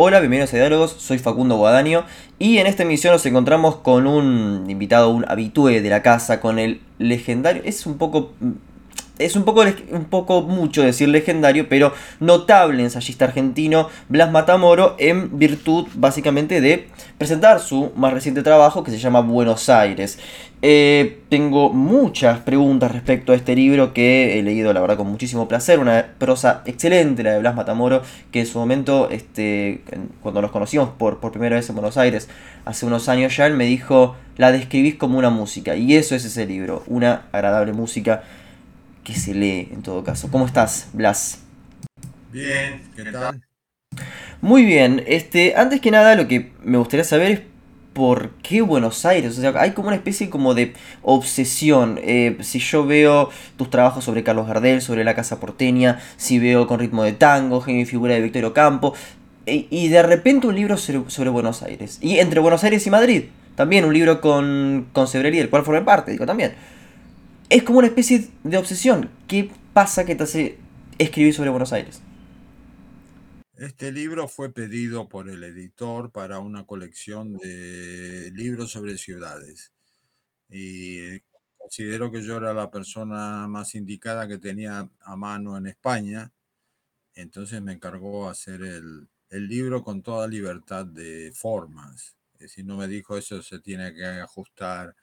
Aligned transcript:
Hola, 0.00 0.20
bienvenidos 0.20 0.54
a 0.54 0.58
Diálogos, 0.58 0.92
soy 0.92 1.18
Facundo 1.18 1.56
Guadaño 1.56 2.04
y 2.38 2.58
en 2.58 2.68
esta 2.68 2.84
emisión 2.84 3.14
nos 3.14 3.26
encontramos 3.26 3.78
con 3.78 4.06
un 4.06 4.70
invitado, 4.70 5.10
un 5.10 5.24
habitué 5.26 5.80
de 5.80 5.90
la 5.90 6.02
casa, 6.02 6.38
con 6.38 6.60
el 6.60 6.80
legendario, 6.98 7.62
es 7.64 7.84
un 7.84 7.98
poco 7.98 8.32
es 9.18 9.36
un 9.36 9.44
poco, 9.44 9.64
un 9.90 10.04
poco 10.04 10.42
mucho 10.42 10.82
decir 10.82 11.08
legendario, 11.08 11.68
pero 11.68 11.92
notable 12.20 12.82
ensayista 12.82 13.24
argentino 13.24 13.88
Blas 14.08 14.30
Matamoro 14.30 14.96
en 14.98 15.38
virtud 15.38 15.86
básicamente 15.94 16.60
de 16.60 16.88
presentar 17.18 17.60
su 17.60 17.92
más 17.96 18.12
reciente 18.12 18.42
trabajo 18.42 18.84
que 18.84 18.90
se 18.90 18.98
llama 18.98 19.20
Buenos 19.20 19.68
Aires. 19.68 20.18
Eh, 20.60 21.20
tengo 21.28 21.72
muchas 21.72 22.40
preguntas 22.40 22.90
respecto 22.90 23.32
a 23.32 23.36
este 23.36 23.54
libro 23.54 23.92
que 23.92 24.38
he 24.38 24.42
leído 24.42 24.72
la 24.72 24.80
verdad 24.80 24.96
con 24.96 25.06
muchísimo 25.06 25.46
placer, 25.46 25.78
una 25.78 26.06
prosa 26.18 26.62
excelente 26.66 27.22
la 27.22 27.32
de 27.32 27.38
Blas 27.38 27.54
Matamoro, 27.54 28.02
que 28.32 28.40
en 28.40 28.46
su 28.46 28.58
momento, 28.58 29.08
este, 29.10 29.82
cuando 30.20 30.42
nos 30.42 30.50
conocimos 30.50 30.88
por, 30.98 31.20
por 31.20 31.30
primera 31.30 31.54
vez 31.54 31.68
en 31.68 31.76
Buenos 31.76 31.96
Aires, 31.96 32.28
hace 32.64 32.86
unos 32.86 33.08
años 33.08 33.36
ya, 33.36 33.46
él 33.46 33.54
me 33.54 33.66
dijo, 33.66 34.16
la 34.36 34.50
describís 34.50 34.96
como 34.96 35.18
una 35.18 35.30
música, 35.30 35.76
y 35.76 35.94
eso 35.94 36.16
es 36.16 36.24
ese 36.24 36.44
libro, 36.44 36.82
una 36.88 37.26
agradable 37.30 37.72
música 37.72 38.24
que 39.08 39.14
se 39.14 39.32
lee 39.32 39.70
en 39.72 39.82
todo 39.82 40.04
caso. 40.04 40.28
¿Cómo 40.30 40.44
estás, 40.44 40.88
Blas? 40.92 41.38
Bien, 42.30 42.82
¿qué 42.94 43.04
tal? 43.04 43.40
Muy 44.42 44.66
bien, 44.66 45.02
este, 45.06 45.56
antes 45.56 45.80
que 45.80 45.90
nada 45.90 46.14
lo 46.14 46.28
que 46.28 46.52
me 46.62 46.76
gustaría 46.76 47.04
saber 47.04 47.30
es 47.30 47.40
por 47.94 48.32
qué 48.42 48.60
Buenos 48.60 49.06
Aires, 49.06 49.38
o 49.38 49.40
sea, 49.40 49.54
hay 49.58 49.70
como 49.70 49.88
una 49.88 49.96
especie 49.96 50.28
como 50.28 50.52
de 50.52 50.74
obsesión. 51.02 51.98
Eh, 52.02 52.36
si 52.42 52.58
yo 52.58 52.84
veo 52.84 53.30
tus 53.56 53.70
trabajos 53.70 54.04
sobre 54.04 54.22
Carlos 54.22 54.46
Gardel, 54.46 54.82
sobre 54.82 55.04
la 55.04 55.14
Casa 55.14 55.40
Porteña, 55.40 56.00
si 56.18 56.38
veo 56.38 56.66
con 56.66 56.78
ritmo 56.78 57.02
de 57.02 57.12
tango, 57.12 57.62
genio 57.62 57.82
y 57.82 57.86
figura 57.86 58.12
de 58.12 58.20
Victorio 58.20 58.52
Campo, 58.52 58.94
e, 59.46 59.66
y 59.70 59.88
de 59.88 60.02
repente 60.02 60.46
un 60.46 60.54
libro 60.54 60.76
sobre, 60.76 61.30
Buenos 61.30 61.62
Aires. 61.62 61.98
Y 62.02 62.18
entre 62.18 62.40
Buenos 62.40 62.62
Aires 62.62 62.86
y 62.86 62.90
Madrid, 62.90 63.24
también 63.56 63.86
un 63.86 63.94
libro 63.94 64.20
con, 64.20 64.88
con 64.92 65.08
Sebrerí, 65.08 65.38
el 65.38 65.48
cual 65.48 65.64
forma 65.64 65.84
parte, 65.86 66.12
digo, 66.12 66.26
también 66.26 66.52
es 67.50 67.62
como 67.62 67.78
una 67.78 67.88
especie 67.88 68.28
de 68.44 68.56
obsesión. 68.56 69.10
¿Qué 69.26 69.50
pasa 69.72 70.04
que 70.04 70.14
te 70.14 70.24
hace 70.24 70.58
escribir 70.98 71.34
sobre 71.34 71.50
Buenos 71.50 71.72
Aires? 71.72 72.02
Este 73.56 73.90
libro 73.90 74.28
fue 74.28 74.52
pedido 74.52 75.08
por 75.08 75.28
el 75.28 75.42
editor 75.42 76.12
para 76.12 76.38
una 76.38 76.64
colección 76.64 77.36
de 77.38 78.30
libros 78.32 78.70
sobre 78.70 78.96
ciudades. 78.98 79.72
Y 80.48 81.20
considero 81.56 82.10
que 82.10 82.22
yo 82.22 82.36
era 82.36 82.54
la 82.54 82.70
persona 82.70 83.48
más 83.48 83.74
indicada 83.74 84.28
que 84.28 84.38
tenía 84.38 84.88
a 85.00 85.16
mano 85.16 85.56
en 85.56 85.66
España. 85.66 86.30
Entonces 87.14 87.60
me 87.62 87.72
encargó 87.72 88.28
hacer 88.28 88.62
el, 88.62 89.08
libro 89.30 89.82
con 89.82 90.02
toda 90.02 90.28
libertad 90.28 90.86
de 90.86 91.32
formas. 91.34 92.16
Es 92.34 92.40
decir, 92.40 92.64
no 92.64 92.76
me 92.76 92.88
dijo 92.88 93.18
eso 93.18 93.42
se 93.42 93.58
tiene 93.58 93.92
que 93.92 94.04
ajustar 94.06 94.94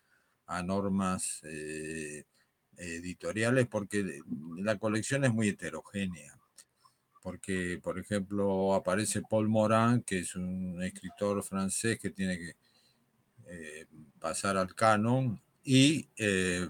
a 0.48 0.64
normas 0.64 1.42
eh, 1.44 2.24
editoriales 2.78 3.68
porque 3.68 4.22
la 4.58 4.78
colección 4.78 5.26
es 5.26 5.34
muy 5.34 5.50
heterogénea. 5.50 6.38
Porque, 7.22 7.80
por 7.82 7.98
ejemplo, 7.98 8.76
aparece 8.76 9.24
Paul 9.24 9.50
Morin, 9.50 10.04
que 10.04 10.20
es 10.20 10.36
un 10.36 10.82
escritor 10.84 11.44
francés 11.44 11.98
que 12.00 12.12
tiene 12.12 12.38
que 12.38 12.56
eh, 13.48 13.86
pasar 14.20 14.58
al 14.58 14.74
canon 14.76 15.42
y 15.64 16.08
eh, 16.18 16.68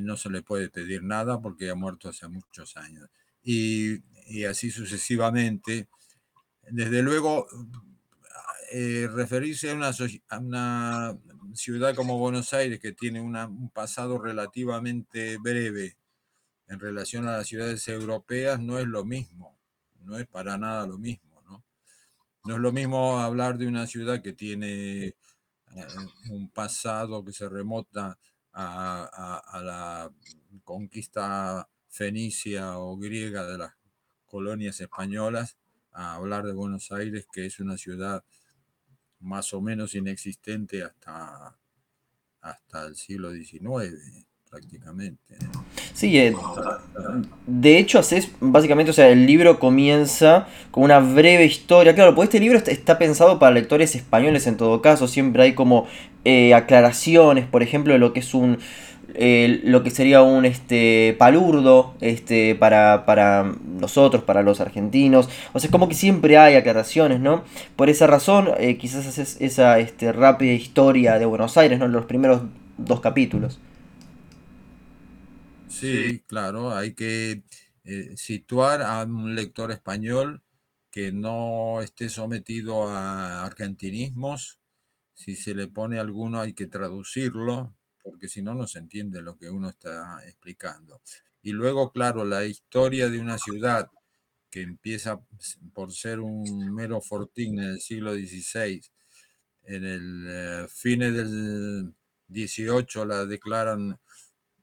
no 0.00 0.16
se 0.16 0.30
le 0.30 0.42
puede 0.42 0.68
pedir 0.68 1.02
nada 1.02 1.40
porque 1.40 1.70
ha 1.70 1.74
muerto 1.74 2.08
hace 2.08 2.28
muchos 2.28 2.76
años. 2.76 3.08
Y, 3.42 4.02
así 4.44 4.70
sucesivamente. 4.70 5.88
Desde 6.70 7.02
luego, 7.02 7.46
eh, 8.72 9.08
referirse 9.10 9.70
a 9.70 9.74
una, 9.74 9.90
a 10.28 10.38
una 10.38 11.18
ciudad 11.54 11.94
como 11.94 12.18
Buenos 12.18 12.52
Aires, 12.52 12.80
que 12.80 12.92
tiene 12.92 13.20
un 13.20 13.70
pasado 13.70 14.18
relativamente 14.18 15.38
breve 15.38 15.96
en 16.68 16.78
relación 16.78 17.26
a 17.26 17.38
las 17.38 17.46
ciudades 17.46 17.86
europeas, 17.88 18.60
no 18.60 18.78
es 18.78 18.86
lo 18.86 19.04
mismo, 19.04 19.58
no 20.00 20.18
es 20.18 20.26
para 20.26 20.58
nada 20.58 20.86
lo 20.86 20.98
mismo. 20.98 21.42
No, 21.42 21.64
no 22.44 22.54
es 22.56 22.60
lo 22.60 22.72
mismo 22.72 23.18
hablar 23.18 23.56
de 23.58 23.66
una 23.66 23.86
ciudad 23.86 24.22
que 24.22 24.32
tiene 24.32 25.06
eh, 25.06 25.14
un 26.30 26.50
pasado 26.50 27.24
que 27.24 27.32
se 27.32 27.48
remota 27.48 28.18
a, 28.52 29.60
la 29.62 30.10
conquista 30.64 31.68
fenicia 31.88 32.78
o 32.78 32.96
griega 32.96 33.46
de 33.46 33.58
las 33.58 33.74
colonias 34.26 34.80
españolas, 34.80 35.56
a 35.92 36.14
hablar 36.14 36.44
de 36.44 36.52
Buenos 36.52 36.90
Aires, 36.92 37.26
que 37.32 37.46
es 37.46 37.60
una 37.60 37.78
ciudad 37.78 38.24
más 39.20 39.52
o 39.54 39.60
menos 39.60 39.94
inexistente 39.94 40.82
hasta, 40.82 41.56
hasta 42.40 42.86
el 42.86 42.96
siglo 42.96 43.32
XIX, 43.32 44.26
prácticamente. 44.48 45.36
Sí, 45.92 46.18
eh, 46.18 46.34
de 47.46 47.78
hecho 47.78 47.98
haces 47.98 48.30
básicamente, 48.40 48.90
o 48.90 48.94
sea, 48.94 49.08
el 49.08 49.26
libro 49.26 49.58
comienza 49.58 50.46
con 50.70 50.84
una 50.84 51.00
breve 51.00 51.44
historia. 51.44 51.94
Claro, 51.94 52.14
pues 52.14 52.28
este 52.28 52.40
libro 52.40 52.58
está, 52.58 52.98
pensado 52.98 53.38
para 53.38 53.52
lectores 53.52 53.94
españoles 53.94 54.46
en 54.46 54.56
todo 54.56 54.80
caso, 54.80 55.08
siempre 55.08 55.42
hay 55.42 55.54
como 55.54 55.86
eh, 56.24 56.54
aclaraciones, 56.54 57.46
por 57.46 57.62
ejemplo, 57.62 57.92
de 57.92 57.98
lo 57.98 58.12
que 58.12 58.20
es 58.20 58.34
un 58.34 58.58
lo 59.14 59.82
que 59.82 59.90
sería 59.90 60.22
un 60.22 60.44
este, 60.44 61.16
palurdo 61.18 61.94
este, 62.00 62.54
para, 62.54 63.06
para, 63.06 63.54
nosotros, 63.66 64.22
para 64.22 64.42
los 64.42 64.60
argentinos. 64.60 65.28
O 65.52 65.60
sea, 65.60 65.70
como 65.70 65.88
que 65.88 65.94
siempre 65.94 66.36
hay 66.38 66.54
aclaraciones, 66.54 67.20
¿no? 67.20 67.44
Por 67.76 67.88
esa 67.88 68.06
razón, 68.06 68.50
eh, 68.58 68.76
quizás 68.78 69.06
haces 69.06 69.36
esa 69.40 69.78
este, 69.78 70.12
rápida 70.12 70.52
historia 70.52 71.18
de 71.18 71.26
Buenos 71.26 71.56
Aires, 71.56 71.78
¿no? 71.78 71.88
Los 71.88 72.06
primeros 72.06 72.42
dos 72.76 73.00
capítulos. 73.00 73.58
Sí, 75.68 76.22
claro, 76.26 76.74
hay 76.74 76.94
que 76.94 77.42
eh, 77.84 78.16
situar 78.16 78.82
a 78.82 79.04
un 79.04 79.34
lector 79.34 79.70
español 79.70 80.42
que 80.90 81.12
no 81.12 81.80
esté 81.82 82.08
sometido 82.08 82.88
a 82.88 83.44
argentinismos. 83.44 84.58
Si 85.14 85.36
se 85.36 85.54
le 85.54 85.68
pone 85.68 85.98
alguno 85.98 86.40
hay 86.40 86.52
que 86.54 86.66
traducirlo 86.66 87.74
porque 88.10 88.28
si 88.28 88.42
no, 88.42 88.54
no 88.54 88.66
se 88.66 88.78
entiende 88.78 89.22
lo 89.22 89.36
que 89.36 89.50
uno 89.50 89.68
está 89.68 90.20
explicando. 90.26 91.00
Y 91.42 91.52
luego, 91.52 91.92
claro, 91.92 92.24
la 92.24 92.44
historia 92.44 93.08
de 93.08 93.20
una 93.20 93.38
ciudad 93.38 93.90
que 94.50 94.62
empieza 94.62 95.20
por 95.74 95.92
ser 95.92 96.20
un 96.20 96.74
mero 96.74 97.00
fortín 97.00 97.58
en 97.58 97.70
el 97.70 97.80
siglo 97.80 98.14
XVI, 98.14 98.82
en 99.64 99.84
el 99.84 100.26
eh, 100.28 100.66
fin 100.68 101.00
del 101.00 101.94
XVIII 102.28 103.06
la 103.06 103.26
declaran 103.26 103.98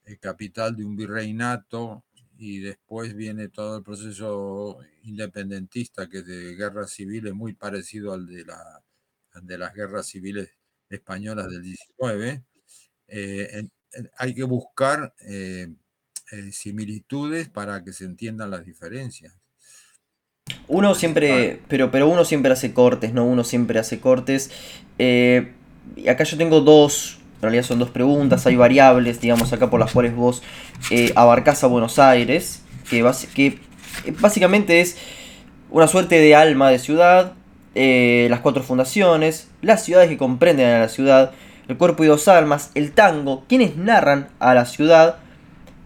eh, 0.06 0.18
capital 0.18 0.76
de 0.76 0.86
un 0.86 0.96
virreinato 0.96 2.04
y 2.38 2.60
después 2.60 3.16
viene 3.16 3.50
todo 3.50 3.78
el 3.78 3.84
proceso 3.84 4.80
independentista 5.04 6.10
que 6.10 6.22
de 6.24 6.56
guerra 6.56 6.88
civil 6.88 7.28
es 7.28 7.34
muy 7.34 7.54
parecido 7.54 8.14
al 8.14 8.26
de, 8.28 8.46
la, 8.46 8.84
al 9.34 9.46
de 9.46 9.58
las 9.58 9.74
guerras 9.74 10.08
civiles 10.08 10.50
españolas 10.90 11.50
del 11.50 11.64
XIX 11.64 12.44
eh, 13.08 13.68
hay 14.18 14.34
que 14.34 14.44
buscar 14.44 15.14
eh, 15.28 15.68
eh, 16.32 16.52
similitudes 16.52 17.50
para 17.50 17.84
que 17.84 17.94
se 17.94 18.06
entiendan 18.06 18.52
las 18.52 18.66
diferencias. 18.66 19.34
Uno 20.68 20.94
siempre, 20.96 21.62
pero, 21.68 21.92
pero 21.92 22.08
uno 22.08 22.26
siempre 22.26 22.52
hace 22.52 22.74
cortes, 22.74 23.14
¿no? 23.14 23.26
Uno 23.26 23.44
siempre 23.44 23.80
hace 23.80 24.00
cortes. 24.00 24.52
y 24.98 26.08
acá 26.08 26.24
yo 26.24 26.38
tengo 26.38 26.62
dos, 26.62 27.20
en 27.38 27.42
realidad 27.42 27.64
son 27.64 27.80
dos 27.80 27.90
preguntas, 27.90 28.46
hay 28.46 28.56
variables, 28.56 29.22
digamos, 29.22 29.54
acá 29.54 29.70
por 29.70 29.80
las 29.80 29.92
cuales 29.92 30.16
vos 30.16 30.44
abarcás 31.16 31.64
a 31.64 31.68
Buenos 31.68 31.98
Aires, 31.98 32.62
que, 32.90 33.04
que 33.34 33.60
básicamente 34.20 34.82
es 34.82 34.98
una 35.72 35.88
suerte 35.88 36.20
de 36.20 36.36
alma 36.36 36.70
de 36.70 36.80
ciudad, 36.80 37.34
las 37.74 38.40
cuatro 38.42 38.62
fundaciones, 38.62 39.48
las 39.62 39.84
ciudades 39.84 40.10
que 40.10 40.18
comprenden 40.18 40.68
a 40.68 40.80
la 40.80 40.90
ciudad, 40.90 41.34
el 41.68 41.78
cuerpo 41.78 42.04
y 42.04 42.08
dos 42.08 42.28
almas, 42.28 42.72
el 42.76 42.92
tango, 42.92 43.44
quienes 43.48 43.78
narran 43.78 44.28
a 44.40 44.54
la 44.54 44.66
ciudad, 44.66 45.18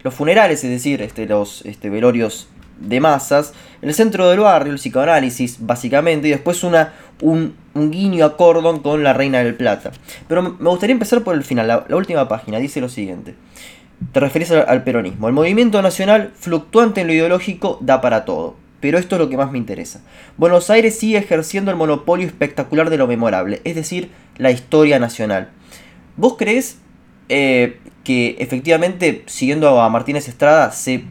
los 0.04 0.14
funerales, 0.14 0.64
es 0.64 0.70
decir, 0.70 1.02
este, 1.02 1.26
los 1.26 1.66
este, 1.66 1.90
velorios 1.90 2.48
de 2.80 3.00
masas, 3.00 3.54
el 3.81 3.94
centro 3.94 4.30
del 4.30 4.40
barrio, 4.40 4.72
el 4.72 4.80
psicoanálisis, 4.80 5.58
básicamente, 5.60 6.28
y 6.28 6.31
después 6.31 6.64
una, 6.64 6.94
un, 7.22 7.56
guiño 7.76 8.26
a 8.26 8.36
Cordon 8.36 8.80
con 8.80 9.04
la 9.04 9.14
Reina 9.14 9.40
del 9.40 9.56
Plata. 9.56 9.92
Pero 10.28 10.42
me 10.42 10.70
gustaría 10.70 10.94
empezar 10.94 11.24
por 11.24 11.36
el 11.36 11.44
final, 11.44 11.68
la, 11.68 11.96
última 11.96 12.28
página, 12.28 12.60
dice 12.60 12.81
lo 12.81 12.90
siguiente. 12.90 13.36
Te 14.14 14.20
referís 14.20 14.52
al 14.52 14.84
peronismo. 14.84 15.28
El 15.28 15.34
movimiento 15.34 15.81
nacional, 15.81 16.31
fluctuante 16.36 17.02
en 17.02 17.08
lo 17.08 17.14
ideológico, 17.14 17.78
da 17.81 18.00
para 18.00 18.24
todo. 18.24 18.56
Pero 18.80 18.98
esto 18.98 19.16
es 19.16 19.20
lo 19.20 19.30
que 19.30 19.36
más 19.36 19.52
me 19.52 19.58
interesa. 19.58 20.02
Buenos 20.38 20.70
Aires 20.70 20.98
sigue 20.98 21.18
ejerciendo 21.18 21.70
el 21.70 21.76
monopolio 21.76 22.26
espectacular 22.26 22.90
de 22.90 22.98
lo 22.98 23.08
memorable, 23.08 23.62
es 23.66 23.76
decir, 23.76 24.10
la 24.38 24.52
historia 24.52 25.00
nacional. 25.00 25.50
¿Vos 26.19 26.36
crees 26.38 26.80
eh, 27.30 27.80
que 28.04 28.36
efectivamente, 28.39 29.24
siguiendo 29.27 29.80
a 29.80 29.89
Martínez 29.89 30.27
Estrada, 30.27 30.74
se 30.74 31.06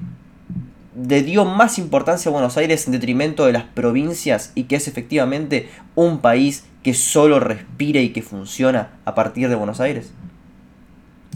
le 0.95 1.23
dio 1.23 1.47
más 1.47 1.79
importancia 1.79 2.29
a 2.29 2.33
Buenos 2.33 2.59
Aires 2.59 2.87
en 2.87 2.93
detrimento 2.93 3.47
de 3.47 3.55
las 3.55 3.65
provincias 3.65 4.53
y 4.55 4.65
que 4.65 4.77
es 4.77 4.87
efectivamente 4.87 5.71
un 5.95 6.21
país 6.21 6.67
que 6.83 6.93
solo 6.93 7.41
respira 7.41 8.03
y 8.03 8.13
que 8.13 8.21
funciona 8.21 9.01
a 9.07 9.15
partir 9.15 9.49
de 9.49 9.55
Buenos 9.55 9.81
Aires? 9.81 10.13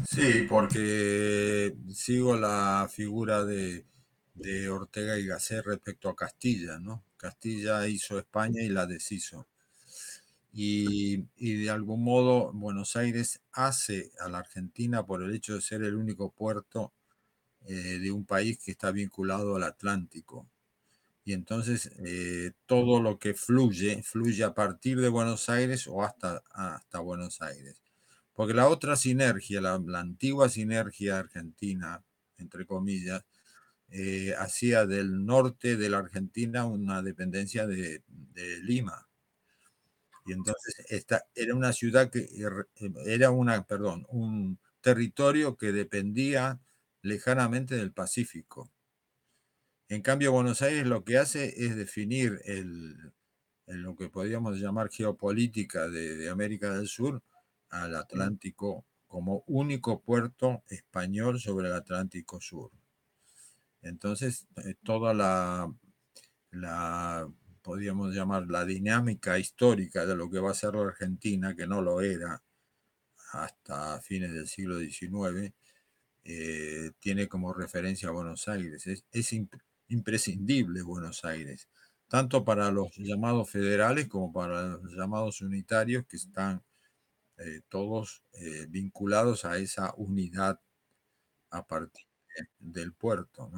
Sí, 0.06 0.44
porque 0.50 1.72
sigo 1.94 2.36
la 2.36 2.90
figura 2.92 3.42
de, 3.46 3.86
de 4.34 4.68
Ortega 4.68 5.18
y 5.18 5.24
Gasset 5.24 5.64
respecto 5.64 6.10
a 6.10 6.14
Castilla, 6.14 6.78
¿no? 6.78 7.06
Castilla 7.16 7.88
hizo 7.88 8.18
España 8.18 8.60
y 8.60 8.68
la 8.68 8.84
deshizo. 8.84 9.46
Y, 10.54 11.22
de 11.38 11.70
algún 11.70 12.04
modo 12.04 12.52
Buenos 12.52 12.96
Aires 12.96 13.40
hace 13.52 14.12
a 14.20 14.28
la 14.28 14.38
Argentina 14.38 15.06
por 15.06 15.22
el 15.22 15.34
hecho 15.34 15.54
de 15.54 15.62
ser 15.62 15.82
el 15.82 15.96
único 15.96 16.30
puerto 16.30 16.92
eh, 17.66 17.98
de 17.98 18.12
un 18.12 18.26
país 18.26 18.58
que 18.58 18.72
está 18.72 18.90
vinculado 18.90 19.56
al 19.56 19.64
Atlántico. 19.64 20.46
Y 21.24 21.32
entonces 21.32 21.90
eh, 22.04 22.52
todo 22.66 23.00
lo 23.00 23.18
que 23.18 23.34
fluye, 23.34 24.02
fluye 24.02 24.44
a 24.44 24.54
partir 24.54 25.00
de 25.00 25.08
Buenos 25.08 25.48
Aires 25.48 25.86
o 25.86 26.02
hasta, 26.02 26.42
hasta 26.50 27.00
Buenos 27.00 27.40
Aires. 27.40 27.80
Porque 28.34 28.54
la 28.54 28.68
otra 28.68 28.96
sinergia, 28.96 29.60
la, 29.60 29.74
antigua 29.74 30.48
sinergia 30.48 31.18
argentina, 31.18 32.02
entre 32.38 32.66
comillas, 32.66 33.24
eh, 33.88 34.34
hacía 34.38 34.86
del 34.86 35.24
norte 35.24 35.76
de 35.76 35.90
la 35.90 35.98
Argentina 35.98 36.64
una 36.66 37.02
dependencia 37.02 37.66
de, 37.66 38.02
de 38.08 38.60
Lima. 38.62 39.06
Y 40.24 40.32
entonces 40.32 40.84
esta 40.88 41.24
era 41.34 41.54
una 41.54 41.72
ciudad 41.72 42.10
que 42.10 42.28
era 43.06 43.30
una, 43.30 43.66
perdón, 43.66 44.06
un 44.08 44.58
territorio 44.80 45.56
que 45.56 45.72
dependía 45.72 46.60
lejanamente 47.02 47.76
del 47.76 47.92
Pacífico. 47.92 48.70
En 49.88 50.02
cambio, 50.02 50.32
Buenos 50.32 50.62
Aires 50.62 50.86
lo 50.86 51.04
que 51.04 51.18
hace 51.18 51.64
es 51.66 51.76
definir 51.76 52.40
el, 52.44 53.12
el 53.66 53.82
lo 53.82 53.96
que 53.96 54.08
podríamos 54.08 54.58
llamar 54.58 54.90
geopolítica 54.90 55.88
de, 55.88 56.16
de, 56.16 56.30
América 56.30 56.72
del 56.72 56.88
Sur 56.88 57.22
al 57.70 57.94
Atlántico 57.96 58.86
como 59.06 59.44
único 59.46 60.00
puerto 60.00 60.62
español 60.68 61.40
sobre 61.40 61.68
el 61.68 61.74
Atlántico 61.74 62.40
Sur. 62.40 62.70
Entonces, 63.82 64.46
eh, 64.64 64.74
toda 64.82 65.12
la, 65.12 65.70
la, 66.50 67.28
podríamos 67.62 68.14
llamar, 68.14 68.46
la 68.48 68.64
dinámica 68.64 69.38
histórica 69.38 70.06
de 70.06 70.16
lo 70.16 70.30
que 70.30 70.40
va 70.40 70.50
a 70.50 70.54
ser 70.54 70.74
la 70.74 70.82
Argentina, 70.82 71.54
que 71.56 71.66
no 71.66 71.82
lo 71.82 72.00
era 72.00 72.42
hasta 73.32 74.00
fines 74.02 74.32
del 74.32 74.48
siglo 74.48 74.78
XIX, 74.78 75.52
eh, 76.24 76.92
tiene 77.00 77.28
como 77.28 77.52
referencia 77.52 78.10
Buenos 78.10 78.48
Aires. 78.48 78.86
Es, 78.86 79.04
es 79.12 79.32
imp 79.32 79.54
imprescindible 79.88 80.82
Buenos 80.82 81.24
Aires, 81.24 81.68
tanto 82.08 82.44
para 82.44 82.70
los 82.70 82.96
llamados 82.96 83.50
federales 83.50 84.08
como 84.08 84.32
para 84.32 84.78
los 84.78 84.94
llamados 84.94 85.42
unitarios 85.42 86.06
que 86.06 86.16
están 86.16 86.62
eh, 87.38 87.60
todos 87.68 88.22
eh, 88.34 88.66
vinculados 88.68 89.44
a 89.44 89.58
esa 89.58 89.92
unidad 89.96 90.60
a 91.50 91.66
partir 91.66 92.06
del 92.58 92.92
puerto. 92.94 93.50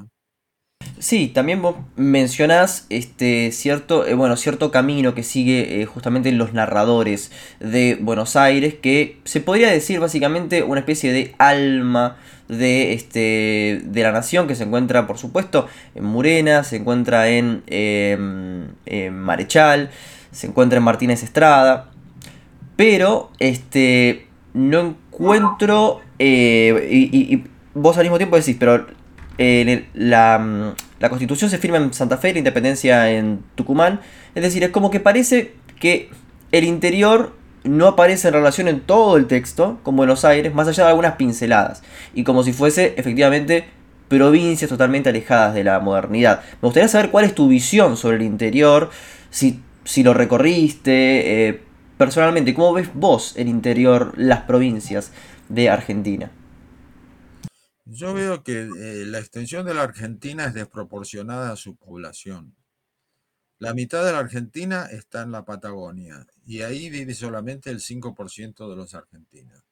Sí, 0.99 1.29
también 1.29 1.61
vos 1.61 1.77
mencionás 1.97 2.87
este 2.89 3.53
cierto, 3.53 4.07
eh, 4.07 4.15
bueno, 4.15 4.37
cierto 4.37 4.71
camino 4.71 5.15
que 5.15 5.23
sigue 5.23 5.83
eh, 5.83 5.87
justamente 5.87 6.33
los 6.33 6.53
narradores 6.53 7.31
de 7.61 7.99
Buenos 8.01 8.37
Aires, 8.37 8.75
que 8.75 9.19
se 9.25 9.41
podría 9.41 9.71
decir 9.71 10.01
básicamente 10.01 10.63
una 10.63 10.81
especie 10.81 11.13
de 11.13 11.35
alma 11.39 12.17
de, 12.49 12.93
este, 12.93 13.83
de 13.85 14.03
la 14.03 14.13
nación 14.13 14.47
que 14.47 14.55
se 14.55 14.65
encuentra, 14.65 15.07
por 15.07 15.19
supuesto, 15.19 15.67
en 15.95 16.05
Murena, 16.05 16.65
se 16.65 16.77
encuentra 16.77 17.29
en, 17.29 17.63
en 17.67 19.19
Marechal, 19.19 19.91
se 20.31 20.47
encuentra 20.47 20.79
en 20.79 20.85
Martínez 20.85 21.23
Estrada, 21.23 21.91
pero 22.77 23.31
este, 23.39 24.27
no 24.53 24.81
encuentro, 24.81 26.01
eh, 26.19 26.89
y, 26.91 27.17
y, 27.17 27.35
y 27.35 27.45
vos 27.75 27.97
al 27.97 28.05
mismo 28.05 28.19
tiempo 28.19 28.37
decís, 28.37 28.57
pero 28.59 28.87
la, 29.39 30.75
la, 31.01 31.09
constitución 31.09 31.51
se 31.51 31.59
firma 31.59 31.79
en 31.79 31.93
Santa 31.93 32.19
Fe, 32.19 32.33
la 32.33 32.39
independencia 32.39 33.11
en 33.11 33.41
Tucumán. 33.55 34.01
Es 34.35 34.43
decir, 34.43 34.63
es 34.63 34.71
como 34.71 34.91
que 34.91 35.01
parece 35.01 35.55
que 35.81 36.11
el 36.53 36.65
interior 36.65 37.35
no 37.65 37.89
aparece 37.89 38.29
en 38.29 38.35
relación 38.35 38.69
en 38.69 38.81
todo 38.81 39.17
el 39.17 39.27
texto, 39.27 39.79
con 39.83 39.97
Buenos 39.97 40.25
Aires, 40.25 40.55
más 40.55 40.69
allá 40.69 40.85
de 40.85 40.91
algunas 40.91 41.17
pinceladas. 41.17 41.83
Y 42.15 42.25
como 42.25 42.43
si 42.43 42.53
fuese 42.53 42.95
efectivamente 42.97 43.65
provincias 44.09 44.69
totalmente 44.69 45.09
alejadas 45.09 45.55
de 45.55 45.65
la 45.65 45.81
modernidad. 45.81 46.43
Me 46.61 46.67
gustaría 46.67 46.89
saber 46.89 47.11
cuál 47.11 47.25
es 47.25 47.35
tu 47.35 47.49
visión 47.49 47.97
sobre 47.97 48.17
el 48.17 48.23
interior, 48.23 48.91
si, 49.31 49.61
si 49.85 50.03
lo 50.03 50.15
recorriste, 50.15 51.49
eh, 51.49 51.61
personalmente, 51.97 52.55
¿cómo 52.55 52.75
ves 52.75 52.89
vos 52.95 53.35
el 53.37 53.49
interior, 53.49 54.13
las 54.17 54.43
provincias 54.43 55.11
de 55.49 55.71
Argentina? 55.71 56.31
Yo 57.87 58.15
veo 58.15 58.43
que 58.43 58.63
eh, 58.63 59.05
la 59.07 59.19
extensión 59.19 59.67
de 59.67 59.75
la 59.75 59.83
Argentina 59.83 60.47
es 60.47 60.55
desproporcionada 60.55 61.53
a 61.53 61.57
su 61.57 61.77
población. 61.77 62.57
La 63.59 63.75
mitad 63.75 64.05
de 64.05 64.13
la 64.13 64.19
Argentina 64.19 64.87
está 64.87 65.23
en 65.23 65.33
la 65.33 65.45
Patagonia 65.45 66.27
y 66.47 66.63
ahí 66.63 66.91
vive 66.91 67.15
solamente 67.15 67.71
el 67.71 67.81
5% 67.81 68.69
de 68.69 68.77
los 68.77 68.95
argentinos. 68.95 69.63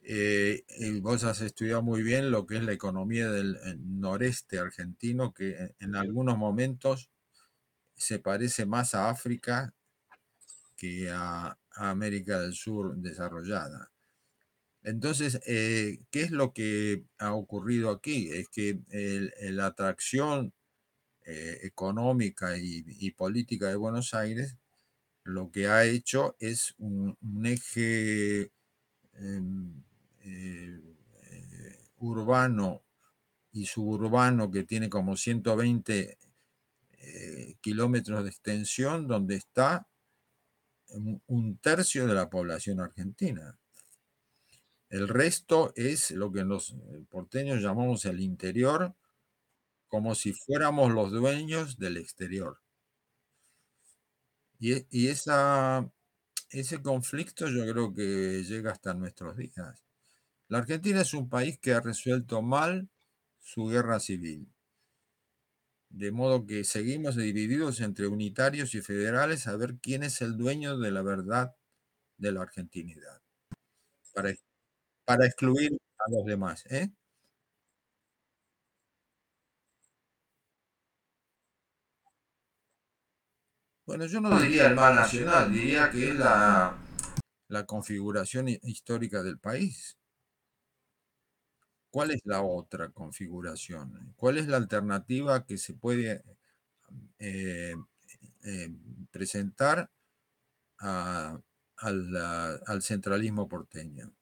Eh, 0.00 0.64
y 0.78 1.00
vos 1.00 1.24
has 1.24 1.40
estudiado 1.40 1.82
muy 1.82 2.02
bien 2.02 2.30
lo 2.30 2.46
que 2.46 2.56
es 2.56 2.62
la 2.62 2.72
economía 2.72 3.30
del 3.30 3.58
noreste 3.78 4.58
argentino, 4.58 5.32
que 5.32 5.74
en 5.78 5.96
algunos 5.96 6.36
momentos 6.36 7.10
se 7.96 8.18
parece 8.18 8.66
más 8.66 8.94
a 8.94 9.08
África 9.08 9.74
que 10.76 11.10
a 11.10 11.56
América 11.70 12.40
del 12.40 12.54
Sur 12.54 12.96
desarrollada. 12.96 13.93
Entonces, 14.84 15.40
eh, 15.46 16.00
¿qué 16.10 16.22
es 16.22 16.30
lo 16.30 16.52
que 16.52 17.04
ha 17.18 17.34
ocurrido 17.34 17.90
aquí? 17.90 18.30
Es 18.30 18.48
que 18.50 18.80
el, 18.90 19.32
la 19.56 19.66
atracción 19.66 20.52
eh, 21.24 21.60
económica 21.62 22.58
y, 22.58 23.10
política 23.12 23.68
de 23.68 23.76
Buenos 23.76 24.14
Aires 24.14 24.56
lo 25.24 25.50
que 25.50 25.68
ha 25.68 25.84
hecho 25.86 26.36
es 26.40 26.74
un, 26.78 27.16
eje 27.44 28.52
em, 29.14 29.82
eh, 30.20 30.80
urbano 31.98 32.82
y 33.52 33.66
suburbano 33.66 34.50
que 34.50 34.64
tiene 34.64 34.90
como 34.90 35.16
120 35.16 36.18
kilómetros 37.60 38.24
de 38.24 38.30
extensión, 38.30 39.06
donde 39.06 39.36
está 39.36 39.86
un 41.26 41.58
tercio 41.58 42.06
de 42.06 42.14
la 42.14 42.30
población 42.30 42.80
argentina. 42.80 43.58
El 44.88 45.08
resto 45.08 45.72
es 45.76 46.10
lo 46.10 46.30
que 46.30 46.44
los 46.44 46.72
eh, 46.72 47.04
porteños 47.08 47.60
llamamos 47.62 48.04
el 48.04 48.20
interior, 48.20 48.94
como 49.88 50.14
si 50.14 50.32
fuéramos 50.32 50.92
los 50.92 51.12
dueños 51.12 51.78
del 51.78 51.96
exterior. 51.96 52.60
Y, 54.58 54.72
e, 54.72 54.86
y 54.90 55.08
ese 55.08 56.82
conflicto 56.82 57.48
yo 57.48 57.66
creo 57.70 57.92
que 57.94 58.44
llega 58.44 58.72
hasta 58.72 58.94
nuestros 58.94 59.36
días. 59.36 59.84
La 60.48 60.58
Argentina 60.58 61.00
es 61.00 61.14
un 61.14 61.28
país 61.28 61.58
que 61.58 61.72
ha 61.72 61.80
resuelto 61.80 62.42
mal 62.42 62.88
su 63.40 63.66
guerra 63.66 64.00
civil. 64.00 64.52
De 65.88 66.10
modo 66.10 66.46
que 66.46 66.64
seguimos 66.64 67.16
divididos 67.16 67.80
entre 67.80 68.08
unitarios 68.08 68.74
y 68.74 68.82
federales 68.82 69.46
a 69.46 69.56
ver 69.56 69.76
quién 69.80 70.02
es 70.02 70.20
el 70.22 70.36
dueño 70.36 70.78
de 70.78 70.90
la 70.90 71.02
verdad 71.02 71.54
de 72.18 72.32
la 72.32 72.42
argentinidad. 72.42 73.22
Para 74.14 74.30
para 75.04 75.26
excluir 75.26 75.72
a 75.98 76.10
los 76.10 76.24
demás, 76.26 76.64
¿eh? 76.70 76.90
Bueno, 83.86 84.04
yo 84.06 84.20
no 84.20 84.38
diría 84.40 84.66
el 84.68 84.74
mal 84.74 84.94
nacional, 84.94 85.50
diría 85.52 85.90
que 85.90 86.08
es 86.10 86.14
la, 86.16 86.76
la 87.48 87.66
configuración 87.66 88.48
histórica 88.48 89.22
del 89.22 89.38
país. 89.38 89.96
¿Cuál 91.90 92.10
es 92.10 92.20
la 92.24 92.42
otra 92.42 92.90
configuración? 92.90 94.14
¿Cuál 94.16 94.38
es 94.38 94.48
la 94.48 94.56
alternativa 94.56 95.44
que 95.46 95.58
se 95.58 95.74
puede 95.74 96.24
eh, 97.18 97.74
eh, 98.44 98.70
presentar 99.12 99.90
a, 100.80 101.40
al, 101.78 102.16
al 102.66 102.82
centralismo 102.82 103.48
porteño? 103.48 104.12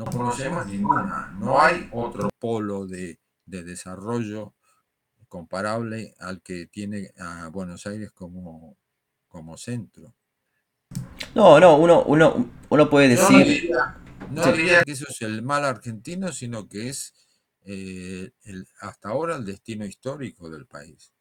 No 0.00 0.06
conocemos 0.06 0.66
ninguna. 0.66 1.36
No 1.38 1.60
hay 1.60 1.86
otro 1.92 2.30
polo 2.38 2.86
de, 2.86 3.20
de, 3.44 3.62
desarrollo 3.62 4.54
comparable 5.28 6.14
al 6.20 6.40
que 6.40 6.68
tiene 6.68 7.12
a 7.18 7.50
Buenos 7.50 7.86
Aires 7.86 8.10
como, 8.10 8.78
como 9.28 9.58
centro. 9.58 10.14
No, 11.34 11.60
no, 11.60 11.76
uno, 11.76 12.02
uno, 12.04 12.50
uno 12.70 12.88
puede 12.88 13.08
decir... 13.08 13.30
No 13.30 13.44
diría, 13.44 13.98
no 14.30 14.52
diría 14.52 14.82
que 14.84 14.92
eso 14.92 15.04
es 15.06 15.20
el 15.20 15.42
mal 15.42 15.66
argentino, 15.66 16.32
sino 16.32 16.66
que 16.66 16.88
es 16.88 17.12
eh, 17.66 18.30
el, 18.44 18.66
hasta 18.80 19.10
ahora 19.10 19.36
el 19.36 19.44
destino 19.44 19.84
histórico 19.84 20.48
del 20.48 20.64
país. 20.64 21.12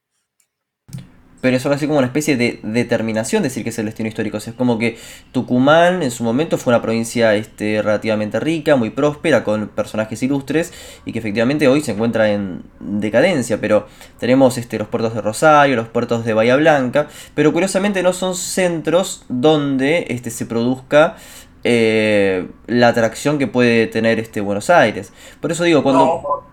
Pero 1.42 1.56
es 1.56 1.66
algo 1.66 1.76
así 1.76 1.88
como 1.88 2.00
una 2.00 2.08
especie 2.08 2.36
de 2.36 2.60
determinación 2.64 3.44
decir 3.44 3.64
que 3.64 3.70
es 3.70 3.80
el 3.80 3.86
destino 3.86 4.10
histórico. 4.10 4.38
Es 4.38 4.52
como 4.58 4.78
que 4.78 4.98
Tucumán 5.32 6.04
en 6.04 6.12
su 6.12 6.24
momento 6.24 6.58
fue 6.58 6.72
una 6.72 6.82
provincia 6.82 7.34
este, 7.36 7.82
relativamente 7.82 8.40
rica, 8.40 8.76
muy 8.76 8.90
próspera, 8.90 9.44
con 9.44 9.70
personajes 9.70 10.22
ilustres, 10.22 10.74
y 11.06 11.14
que 11.14 11.20
efectivamente 11.20 11.68
hoy 11.68 11.82
se 11.82 11.94
encuentra 11.94 12.30
en 12.32 12.64
decadencia. 12.80 13.62
Pero 13.62 13.88
tenemos 14.20 14.58
este, 14.58 14.78
los 14.78 14.90
puertos 14.90 15.14
de 15.14 15.22
Rosario, 15.22 15.78
los 15.78 15.88
puertos 15.88 16.26
de 16.26 16.34
Bahía 16.34 16.58
Blanca, 16.58 17.08
pero 17.36 17.54
curiosamente 17.54 18.04
no 18.04 18.12
son 18.12 18.36
centros 18.36 19.24
donde 19.30 20.08
este, 20.10 20.32
se 20.32 20.46
produzca 20.46 21.16
eh, 21.64 22.48
la 22.68 22.90
atracción 22.90 23.38
que 23.38 23.48
puede 23.48 23.88
tener 23.88 24.20
este 24.20 24.42
Buenos 24.42 24.70
Aires. 24.70 25.14
Por 25.40 25.52
eso 25.52 25.64
digo, 25.64 25.84
cuando... 25.84 26.44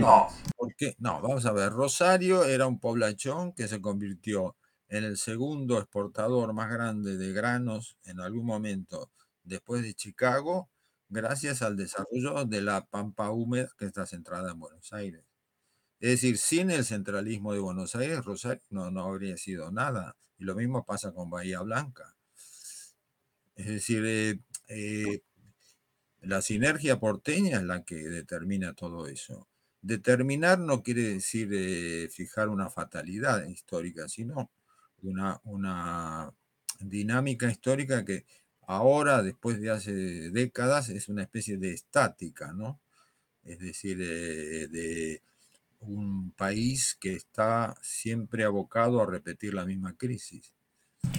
no 0.00 0.28
porque, 0.62 0.94
no, 1.00 1.20
vamos 1.20 1.44
a 1.46 1.52
ver, 1.52 1.72
Rosario 1.72 2.44
era 2.44 2.68
un 2.68 2.78
poblachón 2.78 3.52
que 3.52 3.66
se 3.66 3.80
convirtió 3.80 4.56
en 4.88 5.02
el 5.02 5.16
segundo 5.16 5.78
exportador 5.78 6.52
más 6.52 6.70
grande 6.70 7.16
de 7.16 7.32
granos 7.32 7.96
en 8.04 8.20
algún 8.20 8.46
momento 8.46 9.10
después 9.42 9.82
de 9.82 9.94
Chicago, 9.94 10.70
gracias 11.08 11.62
al 11.62 11.76
desarrollo 11.76 12.44
de 12.44 12.62
la 12.62 12.84
pampa 12.86 13.30
húmeda 13.32 13.70
que 13.76 13.86
está 13.86 14.06
centrada 14.06 14.52
en 14.52 14.60
Buenos 14.60 14.92
Aires. 14.92 15.24
Es 15.98 16.10
decir, 16.10 16.38
sin 16.38 16.70
el 16.70 16.84
centralismo 16.84 17.52
de 17.52 17.58
Buenos 17.58 17.94
Aires, 17.96 18.24
Rosario 18.24 18.62
no, 18.70 18.90
no 18.90 19.02
habría 19.04 19.36
sido 19.36 19.72
nada. 19.72 20.16
Y 20.38 20.44
lo 20.44 20.54
mismo 20.54 20.84
pasa 20.84 21.12
con 21.12 21.28
Bahía 21.30 21.60
Blanca. 21.60 22.16
Es 23.56 23.66
decir, 23.66 24.04
eh, 24.06 24.38
eh, 24.68 25.22
la 26.20 26.40
sinergia 26.40 27.00
porteña 27.00 27.58
es 27.58 27.64
la 27.64 27.82
que 27.84 27.96
determina 27.96 28.74
todo 28.74 29.06
eso. 29.06 29.48
Determinar 29.82 30.60
no 30.60 30.82
quiere 30.82 31.02
decir 31.02 31.48
eh, 31.52 32.08
fijar 32.08 32.48
una 32.48 32.70
fatalidad 32.70 33.44
histórica, 33.46 34.08
sino 34.08 34.50
una, 35.02 36.32
dinámica 36.78 37.50
histórica 37.50 38.04
que 38.04 38.24
ahora, 38.66 39.22
después 39.22 39.60
de 39.60 39.70
hace 39.70 39.92
décadas, 40.30 40.88
es 40.88 41.08
una 41.08 41.22
especie 41.22 41.58
de 41.58 41.72
estática, 41.72 42.52
¿no? 42.52 42.80
Es 43.44 43.58
decir, 43.58 43.98
eh, 44.00 44.68
de 44.68 45.22
un 45.80 46.30
país 46.32 46.96
que 47.00 47.14
está 47.14 47.74
siempre 47.82 48.44
abocado 48.44 49.02
a 49.02 49.06
repetir 49.06 49.54
la 49.54 49.66
misma 49.66 49.96
crisis. 49.96 50.52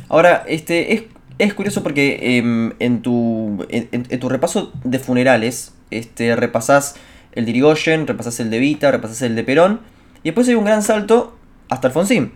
Ahora, 0.07 0.45
este, 0.47 0.93
es, 0.93 1.03
es 1.37 1.53
curioso 1.53 1.83
porque 1.83 2.37
em, 2.37 2.73
en, 2.79 3.01
tu, 3.01 3.65
en, 3.69 3.89
en, 3.91 4.19
tu 4.19 4.29
repaso 4.29 4.71
de 4.83 4.99
funerales, 4.99 5.73
este, 5.91 6.35
repasás 6.35 6.95
el 7.35 7.45
de 7.45 7.51
Irigoyen, 7.51 8.07
repasás 8.07 8.39
el 8.39 8.49
de 8.49 8.59
Vita, 8.59 8.91
repasás 8.91 9.21
el 9.23 9.35
de 9.35 9.43
Perón, 9.43 9.81
y 10.23 10.29
después 10.29 10.47
hay 10.47 10.55
un 10.55 10.65
gran 10.65 10.81
salto 10.81 11.37
hasta 11.69 11.87
Alfonsín. 11.87 12.33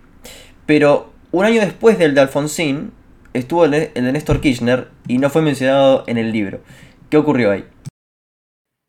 Pero 0.65 1.13
un 1.31 1.45
año 1.45 1.61
después 1.61 1.97
del 1.97 2.15
de 2.15 2.21
Alfonsín, 2.21 2.91
estuvo 3.33 3.65
el 3.65 3.71
de, 3.71 3.91
Néstor 4.01 4.41
Kirchner 4.41 4.89
y 5.07 5.17
no 5.17 5.29
fue 5.29 5.41
mencionado 5.41 6.03
en 6.07 6.17
el 6.17 6.31
libro. 6.31 6.61
¿Qué 7.09 7.17
ocurrió 7.17 7.51
ahí? 7.51 7.67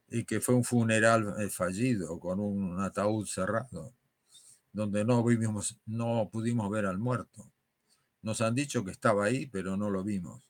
Y 0.08 0.24
que 0.24 0.40
fue 0.40 0.54
un 0.54 0.64
funeral 0.64 1.34
eh, 1.38 1.48
fallido, 1.48 2.18
con 2.18 2.40
un 2.40 2.80
ataúd 2.80 3.26
cerrado, 3.26 3.92
donde 4.72 5.04
no, 5.04 5.22
vimos, 5.22 5.78
no 5.86 6.30
pudimos 6.32 6.70
ver 6.70 6.86
al 6.86 6.98
muerto. 6.98 7.52
Nos 8.22 8.40
han 8.40 8.54
dicho 8.54 8.84
que 8.84 8.90
estaba 8.90 9.26
ahí, 9.26 9.46
pero 9.46 9.76
no 9.76 9.90
lo 9.90 10.02
vimos. 10.02 10.47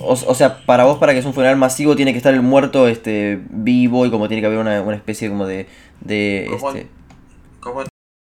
O, 0.00 0.12
o, 0.12 0.34
sea, 0.34 0.64
para 0.64 0.84
vos, 0.84 0.98
para 0.98 1.12
que 1.12 1.18
es 1.18 1.24
un 1.24 1.34
funeral 1.34 1.56
masivo, 1.56 1.96
tiene 1.96 2.12
que 2.12 2.18
estar 2.18 2.32
el 2.32 2.42
muerto 2.42 2.88
este, 2.88 3.42
vivo 3.50 4.06
y 4.06 4.10
como 4.10 4.28
tiene 4.28 4.40
que 4.40 4.46
haber 4.46 4.58
una, 4.58 4.80
una 4.82 4.96
especie 4.96 5.28
como 5.28 5.46
de... 5.46 5.68
de 6.00 6.46
como, 6.50 6.70
este... 6.70 6.88
como 7.60 7.84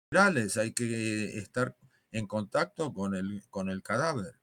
funerales, 0.10 0.58
hay 0.58 0.74
que 0.74 1.38
estar 1.38 1.76
en 2.12 2.28
contacto 2.28 2.94
con 2.94 3.16
el, 3.16 3.44
con 3.50 3.70
el 3.70 3.84
cadáver. 3.84 4.36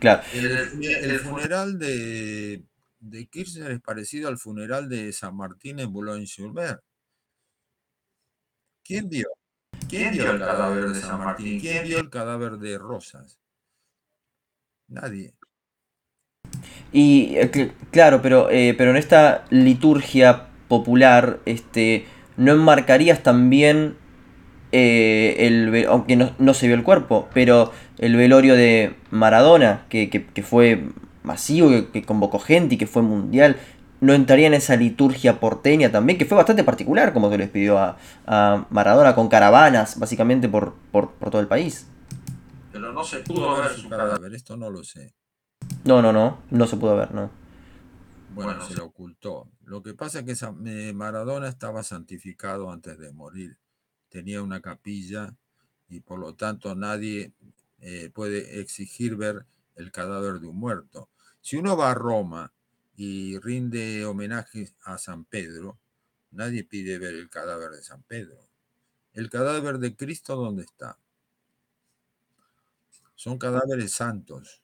Claro. 0.00 0.22
El, 0.32 0.84
el 0.84 1.20
funeral 1.20 1.78
de, 1.78 2.64
de, 3.00 3.26
Kirchner 3.26 3.72
es 3.72 3.80
parecido 3.80 4.28
al 4.28 4.38
funeral 4.38 4.88
de 4.88 5.12
San 5.12 5.36
Martín 5.36 5.80
en 5.80 5.92
Boulogne-sur-Mer. 5.92 6.82
¿Quién 8.84 9.08
vio? 9.08 9.28
¿Quién 9.88 10.12
vio 10.12 10.30
el 10.30 10.38
cadáver 10.38 10.88
de 10.88 11.00
San 11.00 11.18
Martín? 11.18 11.60
¿Quién 11.60 11.84
vio 11.84 11.98
el 11.98 12.10
cadáver 12.10 12.58
de 12.58 12.78
Rosas? 12.78 13.38
Nadie. 14.88 15.34
Y 16.92 17.36
eh, 17.36 17.72
claro, 17.90 18.22
pero, 18.22 18.48
eh, 18.50 18.74
pero 18.76 18.90
en 18.90 18.96
esta 18.96 19.44
liturgia 19.50 20.46
popular, 20.68 21.40
este, 21.44 22.06
¿no 22.36 22.52
enmarcarías 22.52 23.22
también 23.22 23.96
eh, 24.72 25.36
el 25.38 25.86
aunque 25.88 26.16
no, 26.16 26.32
no, 26.38 26.54
se 26.54 26.66
vio 26.66 26.76
el 26.76 26.82
cuerpo, 26.82 27.28
pero 27.32 27.72
el 27.98 28.16
velorio 28.16 28.54
de 28.54 28.94
Maradona, 29.10 29.86
que, 29.88 30.10
que, 30.10 30.26
que 30.26 30.42
fue 30.42 30.84
masivo, 31.22 31.70
que, 31.70 31.88
que, 31.88 32.02
convocó 32.02 32.38
gente 32.38 32.74
y 32.74 32.78
que 32.78 32.86
fue 32.86 33.02
mundial, 33.02 33.56
no 34.00 34.12
entraría 34.12 34.46
en 34.46 34.54
esa 34.54 34.76
liturgia 34.76 35.40
porteña 35.40 35.90
también, 35.90 36.18
que 36.18 36.24
fue 36.24 36.36
bastante 36.36 36.64
particular, 36.64 37.12
como 37.12 37.30
se 37.30 37.38
les 37.38 37.48
pidió 37.48 37.78
a, 37.78 37.98
a 38.26 38.66
Maradona, 38.70 39.14
con 39.14 39.28
caravanas, 39.28 39.98
básicamente 39.98 40.48
por, 40.48 40.74
por, 40.92 41.12
por 41.12 41.30
todo 41.30 41.40
el 41.40 41.48
país. 41.48 41.86
Pero 42.70 42.92
no 42.92 43.02
se 43.04 43.18
pudo 43.20 43.60
ver 43.60 43.70
su 43.70 43.88
cadáver, 43.88 44.34
esto 44.34 44.56
no 44.56 44.70
lo 44.70 44.84
sé. 44.84 45.14
No, 45.84 46.02
no, 46.02 46.12
no, 46.12 46.42
no 46.50 46.66
se 46.66 46.76
pudo 46.76 46.96
ver, 46.96 47.14
no. 47.14 47.30
Bueno, 48.34 48.52
bueno 48.52 48.66
se 48.66 48.74
lo 48.74 48.86
ocultó. 48.86 49.48
Lo 49.64 49.82
que 49.82 49.94
pasa 49.94 50.20
es 50.20 50.24
que 50.24 50.46
eh, 50.70 50.92
Maradona 50.92 51.48
estaba 51.48 51.82
santificado 51.82 52.70
antes 52.70 52.98
de 52.98 53.12
morir. 53.12 53.58
Tenía 54.08 54.42
una 54.42 54.60
capilla 54.60 55.34
y 55.88 56.00
por 56.00 56.18
lo 56.18 56.34
tanto 56.34 56.74
nadie 56.74 57.32
eh, 57.80 58.10
puede 58.10 58.60
exigir 58.60 59.16
ver 59.16 59.46
el 59.76 59.92
cadáver 59.92 60.40
de 60.40 60.48
un 60.48 60.56
muerto. 60.56 61.10
Si 61.40 61.56
uno 61.56 61.76
va 61.76 61.90
a 61.90 61.94
Roma 61.94 62.52
y 62.96 63.38
rinde 63.38 64.04
homenaje 64.04 64.70
a 64.82 64.98
San 64.98 65.24
Pedro, 65.24 65.78
nadie 66.32 66.64
pide 66.64 66.98
ver 66.98 67.14
el 67.14 67.30
cadáver 67.30 67.70
de 67.70 67.82
San 67.82 68.02
Pedro. 68.02 68.48
¿El 69.12 69.30
cadáver 69.30 69.78
de 69.78 69.96
Cristo 69.96 70.36
dónde 70.36 70.64
está? 70.64 70.98
Son 73.14 73.38
cadáveres 73.38 73.92
santos. 73.92 74.62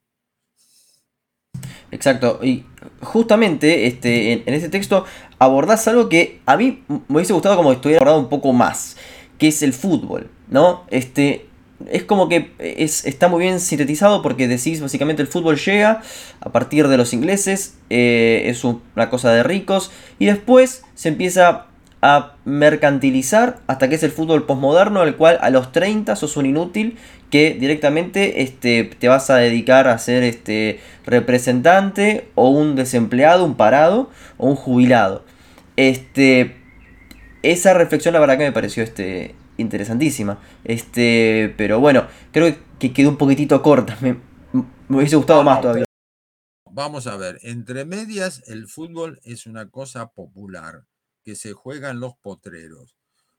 Exacto, 1.94 2.40
y 2.42 2.64
justamente 3.02 3.86
este, 3.86 4.32
en, 4.32 4.42
en 4.46 4.54
este 4.54 4.68
texto 4.68 5.04
abordás 5.38 5.86
algo 5.86 6.08
que 6.08 6.40
a 6.44 6.56
mí 6.56 6.82
me 6.88 7.00
hubiese 7.08 7.32
gustado 7.32 7.56
como 7.56 7.70
estuviera 7.70 8.00
abordado 8.00 8.18
un 8.18 8.28
poco 8.28 8.52
más, 8.52 8.96
que 9.38 9.46
es 9.46 9.62
el 9.62 9.72
fútbol, 9.72 10.28
¿no? 10.48 10.82
Este, 10.90 11.46
es 11.88 12.02
como 12.02 12.28
que 12.28 12.50
es, 12.58 13.04
está 13.04 13.28
muy 13.28 13.44
bien 13.44 13.60
sintetizado 13.60 14.22
porque 14.22 14.48
decís 14.48 14.80
básicamente 14.80 15.22
el 15.22 15.28
fútbol 15.28 15.56
llega 15.56 16.02
a 16.40 16.50
partir 16.50 16.88
de 16.88 16.96
los 16.96 17.12
ingleses, 17.12 17.76
eh, 17.90 18.42
es 18.46 18.64
una 18.64 19.08
cosa 19.08 19.32
de 19.32 19.44
ricos, 19.44 19.92
y 20.18 20.26
después 20.26 20.82
se 20.96 21.10
empieza 21.10 21.66
a 22.02 22.34
mercantilizar 22.44 23.60
hasta 23.68 23.88
que 23.88 23.94
es 23.94 24.02
el 24.02 24.10
fútbol 24.10 24.46
posmoderno, 24.46 25.04
el 25.04 25.14
cual 25.14 25.38
a 25.40 25.50
los 25.50 25.70
30 25.70 26.16
sos 26.16 26.36
un 26.36 26.46
inútil 26.46 26.98
que 27.34 27.52
directamente 27.52 28.42
este, 28.42 28.84
te 28.84 29.08
vas 29.08 29.28
a 29.28 29.38
dedicar 29.38 29.88
a 29.88 29.98
ser 29.98 30.22
este, 30.22 30.78
representante 31.04 32.28
o 32.36 32.50
un 32.50 32.76
desempleado, 32.76 33.44
un 33.44 33.56
parado 33.56 34.08
o 34.36 34.48
un 34.48 34.54
jubilado. 34.54 35.24
Este, 35.74 36.54
esa 37.42 37.74
reflexión 37.74 38.14
la 38.14 38.20
verdad 38.20 38.38
que 38.38 38.44
me 38.44 38.52
pareció 38.52 38.84
este, 38.84 39.34
interesantísima. 39.56 40.38
Este, 40.62 41.52
pero 41.56 41.80
bueno, 41.80 42.06
creo 42.30 42.56
que 42.78 42.92
quedó 42.92 43.08
un 43.08 43.16
poquitito 43.16 43.60
corta. 43.62 43.98
Me, 44.00 44.16
me 44.86 44.98
hubiese 44.98 45.16
gustado 45.16 45.42
más 45.42 45.60
todavía. 45.60 45.86
Vamos 46.70 47.08
a 47.08 47.16
ver, 47.16 47.40
entre 47.42 47.84
medias 47.84 48.44
el 48.46 48.68
fútbol 48.68 49.18
es 49.24 49.46
una 49.46 49.68
cosa 49.70 50.12
popular 50.12 50.84
que 51.24 51.34
se 51.34 51.52
juega 51.52 51.90
en 51.90 51.98
los 51.98 52.14
potreros. 52.14 52.94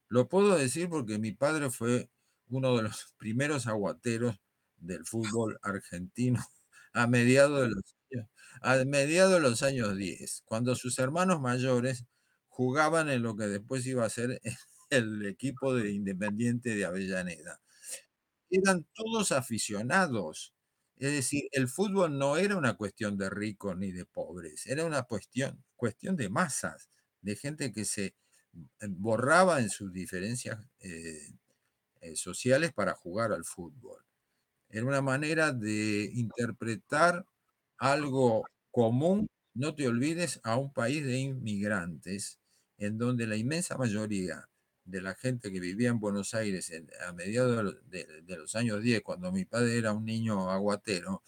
Lo 0.10 0.28
puedo 0.28 0.58
decir 0.58 0.90
porque 0.90 1.18
mi 1.18 1.32
padre 1.32 1.70
fue 1.70 2.10
uno 2.50 2.75
de 2.78 2.84
los 2.84 3.14
primeros 3.18 3.68
aguateros 3.68 4.38
del 4.78 5.06
fútbol 5.06 5.60
argentino 5.64 6.44
a 6.94 7.08
mediados 7.08 7.62
de 7.62 7.70
los, 7.70 7.96
a 8.62 8.84
mediados 8.86 9.34
de 9.34 9.40
los 9.42 9.64
años 9.64 9.98
10, 9.98 10.44
cuando 10.46 10.75
sus 10.75 10.98
hermanos 11.00 11.42
mayores 11.42 12.06
jugaban 12.48 13.10
en 13.10 13.24
lo 13.24 13.36
que 13.36 13.48
después 13.48 13.86
iba 13.86 14.06
a 14.06 14.10
ser 14.10 14.42
el 14.90 15.25
equipo 15.25 15.74
de 15.75 15.92
Independiente 15.92 16.75
de 16.75 16.86
Avellaneda. 16.86 17.60
Eran 18.50 18.86
todos 18.94 19.32
aficionados. 19.32 20.54
Es 20.98 21.12
decir, 21.12 21.44
el 21.52 21.68
fútbol 21.68 22.18
no 22.18 22.38
era 22.38 22.56
una 22.58 22.75
cuestión 22.78 23.18
de 23.18 23.30
ricos 23.30 23.78
ni 23.78 23.92
de 23.92 24.06
pobres, 24.06 24.66
era 24.68 24.86
una 24.86 25.04
cuestión, 25.04 25.64
cuestión 25.75 26.16
de 26.16 26.30
masas, 26.30 26.90
de 27.22 27.36
gente 27.36 27.74
que 27.74 27.84
se 27.86 28.16
borraba 28.90 29.60
en 29.60 29.70
sus 29.70 29.92
diferencias 29.92 30.60
eh, 30.80 30.90
eh, 30.90 31.36
sociales 32.16 32.74
para 32.74 32.94
jugar 32.94 33.32
al 33.32 33.46
fútbol. 33.46 34.04
Era 34.70 34.86
una 34.86 35.02
manera 35.02 35.52
de 35.52 36.10
interpretar 36.14 37.26
algo 37.78 38.46
común, 38.72 39.28
no 39.54 39.76
te 39.76 39.88
olvides, 39.88 40.40
a 40.44 40.58
un 40.58 40.74
país 40.74 41.06
de 41.06 41.18
inmigrantes 41.18 42.40
en 42.78 42.98
donde 42.98 43.28
la 43.28 43.38
inmensa 43.38 43.78
mayoría 43.78 44.50
de 44.84 45.02
la 45.02 45.16
gente 45.16 45.52
que 45.52 45.60
vivía 45.60 45.90
en 45.90 46.00
Buenos 46.00 46.34
Aires 46.34 46.72
a 47.08 47.14
mediados 47.14 47.78
de, 47.90 48.08
los 48.28 48.56
años 48.56 48.82
10, 48.82 49.02
cuando 49.02 49.32
mi 49.32 49.46
padre 49.46 49.78
era 49.78 49.94
un 49.94 50.06
niño 50.06 50.52
aguatero, 50.52 51.24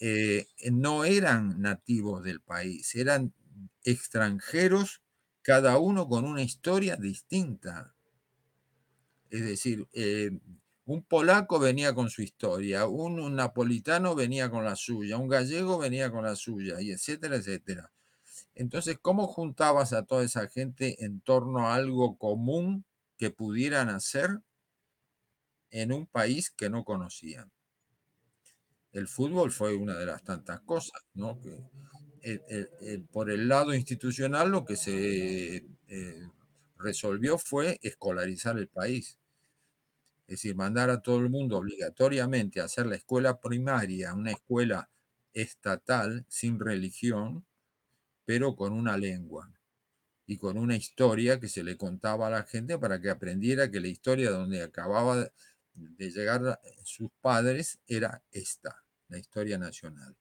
eh, 0.00 0.46
no 0.70 1.04
eran 1.04 1.60
nativos 1.60 2.22
del 2.22 2.40
país, 2.40 2.94
eran 2.94 3.34
extranjeros, 3.82 5.02
cada 5.42 5.78
uno 5.78 6.08
con 6.08 6.24
una 6.24 6.42
historia 6.42 6.96
distinta. 6.96 7.94
Es 9.30 9.44
decir, 9.44 9.86
eh, 9.92 10.30
un 10.88 11.02
polaco 11.02 11.58
venía 11.58 11.94
con 11.94 12.08
su 12.08 12.22
historia, 12.22 12.86
un, 12.86 13.36
napolitano 13.36 14.14
venía 14.14 14.50
con 14.50 14.64
la 14.64 14.74
suya, 14.74 15.18
un 15.18 15.28
gallego 15.28 15.78
venía 15.78 16.10
con 16.10 16.24
la 16.24 16.34
suya, 16.34 16.80
y 16.80 16.92
etcétera, 16.92 17.36
etcétera. 17.36 17.92
Entonces, 18.54 18.98
¿cómo 19.00 19.26
juntabas 19.26 19.92
a 19.92 20.04
toda 20.04 20.24
esa 20.24 20.48
gente 20.48 21.04
en 21.04 21.20
torno 21.20 21.68
a 21.68 21.74
algo 21.74 22.16
común 22.16 22.86
que 23.18 23.30
pudieran 23.30 23.90
hacer 23.90 24.40
en 25.70 25.92
un 25.92 26.06
país 26.06 26.50
que 26.50 26.70
no 26.70 26.84
conocían? 26.84 27.52
El 28.92 29.08
fútbol 29.08 29.52
fue 29.52 29.74
una 29.74 29.94
de 29.94 30.06
las 30.06 30.22
tantas 30.22 30.60
cosas, 30.62 31.02
¿no? 31.12 31.38
Que, 31.40 33.04
por 33.12 33.30
el 33.30 33.46
lado 33.46 33.74
institucional 33.74 34.50
lo 34.50 34.64
que 34.64 34.76
se 34.76 35.56
eh, 35.86 36.28
resolvió 36.78 37.38
fue 37.38 37.78
escolarizar 37.82 38.58
el 38.58 38.68
país. 38.68 39.18
Es 40.26 40.42
decir, 40.42 40.54
mandar 40.54 40.90
a 40.90 41.00
todo 41.00 41.18
el 41.18 41.30
mundo 41.30 41.56
obligatoriamente 41.56 42.60
a 42.60 42.64
hacer 42.64 42.86
la 42.86 42.96
escuela 42.96 43.40
primaria, 43.40 44.14
una 44.14 44.32
escuela 44.32 44.90
estatal 45.32 46.24
sin 46.28 46.60
religión, 46.60 47.46
pero 48.24 48.54
con 48.54 48.72
una 48.72 48.96
lengua 48.96 49.50
y 50.26 50.36
con 50.36 50.58
una 50.58 50.76
historia 50.76 51.40
que 51.40 51.48
se 51.48 51.64
le 51.64 51.76
contaba 51.76 52.26
a 52.26 52.30
la 52.30 52.42
gente 52.44 52.78
para 52.78 53.00
que 53.00 53.08
aprendiera 53.08 53.70
que 53.70 53.80
la 53.80 53.88
historia 53.88 54.30
donde 54.30 54.62
acababa 54.62 55.30
de 55.74 56.10
llegar 56.10 56.60
sus 56.84 57.10
padres 57.22 57.80
era 57.86 58.22
esta, 58.30 58.84
la 59.08 59.18
historia 59.18 59.56
nacional 59.56 60.14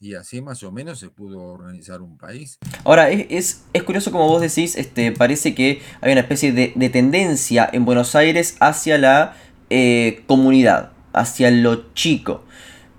y 0.00 0.14
así 0.14 0.40
más 0.40 0.62
o 0.62 0.70
menos 0.70 0.98
se 0.98 1.08
pudo 1.08 1.40
organizar 1.40 2.00
un 2.02 2.16
país. 2.16 2.58
Ahora, 2.84 3.10
es, 3.10 3.64
es, 3.72 3.82
curioso 3.82 4.12
como 4.12 4.28
vos 4.28 4.40
decís, 4.40 4.76
este, 4.76 5.12
parece 5.12 5.54
que 5.54 5.82
hay 6.00 6.12
una 6.12 6.20
especie 6.20 6.52
de, 6.52 6.88
tendencia 6.88 7.68
en 7.72 7.84
Buenos 7.84 8.14
Aires 8.14 8.56
hacia 8.60 8.98
la 8.98 9.36
eh, 9.70 10.22
comunidad, 10.26 10.92
hacia 11.12 11.50
lo 11.50 11.92
chico. 11.94 12.44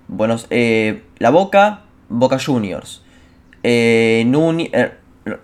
Bueno, 0.08 0.36
eh, 0.50 1.02
la 1.18 1.30
Boca, 1.30 1.84
Boca 2.08 2.38
Juniors. 2.38 3.02
Eh, 3.62 4.24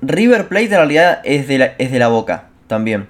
River 0.02 0.48
Plate 0.48 0.64
en 0.64 0.70
realidad 0.70 1.20
es 1.24 1.48
de, 1.48 1.58
la, 1.58 1.66
es 1.78 1.90
de 1.90 1.98
la 1.98 2.08
Boca 2.08 2.50
también. 2.66 3.08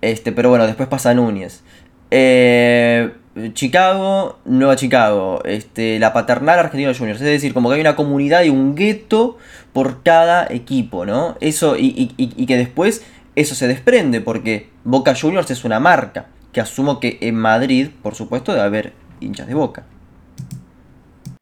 Este, 0.00 0.32
pero 0.32 0.48
bueno, 0.48 0.66
después 0.66 0.88
pasa 0.88 1.14
Núñez. 1.14 1.62
Eh, 2.10 3.12
Chicago, 3.54 4.38
Nueva 4.44 4.76
Chicago, 4.76 5.42
este, 5.44 5.98
la 5.98 6.12
paternal 6.12 6.58
Argentina 6.58 6.92
Juniors. 6.94 7.20
Es 7.20 7.26
decir, 7.26 7.54
como 7.54 7.68
que 7.68 7.76
hay 7.76 7.80
una 7.80 7.96
comunidad 7.96 8.42
y 8.44 8.50
un 8.50 8.74
gueto 8.74 9.38
por 9.72 10.02
cada 10.02 10.46
equipo, 10.52 11.06
¿no? 11.06 11.36
Eso, 11.40 11.76
y, 11.78 12.08
que 12.46 12.56
después 12.56 13.02
eso 13.34 13.54
se 13.54 13.68
desprende, 13.68 14.20
porque 14.20 14.70
Boca 14.84 15.14
Juniors 15.14 15.50
es 15.50 15.64
una 15.64 15.80
marca, 15.80 16.28
que 16.52 16.60
asumo 16.60 17.00
que 17.00 17.18
en 17.22 17.36
Madrid, 17.36 17.88
por 18.02 18.14
supuesto, 18.14 18.52
debe 18.52 18.64
haber 18.64 18.92
hinchas 19.20 19.46
de 19.46 19.54
Boca. 19.54 19.86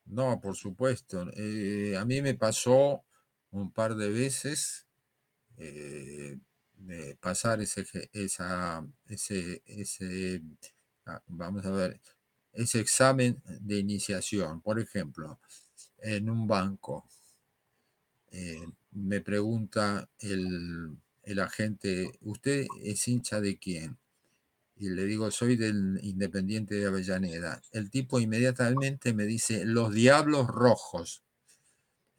No, 0.07 0.41
por 0.41 0.57
supuesto. 0.57 1.27
Eh, 1.37 1.97
a 1.99 2.05
mí 2.05 2.23
me 2.23 2.35
pasó 2.35 3.05
un 3.51 3.73
par 3.73 3.97
de 3.97 4.11
veces 4.11 4.87
eh, 5.57 6.39
pasar 7.21 7.61
ese, 7.61 7.85
esa, 8.13 8.85
ese, 9.09 9.63
ese 9.67 10.41
vamos 11.27 11.65
a 11.65 11.71
ver, 11.71 12.01
ese 12.53 12.81
examen 12.81 13.41
de 13.61 13.79
iniciación, 13.79 14.61
por 14.61 14.81
ejemplo, 14.81 15.39
en 15.99 16.29
un 16.31 16.47
banco, 16.47 17.07
eh, 18.33 18.67
me 18.93 19.21
pregunta 19.21 20.09
el, 20.19 20.99
agente, 21.41 22.19
¿usted 22.23 22.67
es 22.83 23.07
hincha 23.07 23.41
de 23.41 23.57
quién? 23.59 23.97
Y 24.77 24.91
le 24.91 25.05
digo, 25.05 25.31
soy 25.31 25.57
del 25.57 26.01
Independiente 26.03 26.75
de 26.75 26.87
Avellaneda. 26.87 27.63
El 27.73 27.91
tipo 27.91 28.19
inmediatamente 28.19 29.13
me 29.13 29.25
dice, 29.25 29.65
los 29.65 29.93
Diablos 29.93 30.49
Rojos. 30.49 31.23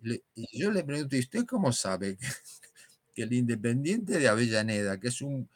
y 0.03 0.59
yo 0.59 0.71
le 0.71 0.83
pregunto, 0.83 1.15
¿y 1.15 1.19
usted 1.19 1.45
cómo 1.45 1.73
sabe 1.73 2.17
que 3.13 3.23
el 3.23 3.33
Independiente 3.33 4.19
de 4.19 4.27
Avellaneda, 4.27 4.99
que 4.99 5.09
es 5.09 5.21
un 5.21 5.49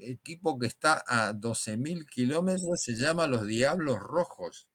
equipo 0.00 0.58
que 0.58 0.66
está 0.66 1.04
a 1.06 1.32
12.000 1.32 2.06
kilómetros, 2.08 2.82
se 2.82 2.94
llama 2.94 3.26
Los 3.26 3.46
Diablos 3.46 3.98
Rojos. 4.00 4.68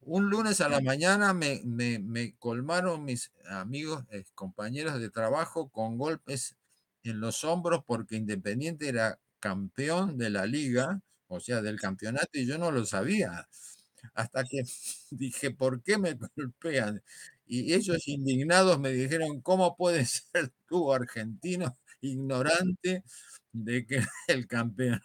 Un 0.00 0.30
lunes 0.30 0.60
a 0.60 0.68
la 0.68 0.80
mañana 0.80 1.34
me, 1.34 2.34
colmaron 2.38 3.04
mis 3.04 3.32
amigos, 3.50 4.04
compañeros 4.34 4.98
de 5.00 5.10
trabajo 5.10 5.68
con 5.68 5.98
golpes 5.98 6.56
en 7.02 7.20
los 7.20 7.44
hombros 7.44 7.82
porque 7.86 8.16
Independiente 8.16 8.88
era 8.88 9.18
campeón 9.40 10.16
de 10.18 10.30
la 10.30 10.46
liga, 10.46 11.00
o 11.26 11.40
sea, 11.40 11.62
del 11.62 11.78
campeonato, 11.80 12.30
y 12.32 12.46
yo 12.46 12.58
no 12.58 12.70
lo 12.70 12.86
sabía. 12.86 13.48
Hasta 14.14 14.44
que 14.44 14.62
dije, 15.10 15.50
¿por 15.50 15.82
qué 15.82 15.98
me 15.98 16.14
golpean? 16.36 17.02
Y 17.46 17.74
ellos 17.74 18.06
indignados 18.08 18.78
me 18.78 18.90
dijeron, 18.92 19.40
¿cómo 19.40 19.76
puedes 19.76 20.28
ser 20.32 20.52
tú 20.66 20.92
argentino 20.92 21.78
ignorante 22.00 23.04
de 23.52 23.86
que 23.86 24.00
el, 24.28 24.46
campeón, 24.46 25.00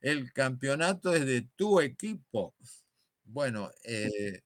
el 0.00 0.32
campeonato 0.32 1.14
es 1.14 1.26
de 1.26 1.42
tu 1.56 1.80
equipo. 1.80 2.54
Bueno, 3.24 3.70
eh, 3.84 4.42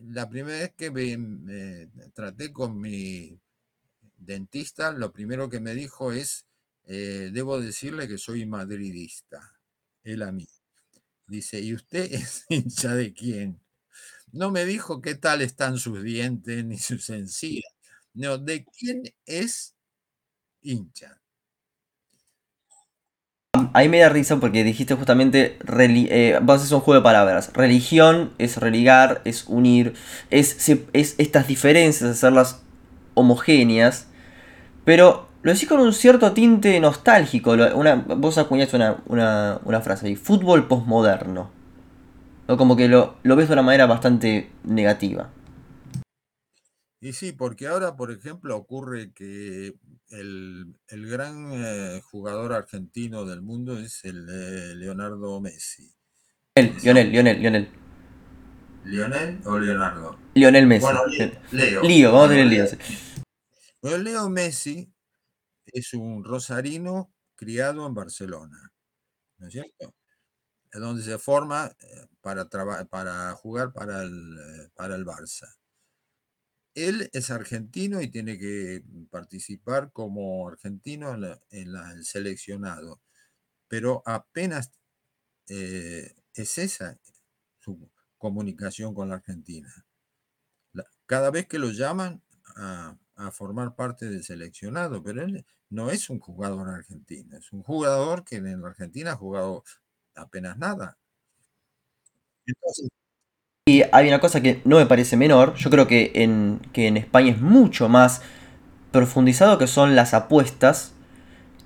la 0.00 0.28
primera 0.28 0.58
vez 0.58 0.74
que 0.76 0.90
me, 0.90 1.88
traté 2.12 2.52
con 2.52 2.78
mi 2.80 3.38
dentista, 4.16 4.92
lo 4.92 5.12
primero 5.12 5.48
que 5.48 5.60
me 5.60 5.74
dijo 5.74 6.12
es, 6.12 6.46
eh, 6.86 7.30
debo 7.32 7.60
decirle 7.60 8.08
que 8.08 8.18
soy 8.18 8.46
madridista, 8.46 9.58
él 10.02 10.22
a 10.22 10.32
mí. 10.32 10.48
Dice, 11.26 11.60
¿y 11.60 11.74
usted 11.74 12.12
es 12.12 12.44
hincha 12.48 12.94
de 12.94 13.12
quién? 13.12 13.60
No 14.32 14.50
me 14.50 14.64
dijo 14.64 15.00
qué 15.00 15.14
tal 15.14 15.42
están 15.42 15.78
sus 15.78 16.02
dientes 16.02 16.64
ni 16.64 16.78
sus 16.78 17.08
encías. 17.10 17.72
No, 18.14 18.38
¿de 18.38 18.64
quién 18.64 19.02
es 19.26 19.74
hincha? 20.62 21.20
A 23.72 23.80
mí 23.80 23.88
me 23.88 24.00
da 24.00 24.08
risa 24.08 24.36
porque 24.40 24.64
dijiste 24.64 24.94
justamente, 24.94 25.58
eh, 25.78 26.38
vos 26.42 26.56
haces 26.56 26.72
un 26.72 26.80
juego 26.80 27.00
de 27.00 27.04
palabras. 27.04 27.50
Religión 27.54 28.30
es 28.38 28.56
religar, 28.56 29.22
es 29.24 29.44
unir, 29.46 29.94
es, 30.30 30.68
es 30.92 31.14
estas 31.18 31.46
diferencias, 31.46 32.10
hacerlas 32.10 32.62
homogéneas. 33.14 34.08
Pero 34.84 35.28
lo 35.42 35.52
decís 35.52 35.68
con 35.68 35.78
un 35.80 35.92
cierto 35.92 36.32
tinte 36.32 36.80
nostálgico. 36.80 37.54
Vos 38.16 38.38
acuñaste 38.38 38.76
una, 38.76 38.96
una, 39.06 39.80
frase 39.82 40.08
ahí, 40.08 40.16
fútbol 40.16 40.66
posmoderno. 40.66 41.50
¿no? 42.48 42.56
Como 42.56 42.74
que 42.74 42.88
lo, 42.88 43.14
lo 43.22 43.36
ves 43.36 43.48
de 43.48 43.52
una 43.52 43.62
manera 43.62 43.86
bastante 43.86 44.50
negativa. 44.64 45.28
Y 47.04 47.12
sí, 47.12 47.32
porque 47.32 47.66
ahora, 47.66 47.96
por 47.96 48.10
ejemplo, 48.10 48.56
ocurre 48.56 49.12
que 49.12 49.74
el, 50.08 50.74
gran 50.88 51.50
eh, 51.52 52.00
jugador 52.02 52.54
argentino 52.54 53.26
del 53.26 53.42
mundo 53.42 53.78
es 53.78 54.06
el 54.06 54.26
eh, 54.26 54.74
Leonardo 54.74 55.38
Messi. 55.38 55.94
Lionel, 56.56 57.10
Lionel, 57.12 57.42
Lionel. 57.42 57.68
¿Lionel 58.86 59.38
o 59.44 59.58
Leonardo? 59.58 60.18
Lionel 60.32 60.66
Messi. 60.66 60.86
Bueno, 60.86 61.02
Leo. 61.52 61.82
Leo, 61.82 62.10
vamos 62.10 62.26
a 62.26 62.30
tener 62.30 62.46
Leo. 62.46 62.66
Bueno, 63.82 63.98
Leo 63.98 64.30
Messi 64.30 64.90
es 65.66 65.92
un 65.92 66.24
rosarino 66.24 67.12
criado 67.34 67.86
en 67.86 67.92
Barcelona, 67.92 68.72
¿no 69.36 69.48
es 69.48 69.52
cierto? 69.52 69.94
Donde 70.72 71.02
se 71.02 71.18
forma 71.18 71.66
eh, 71.66 72.06
para, 72.22 72.48
para 72.88 73.34
jugar 73.34 73.74
para 73.74 74.04
el, 74.04 74.70
para 74.74 74.94
el 74.94 75.04
Barça 75.04 75.54
él 76.74 77.10
es 77.12 77.30
argentino 77.30 78.00
y 78.00 78.08
tiene 78.08 78.38
que 78.38 78.82
participar 79.10 79.92
como 79.92 80.48
argentino 80.48 81.14
en, 81.14 81.74
el 81.76 82.04
seleccionado, 82.04 83.00
pero 83.68 84.02
apenas 84.06 84.72
eh, 85.48 86.14
es 86.34 86.58
esa 86.58 86.98
su 87.60 87.90
comunicación 88.18 88.94
con 88.94 89.08
la 89.08 89.16
Argentina. 89.16 89.72
cada 91.06 91.30
vez 91.30 91.46
que 91.46 91.58
lo 91.58 91.70
llaman 91.70 92.22
a, 92.56 92.96
formar 93.32 93.74
parte 93.76 94.06
del 94.06 94.24
seleccionado, 94.24 95.02
pero 95.02 95.22
él 95.22 95.46
no 95.70 95.90
es 95.90 96.10
un 96.10 96.20
jugador 96.20 96.68
argentino, 96.68 97.36
es 97.38 97.52
un 97.52 97.62
jugador 97.62 98.24
que 98.24 98.36
en 98.36 98.60
la 98.60 98.68
Argentina 98.68 99.12
ha 99.12 99.16
jugado 99.16 99.64
apenas 100.14 100.58
nada. 100.58 100.98
Entonces, 102.46 102.88
y 103.66 103.82
hay 103.92 104.08
una 104.08 104.20
cosa 104.20 104.42
que 104.42 104.60
no 104.64 104.76
me 104.76 104.86
parece 104.86 105.16
menor, 105.16 105.54
yo 105.54 105.70
creo 105.70 105.86
que 105.86 106.12
en, 106.16 106.60
que 106.72 106.86
en 106.86 106.96
España 106.98 107.32
es 107.32 107.40
mucho 107.40 107.88
más 107.88 108.20
profundizado 108.92 109.58
que 109.58 109.66
son 109.66 109.96
las 109.96 110.12
apuestas 110.14 110.92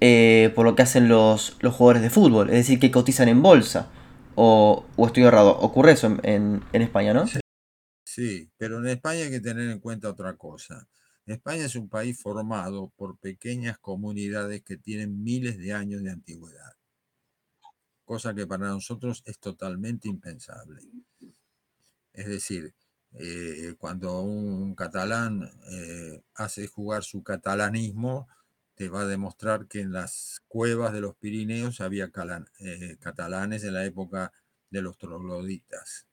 eh, 0.00 0.52
por 0.54 0.64
lo 0.64 0.76
que 0.76 0.82
hacen 0.82 1.08
los, 1.08 1.56
los 1.60 1.74
jugadores 1.74 2.02
de 2.02 2.10
fútbol, 2.10 2.50
es 2.50 2.56
decir, 2.56 2.78
que 2.80 2.90
cotizan 2.90 3.28
en 3.28 3.42
bolsa. 3.42 3.90
O, 4.36 4.86
o 4.96 5.06
estoy 5.06 5.24
errado, 5.24 5.58
ocurre 5.58 5.92
eso 5.92 6.06
en, 6.06 6.20
en, 6.22 6.64
en 6.72 6.82
España, 6.82 7.12
¿no? 7.14 7.26
Sí. 7.26 7.40
sí, 8.04 8.50
pero 8.56 8.78
en 8.78 8.88
España 8.88 9.24
hay 9.24 9.30
que 9.30 9.40
tener 9.40 9.70
en 9.70 9.80
cuenta 9.80 10.10
otra 10.10 10.36
cosa. 10.36 10.88
España 11.26 11.64
es 11.66 11.76
un 11.76 11.88
país 11.88 12.20
formado 12.20 12.92
por 12.96 13.18
pequeñas 13.18 13.78
comunidades 13.78 14.62
que 14.62 14.76
tienen 14.78 15.22
miles 15.22 15.58
de 15.58 15.74
años 15.74 16.02
de 16.02 16.10
antigüedad, 16.12 16.72
cosa 18.04 18.34
que 18.34 18.44
para 18.46 18.66
nosotros 18.68 19.22
es 19.24 19.38
totalmente 19.38 20.08
impensable. 20.08 20.80
Es 22.18 22.26
decir, 22.26 22.74
eh, 23.12 23.76
cuando 23.78 24.22
un 24.22 24.74
catalán 24.74 25.48
eh, 25.70 26.20
hace 26.34 26.66
jugar 26.66 27.04
su 27.04 27.22
catalanismo, 27.22 28.26
te 28.74 28.88
va 28.88 29.02
a 29.02 29.06
demostrar 29.06 29.68
que 29.68 29.80
en 29.80 29.92
las 29.92 30.42
cuevas 30.48 30.92
de 30.92 31.00
los 31.00 31.14
Pirineos 31.14 31.80
había 31.80 32.10
eh, 32.58 32.96
catalanes 32.98 33.62
en 33.62 33.74
la 33.74 33.84
época 33.84 34.32
de 34.68 34.82
los 34.82 34.98
trogloditas. 34.98 36.08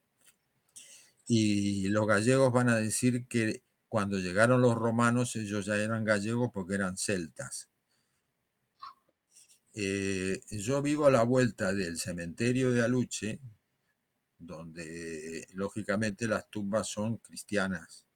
Y 1.26 1.88
los 1.88 2.06
gallegos 2.06 2.52
van 2.52 2.68
a 2.68 2.76
decir 2.76 3.26
que 3.26 3.64
cuando 3.88 4.18
llegaron 4.18 4.62
los 4.62 4.76
romanos 4.76 5.34
ellos 5.34 5.66
ya 5.66 5.76
eran 5.76 6.04
gallegos 6.04 6.52
porque 6.54 6.76
eran 6.76 6.96
celtas. 6.96 7.68
Yo 9.74 10.82
vivo 10.82 11.06
a 11.06 11.10
la 11.10 11.24
vuelta 11.24 11.74
del 11.74 11.98
cementerio 11.98 12.70
de 12.70 12.82
Aluche, 12.82 13.40
donde 14.38 15.46
lógicamente 15.52 16.28
las 16.28 16.48
tumbas 16.50 16.88
son 16.88 17.18
cristianas. 17.18 18.06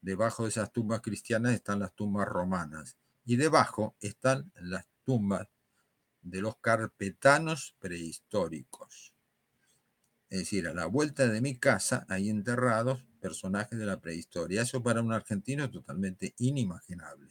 Debajo 0.00 0.42
de 0.42 0.50
esas 0.50 0.72
tumbas 0.72 1.00
cristianas 1.00 1.54
están 1.54 1.80
las 1.80 1.94
tumbas 1.94 2.28
romanas 2.28 2.96
y 3.24 3.36
debajo 3.36 3.96
están 4.00 4.52
las 4.56 4.86
tumbas 5.04 5.48
de 6.22 6.40
los 6.40 6.56
carpetanos 6.56 7.74
prehistóricos. 7.78 9.14
Es 10.28 10.40
decir, 10.40 10.66
a 10.66 10.74
la 10.74 10.86
vuelta 10.86 11.28
de 11.28 11.40
mi 11.40 11.56
casa 11.56 12.06
hay 12.08 12.28
enterrados 12.28 13.04
personajes 13.20 13.78
de 13.78 13.86
la 13.86 14.00
prehistoria. 14.00 14.62
Eso 14.62 14.82
para 14.82 15.00
un 15.00 15.12
argentino 15.12 15.64
es 15.64 15.70
totalmente 15.70 16.34
inimaginable. 16.38 17.28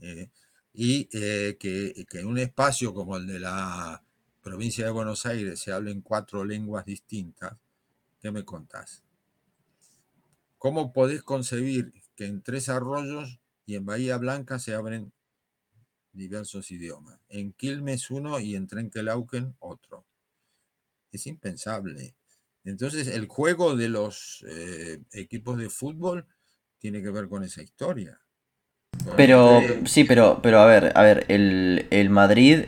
Eh, 0.00 0.28
y 0.72 1.08
eh, 1.12 1.56
que, 1.58 2.04
que, 2.08 2.24
un 2.24 2.38
espacio 2.38 2.92
como 2.92 3.16
el 3.16 3.26
de 3.26 3.38
la 3.38 4.02
provincia 4.44 4.84
de 4.84 4.90
Buenos 4.92 5.24
Aires 5.24 5.58
se 5.58 5.72
hablen 5.72 6.02
cuatro 6.02 6.44
lenguas 6.44 6.84
distintas, 6.84 7.56
¿qué 8.20 8.30
me 8.30 8.44
contás? 8.44 9.02
¿Cómo 10.58 10.92
podés 10.92 11.22
concebir 11.22 11.92
que 12.14 12.26
en 12.26 12.42
Tres 12.42 12.68
Arroyos 12.68 13.40
y 13.66 13.74
en 13.74 13.86
Bahía 13.86 14.18
Blanca 14.18 14.58
se 14.58 14.74
abren 14.74 15.12
diversos 16.12 16.70
idiomas? 16.70 17.18
En 17.28 17.54
Quilmes 17.54 18.10
uno 18.10 18.38
y 18.38 18.54
en 18.54 18.66
Trenquelauquen 18.66 19.56
otro. 19.60 20.04
Es 21.10 21.26
impensable. 21.26 22.14
Entonces, 22.64 23.08
el 23.08 23.26
juego 23.26 23.76
de 23.76 23.88
los 23.88 24.44
eh, 24.46 25.00
equipos 25.12 25.58
de 25.58 25.70
fútbol 25.70 26.26
tiene 26.78 27.02
que 27.02 27.10
ver 27.10 27.28
con 27.28 27.44
esa 27.44 27.62
historia. 27.62 28.20
Pero, 29.16 29.60
sí, 29.86 30.04
pero, 30.04 30.40
pero 30.42 30.60
a 30.60 30.66
ver, 30.66 30.92
a 30.94 31.02
ver, 31.02 31.24
el, 31.28 31.86
el 31.90 32.10
Madrid 32.10 32.66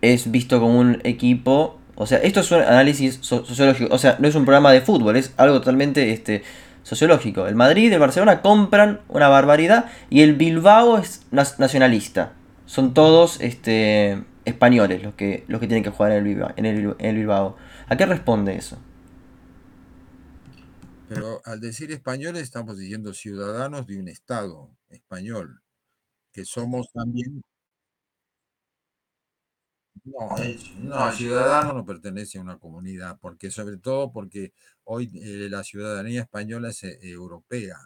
es 0.00 0.30
visto 0.30 0.60
como 0.60 0.78
un 0.78 1.00
equipo. 1.04 1.78
O 1.94 2.06
sea, 2.06 2.18
esto 2.18 2.40
es 2.40 2.50
un 2.50 2.60
análisis 2.60 3.18
sociológico. 3.20 3.94
O 3.94 3.98
sea, 3.98 4.16
no 4.18 4.28
es 4.28 4.34
un 4.34 4.44
programa 4.44 4.72
de 4.72 4.80
fútbol, 4.80 5.16
es 5.16 5.34
algo 5.36 5.58
totalmente 5.58 6.12
este, 6.12 6.42
sociológico. 6.82 7.46
El 7.46 7.54
Madrid 7.54 7.90
y 7.90 7.94
el 7.94 8.00
Barcelona 8.00 8.42
compran 8.42 9.00
una 9.08 9.28
barbaridad 9.28 9.86
y 10.08 10.22
el 10.22 10.34
Bilbao 10.34 10.98
es 10.98 11.26
nacionalista. 11.30 12.32
Son 12.66 12.94
todos 12.94 13.40
este, 13.40 14.22
españoles 14.44 15.02
los 15.02 15.14
que, 15.14 15.44
los 15.48 15.60
que 15.60 15.66
tienen 15.66 15.82
que 15.82 15.90
jugar 15.90 16.12
en 16.12 16.18
el, 16.18 16.24
Bilbao, 16.24 16.52
en, 16.56 16.66
el, 16.66 16.94
en 16.98 17.06
el 17.06 17.16
Bilbao. 17.16 17.56
¿A 17.88 17.96
qué 17.96 18.06
responde 18.06 18.56
eso? 18.56 18.78
Pero 21.08 21.42
al 21.44 21.60
decir 21.60 21.90
españoles 21.90 22.44
estamos 22.44 22.78
diciendo 22.78 23.12
ciudadanos 23.12 23.84
de 23.86 23.98
un 23.98 24.06
Estado 24.06 24.70
español, 24.88 25.60
que 26.32 26.44
somos 26.44 26.92
también... 26.92 27.42
No, 30.10 30.36
no, 30.82 31.12
ciudadano 31.12 31.72
no 31.72 31.86
pertenece 31.86 32.38
a 32.38 32.40
una 32.40 32.58
comunidad, 32.58 33.18
porque 33.20 33.50
sobre 33.50 33.76
todo 33.76 34.12
porque 34.12 34.52
hoy 34.84 35.10
eh, 35.14 35.48
la 35.48 35.62
ciudadanía 35.62 36.22
española 36.22 36.70
es 36.70 36.82
eh, 36.82 36.98
europea. 37.02 37.78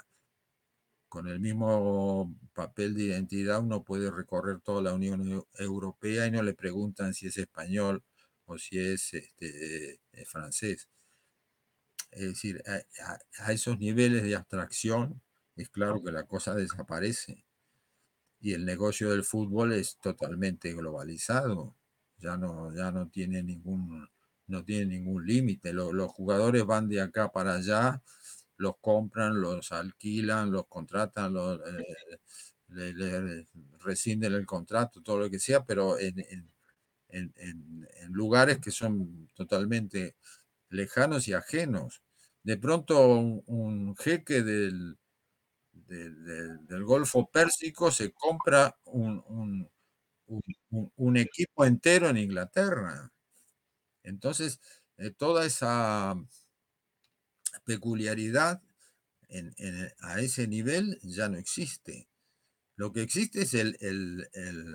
Con 1.08 1.28
el 1.28 1.38
mismo 1.38 2.34
papel 2.54 2.94
de 2.94 3.04
identidad 3.04 3.60
uno 3.60 3.84
puede 3.84 4.10
recorrer 4.10 4.60
toda 4.60 4.82
la 4.82 4.94
Unión 4.94 5.44
Europea 5.54 6.26
y 6.26 6.30
no 6.30 6.42
le 6.42 6.54
preguntan 6.54 7.14
si 7.14 7.26
es 7.26 7.36
español 7.36 8.02
o 8.46 8.58
si 8.58 8.78
es 8.78 9.14
este, 9.14 10.00
eh, 10.12 10.24
francés. 10.26 10.88
Es 12.10 12.22
decir, 12.28 12.62
a, 12.66 13.18
a, 13.44 13.52
esos 13.52 13.78
niveles 13.78 14.22
de 14.22 14.36
abstracción 14.36 15.20
es 15.56 15.68
claro 15.68 16.02
que 16.02 16.12
la 16.12 16.24
cosa 16.24 16.54
desaparece. 16.54 17.44
Y 18.40 18.54
el 18.54 18.64
negocio 18.64 19.10
del 19.10 19.24
fútbol 19.24 19.72
es 19.72 19.98
totalmente 19.98 20.72
globalizado. 20.72 21.74
Ya 22.24 22.36
no, 22.38 22.74
ya 22.74 22.90
no 22.90 23.08
tiene 23.08 23.42
ningún, 23.42 24.08
no 24.46 24.64
tiene 24.64 24.86
ningún 24.86 25.26
límite. 25.26 25.72
Los, 25.74 25.92
los 25.92 26.10
jugadores 26.10 26.64
van 26.64 26.88
de 26.88 27.00
acá 27.02 27.30
para 27.30 27.56
allá, 27.56 28.02
los 28.56 28.76
compran, 28.80 29.40
los 29.40 29.72
alquilan, 29.72 30.50
los 30.50 30.66
contratan, 30.68 31.34
los, 31.34 31.60
eh, 31.60 32.18
le, 32.68 32.94
le, 32.94 33.48
rescinden 33.80 34.32
el 34.32 34.46
contrato, 34.46 35.02
todo 35.02 35.18
lo 35.18 35.30
que 35.30 35.38
sea, 35.38 35.64
pero 35.64 35.98
en, 35.98 36.18
en, 36.20 36.50
en, 37.08 37.88
en 38.00 38.12
lugares 38.12 38.58
que 38.58 38.70
son 38.70 39.30
totalmente 39.34 40.16
lejanos 40.70 41.28
y 41.28 41.34
ajenos. 41.34 42.02
De 42.42 42.56
pronto 42.58 43.08
un, 43.18 43.42
un 43.46 43.96
jeque 43.96 44.42
del, 44.42 44.98
del, 45.72 46.24
del, 46.24 46.66
del, 46.66 46.84
Golfo 46.84 47.28
Pérsico 47.30 47.90
se 47.90 48.12
compra 48.12 48.76
un, 48.84 49.22
un, 49.28 49.70
un, 50.26 51.16
equipo 51.16 51.64
entero 51.64 52.08
en 52.08 52.18
Inglaterra. 52.18 53.12
Entonces, 54.02 54.60
eh, 54.98 55.10
toda 55.10 55.46
esa 55.46 56.16
peculiaridad 57.64 58.62
en, 59.28 59.54
a 60.00 60.20
ese 60.20 60.46
nivel 60.46 60.98
ya 61.02 61.28
no 61.28 61.38
existe. 61.38 62.08
Lo 62.76 62.92
que 62.92 63.02
existe 63.02 63.42
es 63.42 63.54
el, 63.54 63.76
el, 63.80 64.72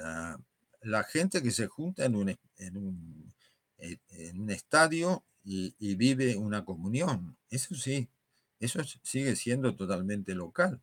la, 0.82 1.04
gente 1.04 1.42
que 1.42 1.52
se 1.52 1.68
junta 1.68 2.06
en 2.06 2.16
un, 2.16 2.38
un, 2.76 3.34
un 4.36 4.50
estadio 4.50 5.24
y, 5.44 5.96
vive 5.96 6.36
una 6.36 6.64
comunión. 6.64 7.38
Eso 7.50 7.76
sí, 7.76 8.10
eso 8.60 8.82
sigue 9.04 9.36
siendo 9.36 9.76
totalmente 9.76 10.36
local. 10.36 10.82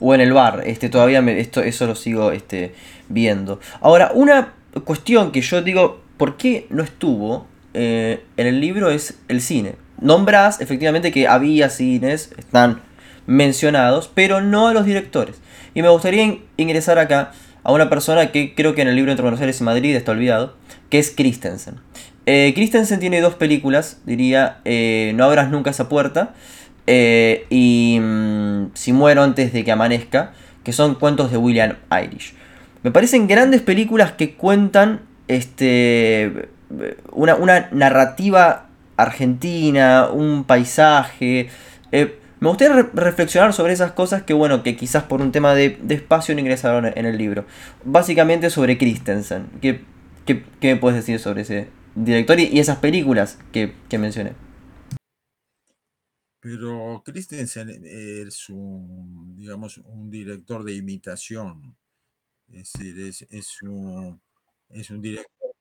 O 0.00 0.14
en 0.14 0.20
el 0.20 0.32
bar, 0.32 0.62
este, 0.66 0.88
todavía 0.88 1.22
me, 1.22 1.40
esto, 1.40 1.62
eso 1.62 1.86
lo 1.86 1.94
sigo 1.94 2.32
este, 2.32 2.74
viendo. 3.08 3.60
Ahora, 3.80 4.10
una 4.14 4.52
cuestión 4.84 5.32
que 5.32 5.40
yo 5.40 5.62
digo, 5.62 6.00
¿por 6.16 6.36
qué 6.36 6.66
no 6.70 6.82
estuvo 6.82 7.46
eh, 7.74 8.22
en 8.36 8.46
el 8.46 8.60
libro 8.60 8.90
es 8.90 9.18
el 9.28 9.40
cine? 9.40 9.74
Nombrás 10.00 10.60
efectivamente 10.60 11.12
que 11.12 11.26
había 11.26 11.70
cines, 11.70 12.32
están 12.36 12.82
mencionados, 13.26 14.10
pero 14.14 14.40
no 14.40 14.68
a 14.68 14.74
los 14.74 14.84
directores. 14.84 15.36
Y 15.74 15.82
me 15.82 15.88
gustaría 15.88 16.38
ingresar 16.56 16.98
acá 16.98 17.32
a 17.62 17.72
una 17.72 17.88
persona 17.90 18.30
que 18.30 18.54
creo 18.54 18.74
que 18.74 18.82
en 18.82 18.88
el 18.88 18.96
libro 18.96 19.10
Entre 19.10 19.22
Buenos 19.22 19.40
Aires 19.40 19.60
y 19.60 19.64
Madrid 19.64 19.96
está 19.96 20.12
olvidado, 20.12 20.54
que 20.90 20.98
es 20.98 21.10
Christensen. 21.10 21.76
Eh, 22.26 22.52
Christensen 22.54 23.00
tiene 23.00 23.20
dos 23.20 23.34
películas, 23.34 24.00
diría 24.04 24.58
eh, 24.64 25.12
No 25.14 25.24
abras 25.24 25.50
nunca 25.50 25.70
esa 25.70 25.88
puerta 25.88 26.34
eh, 26.86 27.46
y 27.50 27.98
mmm, 28.00 28.70
Si 28.74 28.92
muero 28.92 29.22
antes 29.22 29.52
de 29.52 29.64
que 29.64 29.72
amanezca, 29.72 30.32
que 30.62 30.72
son 30.72 30.96
cuentos 30.96 31.30
de 31.30 31.36
William 31.36 31.76
Irish. 32.02 32.34
Me 32.82 32.90
parecen 32.90 33.26
grandes 33.26 33.62
películas 33.62 34.12
que 34.12 34.34
cuentan 34.34 35.00
este, 35.28 36.48
una, 37.12 37.34
una 37.36 37.68
narrativa 37.72 38.66
argentina, 38.96 40.08
un 40.12 40.44
paisaje. 40.44 41.48
Eh, 41.92 42.18
me 42.40 42.48
gustaría 42.48 42.74
re 42.74 42.88
reflexionar 42.92 43.52
sobre 43.52 43.72
esas 43.72 43.92
cosas 43.92 44.22
que, 44.22 44.34
bueno, 44.34 44.62
que 44.62 44.76
quizás 44.76 45.04
por 45.04 45.22
un 45.22 45.32
tema 45.32 45.54
de, 45.54 45.78
espacio 45.88 46.34
no 46.34 46.40
ingresaron 46.40 46.92
en 46.94 47.06
el 47.06 47.16
libro. 47.16 47.44
Básicamente 47.84 48.50
sobre 48.50 48.78
Christensen. 48.78 49.46
¿Qué, 49.62 49.80
qué, 50.24 50.44
qué 50.60 50.74
me 50.74 50.80
puedes 50.80 50.96
decir 50.96 51.18
sobre 51.18 51.42
ese 51.42 51.68
director 51.94 52.38
y, 52.38 52.44
y 52.44 52.60
esas 52.60 52.78
películas 52.78 53.38
que, 53.52 53.72
que 53.88 53.98
mencioné? 53.98 54.32
Pero 56.46 57.02
Christensen 57.04 57.82
es 57.84 58.48
un, 58.50 59.34
digamos, 59.36 59.78
un 59.78 60.08
director 60.08 60.62
de 60.62 60.74
imitación. 60.74 61.76
Es 62.48 62.72
decir, 62.72 63.00
es, 63.00 63.22
es, 63.30 63.62
un, 63.62 64.20
es 64.70 64.90
un 64.90 65.02
director 65.02 65.56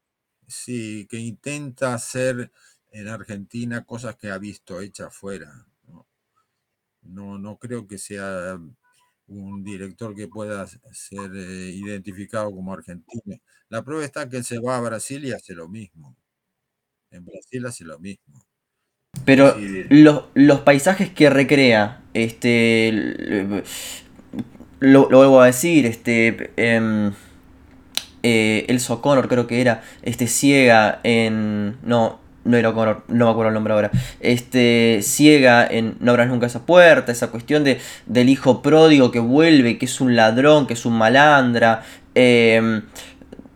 sí, 0.48 1.08
que 1.10 1.18
intenta 1.18 1.96
hacer 1.96 2.52
en 2.92 3.08
Argentina 3.08 3.86
cosas 3.86 4.16
que 4.18 4.30
ha 4.30 4.38
visto 4.38 4.80
hechas 4.82 5.08
afuera. 5.08 5.68
¿no? 5.88 6.08
no, 7.04 7.40
no 7.40 7.58
creo 7.60 7.88
que 7.88 7.98
sea 7.98 8.60
un 9.28 9.64
director 9.64 10.16
que 10.16 10.28
pueda 10.28 10.68
ser 10.68 11.32
eh, 11.36 11.72
identificado 11.74 12.52
como 12.52 12.74
argentino. 12.74 13.38
La 13.70 13.84
prueba 13.84 14.06
está 14.06 14.30
que 14.30 14.38
él 14.38 14.46
se 14.46 14.60
va 14.60 14.78
a 14.78 14.82
Brasil 14.82 15.26
y 15.26 15.32
hace 15.34 15.56
lo 15.56 15.68
mismo. 15.68 16.16
En 17.12 17.26
Brasil 17.26 17.66
hace 17.66 17.86
lo 17.86 18.00
mismo. 18.00 18.46
Pero 19.24 19.56
los, 19.90 20.24
los 20.34 20.60
paisajes 20.62 21.10
que 21.10 21.30
recrea, 21.30 22.02
este, 22.14 22.92
lo, 24.80 25.10
lo 25.10 25.18
vuelvo 25.18 25.42
a 25.42 25.48
decir, 25.48 25.86
este, 25.86 26.52
em, 26.58 27.14
eh, 28.24 28.66
El 28.68 28.80
Soconor 28.80 29.28
creo 29.28 29.48
que 29.48 29.62
era, 29.62 29.84
este, 30.04 30.28
ciega 30.28 31.00
en, 31.04 31.78
no, 31.84 32.20
no 32.44 32.58
era 32.58 32.70
O'Connor, 32.70 33.04
no 33.08 33.26
me 33.26 33.32
acuerdo 33.32 33.50
el 33.50 33.54
nombre 33.56 33.74
ahora, 33.74 33.92
este, 34.20 35.00
ciega 35.02 35.68
en 35.68 35.96
No 36.00 36.12
abras 36.12 36.28
nunca 36.28 36.46
esa 36.46 36.66
puerta, 36.66 37.12
esa 37.12 37.32
cuestión 37.32 37.64
de, 37.64 37.80
del 38.06 38.30
hijo 38.30 38.62
pródigo 38.62 39.12
que 39.12 39.20
vuelve, 39.20 39.78
que 39.78 39.86
es 39.86 40.00
un 40.00 40.16
ladrón, 40.16 40.68
que 40.68 40.74
es 40.74 40.86
un 40.86 40.94
malandra, 40.94 41.84
em, 42.14 42.84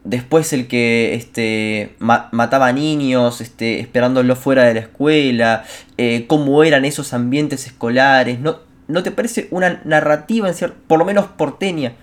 después 0.10 0.52
el 0.54 0.68
que 0.68 1.14
este, 1.14 1.96
mataba 2.00 2.74
niños 2.74 3.42
este, 3.42 3.80
esperándolo 3.80 4.36
fuera 4.36 4.64
de 4.64 4.74
la 4.74 4.80
escuela, 4.82 5.66
eh, 5.98 6.26
cómo 6.28 6.64
eran 6.64 6.84
esos 6.84 7.14
ambientes 7.14 7.68
escolares, 7.68 8.40
¿no, 8.40 8.60
¿no 8.88 9.04
te 9.04 9.12
parece 9.12 9.48
una 9.52 9.82
narrativa, 9.86 10.50
en 10.50 10.74
por 10.88 10.98
lo 10.98 11.06
menos 11.06 11.28
porteña, 11.28 11.96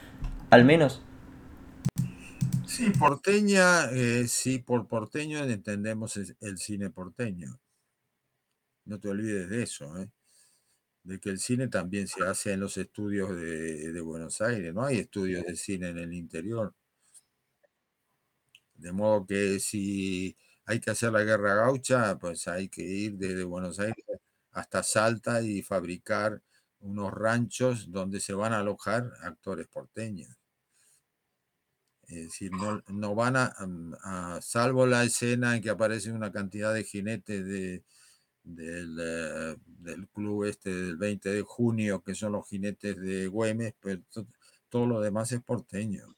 al 0.50 0.64
menos? 0.64 1.02
Sí, 2.66 2.90
porteña, 2.90 3.90
eh, 3.90 4.28
sí, 4.28 4.58
por 4.58 4.86
porteño 4.86 5.44
entendemos 5.44 6.16
el, 6.16 6.58
cine 6.58 6.90
porteño. 6.90 7.58
No 8.84 9.00
te 9.00 9.08
olvides 9.08 9.48
de 9.48 9.62
eso, 9.64 9.98
¿eh? 10.00 10.08
de 11.02 11.18
que 11.18 11.30
el 11.30 11.38
cine 11.38 11.68
también 11.68 12.06
se 12.06 12.24
hace 12.24 12.52
en 12.52 12.60
los 12.60 12.76
estudios 12.76 13.34
de, 13.36 14.00
Buenos 14.00 14.40
Aires, 14.40 14.72
no 14.74 14.84
hay 14.84 14.98
estudios 14.98 15.44
de 15.44 15.56
cine 15.56 15.88
en 15.88 15.98
el 15.98 16.12
interior. 16.12 16.74
De 18.78 18.92
modo 18.92 19.26
que 19.26 19.60
si 19.60 20.36
hay 20.66 20.80
que 20.80 20.90
hacer 20.90 21.12
la 21.12 21.22
guerra 21.24 21.54
gaucha, 21.54 22.18
pues 22.18 22.48
hay 22.48 22.68
que 22.68 22.82
ir 22.82 23.16
desde 23.16 23.44
Buenos 23.44 23.78
Aires 23.78 24.04
hasta 24.52 24.82
Salta 24.82 25.42
y 25.42 25.62
fabricar 25.62 26.42
unos 26.80 27.12
ranchos 27.12 27.90
donde 27.90 28.20
se 28.20 28.34
van 28.34 28.52
a 28.52 28.60
alojar 28.60 29.12
actores 29.22 29.66
porteños. 29.68 30.36
Es 32.08 32.26
decir, 32.26 32.52
no, 32.52 33.14
van 33.14 33.34
mm, 33.34 33.94
a, 34.04 34.40
salvo 34.40 34.86
la 34.86 35.04
escena 35.04 35.56
en 35.56 35.62
que 35.62 35.70
aparece 35.70 36.12
una 36.12 36.30
cantidad 36.30 36.72
de 36.72 36.84
jinetes 36.84 37.44
de, 37.44 37.84
del, 38.44 38.98
eh, 39.00 39.56
del, 39.66 40.08
club 40.08 40.44
este 40.44 40.70
del 40.70 40.96
20 40.96 41.30
de 41.30 41.42
junio, 41.42 42.02
que 42.02 42.14
son 42.14 42.32
los 42.32 42.48
jinetes 42.48 42.96
de 42.96 43.26
Güemes, 43.26 43.74
pero 43.80 44.02
todo 44.68 44.86
lo 44.86 45.00
demás 45.00 45.32
es 45.32 45.42
porteño. 45.42 46.15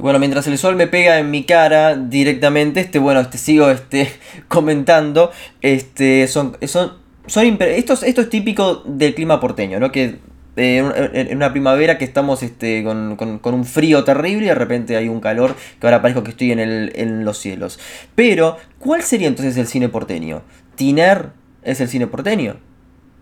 Bueno, 0.00 0.18
mientras 0.18 0.46
el 0.46 0.56
sol 0.56 0.76
me 0.76 0.86
pega 0.86 1.18
en 1.18 1.30
mi 1.30 1.44
cara 1.44 1.96
directamente, 1.96 2.80
este, 2.80 2.98
bueno, 2.98 3.20
este, 3.20 3.38
sigo 3.38 3.70
este, 3.70 4.10
comentando, 4.48 5.30
este, 5.60 6.26
son, 6.26 6.56
son, 6.66 6.94
son 7.26 7.58
esto, 7.60 7.94
esto 8.04 8.20
es 8.20 8.30
típico 8.30 8.82
del 8.86 9.14
clima 9.14 9.40
porteño, 9.40 9.78
¿no? 9.78 9.92
Que 9.92 10.18
en 10.56 11.36
una 11.36 11.52
primavera 11.52 11.96
que 11.96 12.04
estamos 12.04 12.42
este, 12.42 12.82
con, 12.82 13.40
un 13.42 13.64
frío 13.64 14.04
terrible 14.04 14.46
y 14.46 14.48
de 14.48 14.54
repente 14.54 14.96
hay 14.96 15.08
un 15.08 15.20
calor 15.20 15.54
que 15.80 15.86
ahora 15.86 16.02
parezco 16.02 16.22
que 16.22 16.30
estoy 16.30 16.52
en, 16.52 16.58
el, 16.58 16.92
en 16.96 17.24
los 17.24 17.38
cielos. 17.38 17.78
Pero, 18.14 18.56
¿cuál 18.78 19.02
sería 19.02 19.28
entonces 19.28 19.56
el 19.56 19.66
cine 19.66 19.88
porteño? 19.88 20.42
¿Tiner 20.74 21.30
es 21.62 21.80
el 21.80 21.88
cine 21.88 22.06
porteño? 22.06 22.56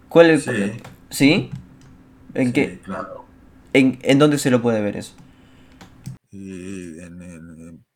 ¿Cuál 0.08 0.30
es 0.30 0.44
sí. 0.44 0.72
¿Sí? 1.10 1.50
¿En 2.34 2.52
qué? 2.52 2.78
Claro. 2.84 3.24
¿En, 3.72 3.98
¿En 4.02 4.18
dónde 4.18 4.38
se 4.38 4.50
lo 4.50 4.62
puede 4.62 4.80
ver 4.80 4.96
eso? 4.96 5.14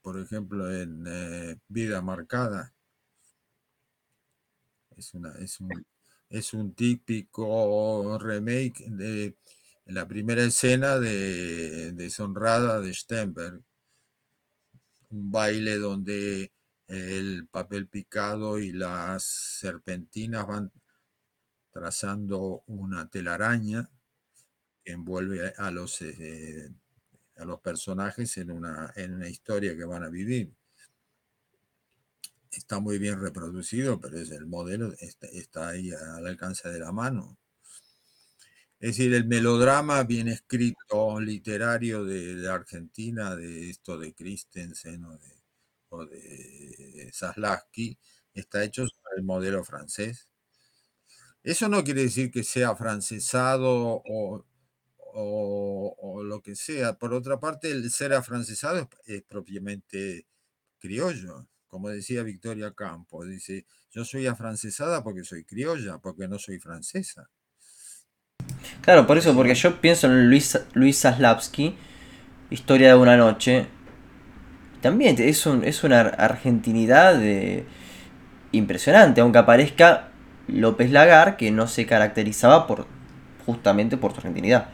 Por 0.00 0.20
ejemplo, 0.20 0.72
en 0.72 1.04
eh, 1.06 1.56
Vida 1.68 2.00
Marcada. 2.00 2.74
Es, 4.96 5.14
una, 5.14 5.32
es 5.38 5.60
un 5.60 5.84
es 6.32 6.54
un 6.54 6.74
típico 6.74 8.18
remake 8.18 8.84
de 8.88 9.36
la 9.84 10.08
primera 10.08 10.42
escena 10.42 10.98
de 10.98 11.92
Deshonrada 11.92 12.80
de 12.80 12.94
Stenberg. 12.94 13.62
Un 15.10 15.30
baile 15.30 15.76
donde 15.76 16.52
el 16.86 17.46
papel 17.48 17.86
picado 17.86 18.58
y 18.58 18.72
las 18.72 19.24
serpentinas 19.24 20.46
van 20.46 20.72
trazando 21.70 22.62
una 22.66 23.10
telaraña 23.10 23.90
que 24.82 24.92
envuelve 24.92 25.52
a 25.58 25.70
los, 25.70 26.00
eh, 26.00 26.70
a 27.42 27.44
los 27.44 27.60
personajes 27.60 28.36
en 28.38 28.50
una, 28.50 28.92
en 28.96 29.14
una 29.14 29.28
historia 29.28 29.76
que 29.76 29.84
van 29.84 30.04
a 30.04 30.08
vivir 30.08 30.52
está 32.52 32.80
muy 32.80 32.98
bien 32.98 33.20
reproducido, 33.20 34.00
pero 34.00 34.18
es 34.18 34.30
el 34.30 34.46
modelo 34.46 34.92
está, 34.98 35.68
ahí 35.68 35.90
al 35.90 36.26
alcance 36.26 36.68
de 36.68 36.80
la 36.80 36.92
mano. 36.92 37.38
Es 38.78 38.96
decir, 38.96 39.14
el 39.14 39.26
melodrama 39.26 40.02
bien 40.02 40.28
escrito, 40.28 41.20
literario 41.20 42.04
de, 42.04 42.48
Argentina, 42.48 43.36
de 43.36 43.70
esto 43.70 43.96
de 43.96 44.12
Christensen 44.12 45.04
o 45.04 45.18
de, 45.18 45.42
o 45.88 46.06
de 46.06 47.12
está 48.34 48.64
hecho 48.64 48.86
sobre 48.86 49.16
el 49.18 49.22
modelo 49.22 49.64
francés. 49.64 50.28
Eso 51.42 51.68
no 51.68 51.84
quiere 51.84 52.02
decir 52.02 52.30
que 52.30 52.44
sea 52.44 52.74
francesado 52.76 54.02
o, 54.04 54.44
o, 55.12 56.22
lo 56.24 56.40
que 56.40 56.56
sea. 56.56 56.94
Por 56.94 57.12
otra 57.14 57.40
parte, 57.40 57.70
el 57.70 57.90
ser 57.90 58.12
afrancesado 58.12 58.88
es 59.06 59.22
propiamente 59.22 60.26
criollo 60.78 61.46
como 61.72 61.88
decía 61.88 62.22
Victoria 62.22 62.74
Campo, 62.74 63.24
dice, 63.24 63.64
yo 63.90 64.04
soy 64.04 64.26
afrancesada 64.26 65.02
porque 65.02 65.24
soy 65.24 65.42
criolla, 65.44 65.96
porque 65.96 66.28
no 66.28 66.38
soy 66.38 66.58
francesa. 66.58 67.30
Claro, 68.82 69.06
por 69.06 69.16
eso, 69.16 69.34
porque 69.34 69.54
yo 69.54 69.80
pienso 69.80 70.06
en 70.06 70.28
Luis, 70.28 70.60
Luis 70.74 71.02
Historia 72.50 72.88
de 72.88 72.94
una 72.94 73.16
noche. 73.16 73.68
También 74.82 75.16
es, 75.18 75.46
un, 75.46 75.64
es 75.64 75.82
una 75.82 76.00
argentinidad 76.00 77.18
impresionante, 78.52 79.22
aunque 79.22 79.38
aparezca 79.38 80.10
López 80.48 80.90
Lagar, 80.90 81.38
que 81.38 81.50
no 81.52 81.68
se 81.68 81.86
caracterizaba 81.86 82.66
por 82.66 82.86
justamente 83.46 83.96
por 83.96 84.12
su 84.12 84.18
argentinidad. 84.18 84.68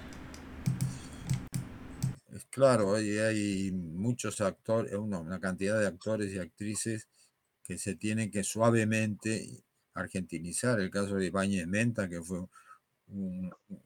Claro, 2.59 2.97
hay, 2.97 3.71
muchos 3.73 4.41
actores, 4.41 4.93
una 4.95 5.39
cantidad 5.39 5.79
de 5.79 5.87
actores 5.87 6.33
y 6.35 6.41
actrices 6.41 7.07
que 7.63 7.79
se 7.79 7.95
tienen 7.95 8.33
que 8.33 8.43
suavemente 8.43 9.63
argentinizar. 9.95 10.81
El 10.81 10.91
caso 10.91 11.15
de 11.15 11.27
Ibáñez 11.27 11.69
Menta, 11.69 12.09
que 12.09 12.21
fue 12.21 12.49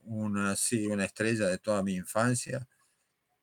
una, 0.05 0.55
estrella 0.55 1.49
de 1.49 1.59
toda 1.59 1.83
mi 1.83 1.97
infancia 1.97 2.67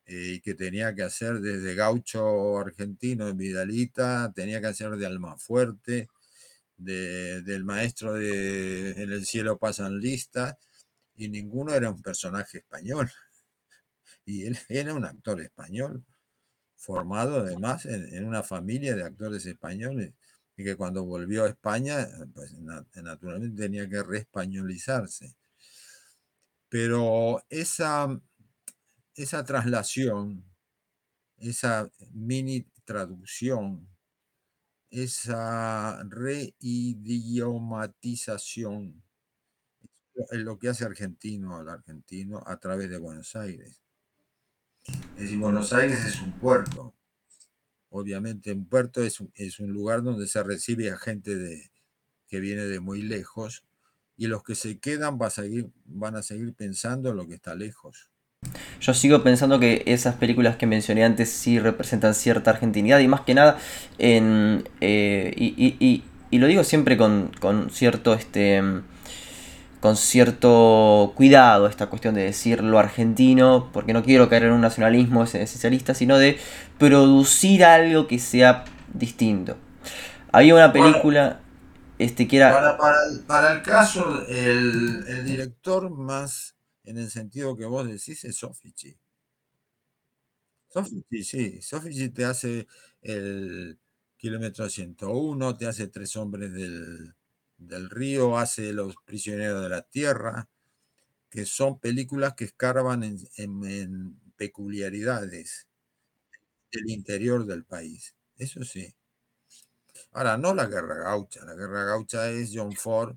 eh, 0.06 0.32
y 0.34 0.40
que 0.40 0.54
tenía 0.54 0.96
que 0.96 1.04
hacer 1.04 1.40
desde 1.40 1.76
gaucho 1.76 2.58
argentino 2.58 3.28
en 3.28 3.36
Vidalita, 3.38 4.32
tenía 4.34 4.60
que 4.60 4.66
hacer 4.68 4.96
de 4.96 5.06
Almafuerte, 5.06 6.08
de, 6.76 7.42
del 7.42 7.64
maestro 7.64 8.14
de 8.14 8.92
En 9.02 9.12
el 9.12 9.24
cielo 9.26 9.58
pasan 9.58 10.00
listas, 10.00 10.56
y 11.16 11.28
ninguno 11.28 11.72
era 11.74 11.90
un 11.90 12.02
personaje 12.02 12.58
español 12.58 13.10
y 14.30 14.46
él 14.46 14.58
era 14.68 14.94
un 14.94 15.04
actor 15.04 15.40
español, 15.40 16.04
formado 16.76 17.40
además 17.40 17.86
en, 17.86 18.26
una 18.26 18.42
familia 18.42 18.94
de 18.94 19.04
actores 19.04 19.46
españoles, 19.46 20.12
y 20.56 20.64
que 20.64 20.76
cuando 20.76 21.04
volvió 21.04 21.44
a 21.44 21.48
España, 21.48 22.06
pues 22.34 22.52
naturalmente 22.94 23.62
tenía 23.62 23.88
que 23.88 24.02
reespañolizarse. 24.02 25.34
Pero 26.68 27.42
esa, 27.48 28.20
esa 29.14 29.44
traslación, 29.44 30.44
esa 31.38 31.90
mini 32.12 32.66
traducción, 32.84 33.88
esa 34.90 36.02
reidiomatización, 36.04 39.02
es 40.30 40.40
lo 40.40 40.58
que 40.58 40.68
hace 40.68 40.84
argentino 40.84 41.56
al 41.56 41.68
argentino 41.68 42.42
a 42.46 42.58
través 42.58 42.90
de 42.90 42.98
Buenos 42.98 43.34
Aires. 43.36 43.80
Es 45.16 45.22
decir, 45.22 45.38
Buenos 45.38 45.72
Aires 45.72 46.04
es 46.04 46.20
un 46.22 46.32
puerto. 46.32 46.94
Obviamente 47.90 48.52
un 48.52 48.66
puerto 48.66 49.02
es 49.02 49.20
un, 49.20 49.72
lugar 49.72 50.02
donde 50.02 50.26
se 50.26 50.42
recibe 50.42 50.90
a 50.90 50.96
gente 50.96 51.34
de, 51.36 51.70
que 52.28 52.40
viene 52.40 52.62
de 52.62 52.80
muy 52.80 53.02
lejos 53.02 53.64
y 54.16 54.28
los 54.28 54.44
que 54.44 54.54
se 54.54 54.78
quedan 54.78 55.18
van 55.18 56.16
a 56.16 56.22
seguir 56.22 56.54
pensando 56.54 57.10
en 57.10 57.16
lo 57.16 57.26
que 57.26 57.34
está 57.34 57.54
lejos. 57.54 58.10
Yo 58.80 58.94
sigo 58.94 59.22
pensando 59.22 59.60
que 59.60 59.82
esas 59.86 60.14
películas 60.14 60.56
que 60.56 60.66
mencioné 60.66 61.04
antes 61.04 61.30
sí 61.30 61.58
representan 61.58 62.14
cierta 62.14 62.50
argentinidad 62.50 63.00
y 63.00 63.08
más 63.08 63.22
que 63.22 63.34
nada 63.34 63.58
en, 63.98 64.68
eh, 64.80 65.34
y, 65.36 65.76
y, 65.78 66.04
y, 66.30 66.38
lo 66.38 66.46
digo 66.46 66.64
siempre 66.64 66.96
con, 66.96 67.30
con 67.40 67.70
cierto 67.70 68.14
este 68.14 68.62
con 69.80 69.96
cierto 69.96 71.12
cuidado 71.16 71.66
esta 71.66 71.88
cuestión 71.88 72.14
de 72.14 72.24
decir 72.24 72.62
lo 72.62 72.78
argentino, 72.78 73.70
porque 73.72 73.94
no 73.94 74.02
quiero 74.02 74.28
caer 74.28 74.44
en 74.44 74.52
un 74.52 74.60
nacionalismo 74.60 75.24
esencialista, 75.24 75.94
sino 75.94 76.18
de 76.18 76.38
producir 76.78 77.64
algo 77.64 78.06
que 78.06 78.18
sea 78.18 78.64
distinto. 78.92 79.56
Había 80.32 80.54
una 80.54 80.72
película 80.72 81.40
este, 81.98 82.28
que 82.28 82.36
era... 82.36 82.76
Para, 83.26 83.52
el, 83.52 83.62
caso, 83.62 84.26
el, 84.28 85.24
director 85.24 85.90
más, 85.90 86.54
en 86.84 86.98
el 86.98 87.10
sentido 87.10 87.56
que 87.56 87.64
vos 87.64 87.88
decís, 87.88 88.24
es 88.24 88.36
Sofici. 88.36 88.96
Sofici, 90.68 91.24
sí. 91.24 91.62
Sofici 91.62 92.10
te 92.10 92.26
hace 92.26 92.66
el 93.00 93.78
kilómetro 94.18 94.68
101, 94.68 95.56
te 95.56 95.66
hace 95.66 95.88
Tres 95.88 96.14
Hombres 96.16 96.52
del, 96.52 97.14
del 97.60 97.90
Río, 97.90 98.38
hace 98.38 98.72
Los 98.72 98.96
Prisioneros 99.04 99.62
de 99.62 99.68
la 99.68 99.82
Tierra, 99.82 100.48
que 101.28 101.46
son 101.46 101.78
películas 101.78 102.34
que 102.34 102.44
escarban 102.44 103.04
en, 103.04 104.20
peculiaridades 104.36 105.68
del 106.72 106.90
interior 106.90 107.44
del 107.44 107.64
país. 107.64 108.14
Eso 108.38 108.64
sí. 108.64 108.94
Ahora, 110.12 110.38
no 110.38 110.54
la 110.54 110.66
guerra 110.66 110.94
gaucha. 110.94 111.44
La 111.44 111.54
guerra 111.54 111.84
gaucha 111.84 112.30
es 112.30 112.50
John 112.52 112.72
Ford 112.72 113.16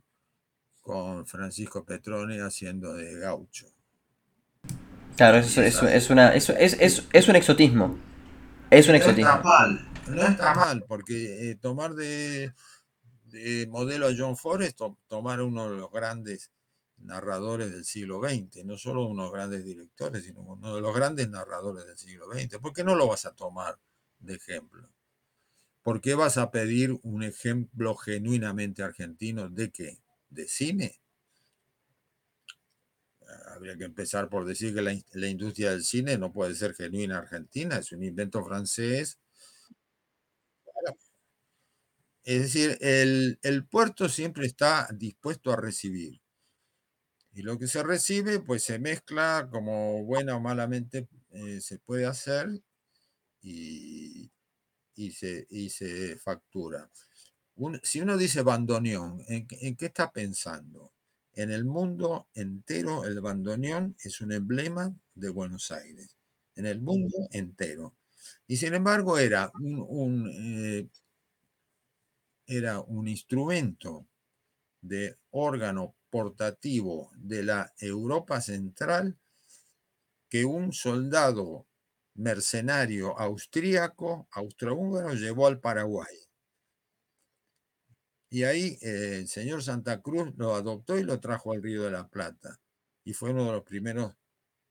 con 0.81 1.25
Francisco 1.25 1.85
Petroni 1.85 2.39
haciendo 2.39 2.93
de 2.93 3.17
gaucho. 3.19 3.67
Claro, 5.15 5.37
es, 5.37 5.57
es, 5.57 6.09
una, 6.09 6.33
es, 6.33 6.49
es, 6.49 7.27
un 7.27 7.35
exotismo. 7.35 7.97
Es 8.69 8.89
un 8.89 8.95
exotismo. 8.95 9.29
No 9.29 9.37
está 9.37 9.47
mal, 9.47 9.87
no 10.07 10.21
está 10.23 10.55
mal, 10.55 10.83
porque 10.87 11.51
eh, 11.51 11.55
tomar 11.55 11.93
de 11.93 12.53
de 13.33 13.65
modelo 13.67 14.07
a 14.07 14.13
John 14.15 14.37
Forrest, 14.37 14.79
tomar 15.07 15.41
uno 15.41 15.71
de 15.71 15.77
los 15.77 15.91
grandes 15.91 16.51
narradores 16.97 17.71
del 17.71 17.83
siglo 17.83 18.21
XX, 18.21 18.63
no 18.63 18.77
solo 18.77 19.07
uno 19.07 19.23
de 19.23 19.27
los 19.27 19.33
grandes 19.33 19.65
directores, 19.65 20.23
sino 20.23 20.41
uno 20.41 20.75
de 20.75 20.81
los 20.81 20.95
grandes 20.95 21.27
narradores 21.29 21.85
del 21.85 21.97
siglo 21.97 22.27
XX. 22.31 22.59
¿Por 22.59 22.73
qué 22.73 22.83
no 22.83 22.95
lo 22.95 23.07
vas 23.07 23.25
a 23.25 23.33
tomar 23.33 23.79
de 24.19 24.35
ejemplo? 24.35 24.87
¿Por 25.81 25.99
qué 25.99 26.13
vas 26.13 26.37
a 26.37 26.51
pedir 26.51 26.99
un 27.01 27.23
ejemplo 27.23 27.95
genuinamente 27.95 28.83
argentino 28.83 29.49
de 29.49 29.71
qué? 29.71 29.97
¿De 30.29 30.47
cine? 30.47 31.01
Habría 33.47 33.75
que 33.75 33.85
empezar 33.85 34.29
por 34.29 34.45
decir 34.45 34.75
que 34.75 34.83
la, 34.83 34.95
la 35.13 35.27
industria 35.27 35.71
del 35.71 35.83
cine 35.83 36.19
no 36.19 36.31
puede 36.31 36.53
ser 36.53 36.75
genuina 36.75 37.17
argentina, 37.17 37.77
es 37.77 37.91
un 37.91 38.03
invento 38.03 38.45
francés 38.45 39.17
es 42.23 42.41
decir, 42.41 42.77
el, 42.81 43.65
puerto 43.69 44.07
siempre 44.09 44.45
está 44.45 44.87
dispuesto 44.93 45.51
a 45.51 45.57
recibir. 45.57 46.21
Y 47.33 47.41
lo 47.41 47.57
que 47.57 47.67
se 47.67 47.83
recibe, 47.83 48.39
pues 48.39 48.63
se 48.63 48.79
mezcla 48.79 49.49
como 49.51 50.03
buena 50.03 50.35
o 50.35 50.39
malamente 50.39 51.07
eh, 51.31 51.59
se 51.61 51.79
puede 51.79 52.05
hacer 52.05 52.61
y, 53.41 54.31
se, 55.11 55.47
se, 55.69 56.17
factura. 56.17 56.89
si 57.83 58.01
uno 58.01 58.17
dice 58.17 58.43
bandoneón, 58.43 59.23
¿en, 59.27 59.47
¿en, 59.49 59.75
qué 59.75 59.87
está 59.87 60.11
pensando? 60.11 60.93
En 61.33 61.51
el 61.51 61.65
mundo 61.65 62.27
entero 62.35 63.05
el 63.05 63.19
bandoneón 63.19 63.95
es 63.99 64.21
un 64.21 64.31
emblema 64.31 64.95
de 65.15 65.29
Buenos 65.29 65.71
Aires. 65.71 66.15
En 66.55 66.67
el 66.67 66.79
mundo 66.79 67.17
entero. 67.31 67.95
Y 68.47 68.57
sin 68.57 68.73
embargo 68.73 69.17
era 69.17 69.51
un, 69.59 70.29
eh, 70.31 70.87
era 72.57 72.81
un 72.81 73.07
instrumento 73.07 74.07
de 74.81 75.17
órgano 75.31 75.95
portativo 76.09 77.11
de 77.15 77.43
la 77.43 77.73
Europa 77.79 78.41
Central 78.41 79.17
que 80.29 80.45
un 80.45 80.73
soldado 80.73 81.67
mercenario 82.15 83.17
austríaco, 83.17 84.27
austrohúngaro, 84.31 85.13
llevó 85.13 85.47
al 85.47 85.59
Paraguay. 85.59 86.15
Y 88.29 88.43
ahí 88.43 88.77
eh, 88.81 89.19
el 89.21 89.27
señor 89.27 89.63
Santa 89.63 90.01
Cruz 90.01 90.33
lo 90.37 90.55
adoptó 90.55 90.97
y 90.97 91.03
lo 91.03 91.19
trajo 91.19 91.53
al 91.53 91.63
Río 91.63 91.83
de 91.83 91.91
la 91.91 92.07
Plata. 92.07 92.59
Y 93.03 93.13
fue 93.13 93.31
uno 93.31 93.45
de 93.45 93.51
los 93.53 93.63
primeros 93.63 94.13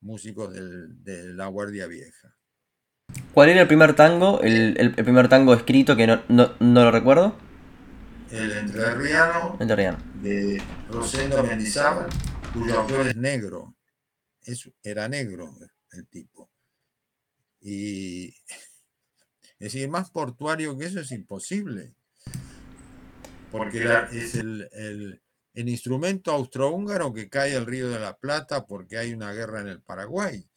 músicos 0.00 0.52
de 0.52 1.34
la 1.34 1.46
Guardia 1.46 1.86
Vieja. 1.86 2.36
¿Cuál 3.34 3.50
era 3.50 3.62
el 3.62 3.68
primer 3.68 3.94
tango? 3.94 4.40
El, 4.42 4.94
primer 4.94 5.28
tango 5.28 5.54
escrito 5.54 5.96
que 5.96 6.06
no, 6.06 6.22
no 6.28 6.54
lo 6.58 6.90
recuerdo 6.90 7.36
el 8.32 8.50
entrerriano, 8.52 9.58
de 10.22 10.62
Rosendo 10.88 11.42
Mendizábal, 11.42 12.08
cuyo 12.54 12.80
autor 12.80 13.08
es 13.08 13.16
negro. 13.16 13.76
era 14.82 15.06
negro 15.08 15.54
el 15.92 16.06
tipo. 16.06 16.50
Y 17.60 18.28
es 19.58 19.72
decir, 19.72 19.88
más 19.88 20.10
portuario 20.10 20.76
que 20.78 20.86
eso 20.86 21.00
es 21.00 21.12
imposible. 21.12 21.94
Porque 23.50 23.84
es 24.12 24.34
el, 24.34 25.20
instrumento 25.54 26.32
austrohúngaro 26.32 27.12
que 27.12 27.28
cae 27.28 27.54
al 27.54 27.66
río 27.66 27.90
de 27.90 28.00
la 28.00 28.16
Plata 28.16 28.66
porque 28.66 28.96
hay 28.96 29.12
una 29.12 29.32
guerra 29.34 29.60
en 29.60 29.68
el 29.68 29.82
Paraguay. 29.82 30.48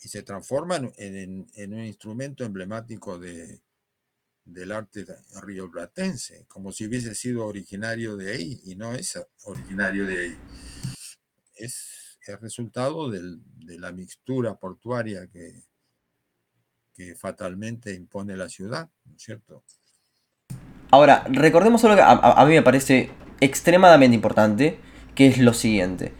Y 0.00 0.08
se 0.08 0.22
transforma 0.22 0.76
en 0.96 1.74
un 1.74 1.84
instrumento 1.84 2.44
emblemático 2.44 3.18
de, 3.18 3.60
del 4.48 4.72
arte 4.72 5.04
rioplatense, 5.42 6.46
como 6.48 6.72
si 6.72 6.86
hubiese 6.86 7.14
sido 7.14 7.46
originario 7.46 8.16
de 8.16 8.32
ahí, 8.32 8.60
y 8.64 8.76
no 8.76 8.94
es 8.94 9.18
originario 9.44 10.06
de 10.06 10.18
ahí. 10.18 10.36
Es 11.54 12.18
el 12.26 12.38
resultado 12.38 13.10
de 13.10 13.78
la 13.78 13.92
mixtura 13.92 14.54
portuaria 14.54 15.26
que, 15.28 15.62
que 16.94 17.14
fatalmente 17.14 17.94
impone 17.94 18.36
la 18.36 18.48
ciudad, 18.48 18.90
¿no 19.04 19.14
es 19.14 19.22
cierto? 19.22 19.62
Ahora, 20.90 21.24
recordemos 21.30 21.84
algo 21.84 21.96
que 21.96 22.02
a, 22.02 22.44
mí 22.46 22.54
me 22.54 22.62
parece 22.62 23.10
extremadamente 23.40 24.14
importante, 24.14 24.78
que 25.14 25.28
es 25.28 25.38
lo 25.38 25.52
siguiente. 25.52 26.12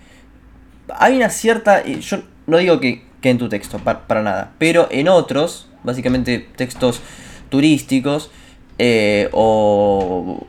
Hay 0.89 1.17
una 1.17 1.31
cierta, 1.31 1.85
yo 1.85 2.23
no 2.47 2.59
digo 2.59 2.79
que, 2.79 3.05
que 3.21 3.31
en 3.31 3.39
tu 3.39 3.49
texto, 3.49 3.79
para 3.79 4.23
nada, 4.23 4.55
pero 4.59 4.89
en 4.91 5.09
otros, 5.09 5.69
básicamente 5.83 6.39
textos 6.57 7.01
turísticos 7.49 8.31
eh, 8.79 9.29
o, 9.33 10.47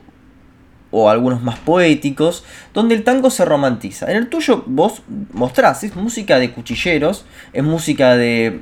o 0.90 1.08
algunos 1.08 1.42
más 1.42 1.58
poéticos, 1.58 2.44
donde 2.74 2.94
el 2.94 3.04
tango 3.04 3.30
se 3.30 3.44
romantiza. 3.44 4.10
En 4.10 4.16
el 4.16 4.28
tuyo 4.28 4.64
vos 4.66 5.02
mostrás, 5.32 5.84
es 5.84 5.94
música 5.96 6.38
de 6.38 6.52
cuchilleros, 6.52 7.24
es 7.52 7.62
música 7.62 8.16
de, 8.16 8.60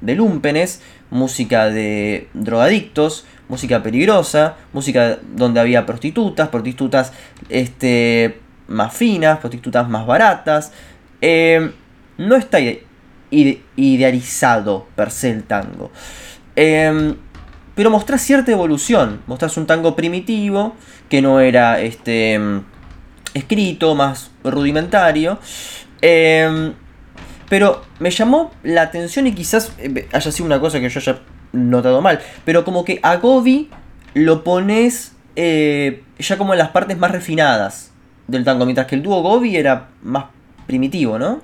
de 0.00 0.14
lumpenes, 0.14 0.82
música 1.10 1.70
de 1.70 2.28
drogadictos, 2.34 3.26
música 3.48 3.82
peligrosa, 3.82 4.56
música 4.72 5.18
donde 5.34 5.60
había 5.60 5.86
prostitutas, 5.86 6.48
prostitutas 6.48 7.12
este, 7.48 8.40
más 8.68 8.94
finas, 8.94 9.38
prostitutas 9.38 9.88
más 9.88 10.06
baratas. 10.06 10.72
Eh, 11.20 11.72
no 12.18 12.36
está 12.36 12.58
idealizado 13.30 14.86
per 14.96 15.10
se 15.10 15.30
el 15.30 15.44
tango. 15.44 15.90
Eh, 16.56 17.14
pero 17.76 17.90
mostrás 17.90 18.22
cierta 18.22 18.50
evolución. 18.50 19.20
Mostrás 19.26 19.56
un 19.58 19.66
tango 19.66 19.94
primitivo, 19.94 20.74
que 21.08 21.22
no 21.22 21.38
era 21.40 21.78
este, 21.80 22.40
escrito, 23.34 23.94
más 23.94 24.30
rudimentario. 24.42 25.38
Em, 26.00 26.72
pero 27.50 27.84
me 28.00 28.10
llamó 28.10 28.50
la 28.62 28.82
atención 28.82 29.26
y 29.26 29.34
quizás 29.34 29.72
eh, 29.78 30.08
haya 30.10 30.32
sido 30.32 30.46
una 30.46 30.58
cosa 30.58 30.80
que 30.80 30.88
yo 30.88 30.98
haya 30.98 31.20
notado 31.52 32.00
mal. 32.00 32.18
Pero 32.46 32.64
como 32.64 32.82
que 32.84 32.98
a 33.02 33.16
Gobi 33.16 33.68
lo 34.14 34.42
pones 34.42 35.12
eh, 35.36 36.02
ya 36.18 36.38
como 36.38 36.54
en 36.54 36.58
las 36.58 36.70
partes 36.70 36.96
más 36.96 37.10
refinadas 37.10 37.92
del 38.26 38.42
tango. 38.42 38.64
Mientras 38.64 38.86
que 38.86 38.94
el 38.94 39.02
dúo 39.02 39.20
Gobi 39.20 39.54
era 39.54 39.90
más 40.02 40.24
primitivo, 40.66 41.18
¿no? 41.18 41.42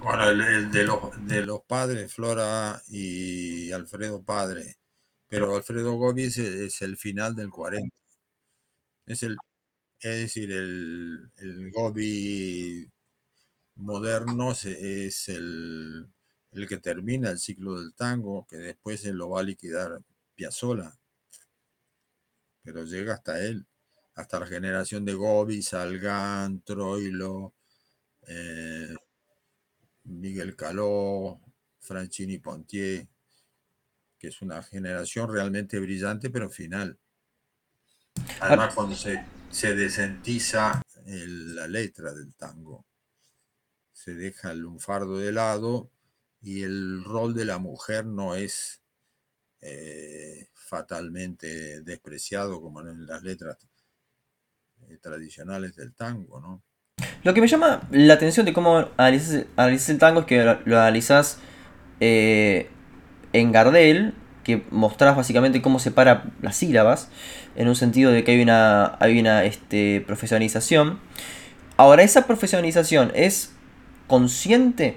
Bueno, 0.00 0.30
el, 0.30 0.70
de, 0.70 0.84
los, 0.84 0.98
de 1.26 1.44
los 1.44 1.60
padres, 1.62 2.14
Flora 2.14 2.80
y 2.88 3.70
Alfredo 3.72 4.22
Padre, 4.22 4.76
pero 5.30 5.54
Alfredo 5.54 5.94
Gobi 5.94 6.24
es, 6.24 6.82
el 6.82 6.96
final 6.96 7.36
del 7.36 7.50
40. 7.50 7.88
Es, 9.06 9.22
el, 9.22 9.36
es 10.00 10.16
decir, 10.16 10.50
el, 10.50 11.30
el 11.36 11.70
Gobi 11.70 12.90
moderno 13.76 14.50
es 14.52 15.28
el, 15.28 16.08
que 16.68 16.78
termina 16.78 17.30
el 17.30 17.38
ciclo 17.38 17.80
del 17.80 17.94
tango, 17.94 18.44
que 18.48 18.56
después 18.56 19.00
se 19.02 19.12
lo 19.12 19.30
va 19.30 19.40
a 19.40 19.44
liquidar 19.44 20.00
Piazzola. 20.34 20.98
Pero 22.64 22.84
llega 22.84 23.14
hasta 23.14 23.40
él, 23.40 23.66
hasta 24.14 24.40
la 24.40 24.46
generación 24.46 25.04
de 25.04 25.14
Gobi, 25.14 25.62
Salgán, 25.62 26.62
Troilo, 26.62 27.54
eh, 28.26 28.96
Miguel 30.04 30.56
Caló, 30.56 31.40
Franchini 31.78 32.38
Pontier 32.38 33.06
que 34.20 34.28
es 34.28 34.42
una 34.42 34.62
generación 34.62 35.32
realmente 35.32 35.80
brillante, 35.80 36.30
pero 36.30 36.50
final. 36.50 36.96
Además, 38.40 38.74
cuando 38.74 38.94
se, 38.94 39.24
se 39.50 39.74
desentiza 39.74 40.82
la 41.04 41.66
letra 41.66 42.12
del 42.12 42.34
tango. 42.34 42.86
Se 43.92 44.14
deja 44.14 44.52
el 44.52 44.60
lunfardo 44.60 45.18
de 45.18 45.32
lado 45.32 45.90
y 46.40 46.62
el 46.62 47.04
rol 47.04 47.34
de 47.34 47.44
la 47.44 47.58
mujer 47.58 48.06
no 48.06 48.34
es 48.34 48.80
eh, 49.60 50.48
fatalmente 50.54 51.82
despreciado 51.82 52.60
como 52.60 52.80
en 52.80 53.06
las 53.06 53.22
letras 53.22 53.58
eh, 54.88 54.98
tradicionales 54.98 55.76
del 55.76 55.94
tango, 55.94 56.40
¿no? 56.40 56.62
Lo 57.22 57.34
que 57.34 57.40
me 57.40 57.48
llama 57.48 57.86
la 57.90 58.14
atención 58.14 58.46
de 58.46 58.52
cómo 58.52 58.88
analizas, 58.96 59.88
el 59.88 59.98
tango 59.98 60.20
es 60.20 60.26
que 60.26 60.42
lo, 60.42 60.78
analizas 60.78 61.38
eh, 61.98 62.70
en 63.32 63.52
Gardel, 63.52 64.14
que 64.44 64.64
mostrás 64.70 65.16
básicamente 65.16 65.62
cómo 65.62 65.78
separa 65.78 66.24
las 66.42 66.56
sílabas, 66.56 67.08
en 67.56 67.68
un 67.68 67.76
sentido 67.76 68.10
de 68.10 68.24
que 68.24 68.32
hay 68.32 68.42
una, 68.42 68.96
hay 69.00 69.20
una 69.20 69.44
este, 69.44 70.02
profesionalización. 70.06 70.98
Ahora, 71.76 72.02
esa 72.02 72.26
profesionalización 72.26 73.12
es 73.14 73.52
consciente 74.06 74.96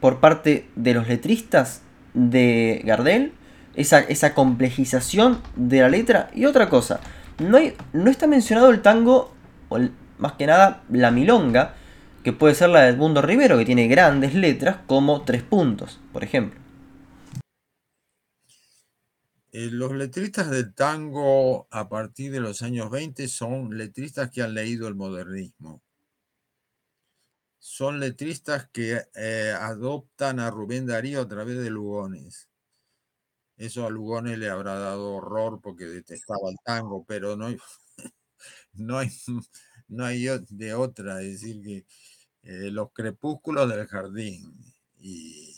por 0.00 0.20
parte 0.20 0.68
de 0.76 0.94
los 0.94 1.08
letristas 1.08 1.82
de 2.14 2.82
Gardel, 2.84 3.32
esa, 3.74 4.00
esa 4.00 4.34
complejización 4.34 5.40
de 5.56 5.80
la 5.80 5.88
letra. 5.88 6.30
Y 6.34 6.44
otra 6.44 6.68
cosa, 6.68 7.00
no, 7.38 7.58
no 7.92 8.10
está 8.10 8.26
mencionado 8.26 8.70
el 8.70 8.82
tango, 8.82 9.34
o 9.68 9.78
más 10.18 10.32
que 10.32 10.46
nada 10.46 10.82
la 10.90 11.10
milonga, 11.10 11.74
que 12.24 12.32
puede 12.32 12.54
ser 12.54 12.70
la 12.70 12.82
de 12.82 12.88
Edmundo 12.88 13.22
Rivero, 13.22 13.56
que 13.56 13.64
tiene 13.64 13.88
grandes 13.88 14.34
letras 14.34 14.76
como 14.86 15.22
tres 15.22 15.42
puntos, 15.42 16.00
por 16.12 16.24
ejemplo. 16.24 16.67
Eh, 19.50 19.70
los 19.70 19.92
letristas 19.92 20.50
del 20.50 20.74
tango 20.74 21.68
a 21.70 21.88
partir 21.88 22.30
de 22.32 22.40
los 22.40 22.60
años 22.60 22.90
20 22.90 23.28
son 23.28 23.78
letristas 23.78 24.30
que 24.30 24.42
han 24.42 24.52
leído 24.52 24.88
el 24.88 24.94
modernismo. 24.94 25.82
Son 27.58 27.98
letristas 27.98 28.68
que 28.70 29.02
eh, 29.14 29.54
adoptan 29.58 30.38
a 30.40 30.50
Rubén 30.50 30.86
Darío 30.86 31.22
a 31.22 31.28
través 31.28 31.58
de 31.58 31.70
Lugones. 31.70 32.48
Eso 33.56 33.86
a 33.86 33.90
Lugones 33.90 34.38
le 34.38 34.48
habrá 34.50 34.78
dado 34.78 35.14
horror 35.14 35.60
porque 35.62 35.84
detestaba 35.86 36.50
el 36.50 36.56
tango, 36.64 37.04
pero 37.06 37.36
no 37.36 37.46
hay, 37.46 37.58
no 38.74 38.98
hay, 38.98 39.10
no 39.88 40.04
hay 40.04 40.26
de 40.50 40.74
otra. 40.74 41.22
Es 41.22 41.40
decir, 41.40 41.62
que 41.62 41.86
eh, 42.42 42.70
los 42.70 42.92
crepúsculos 42.92 43.68
del 43.68 43.86
jardín 43.86 44.54
y 45.00 45.54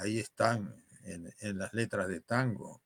ahí 0.00 0.20
están 0.20 0.83
en, 1.04 1.58
las 1.58 1.72
letras 1.74 2.08
de 2.08 2.20
tango 2.20 2.82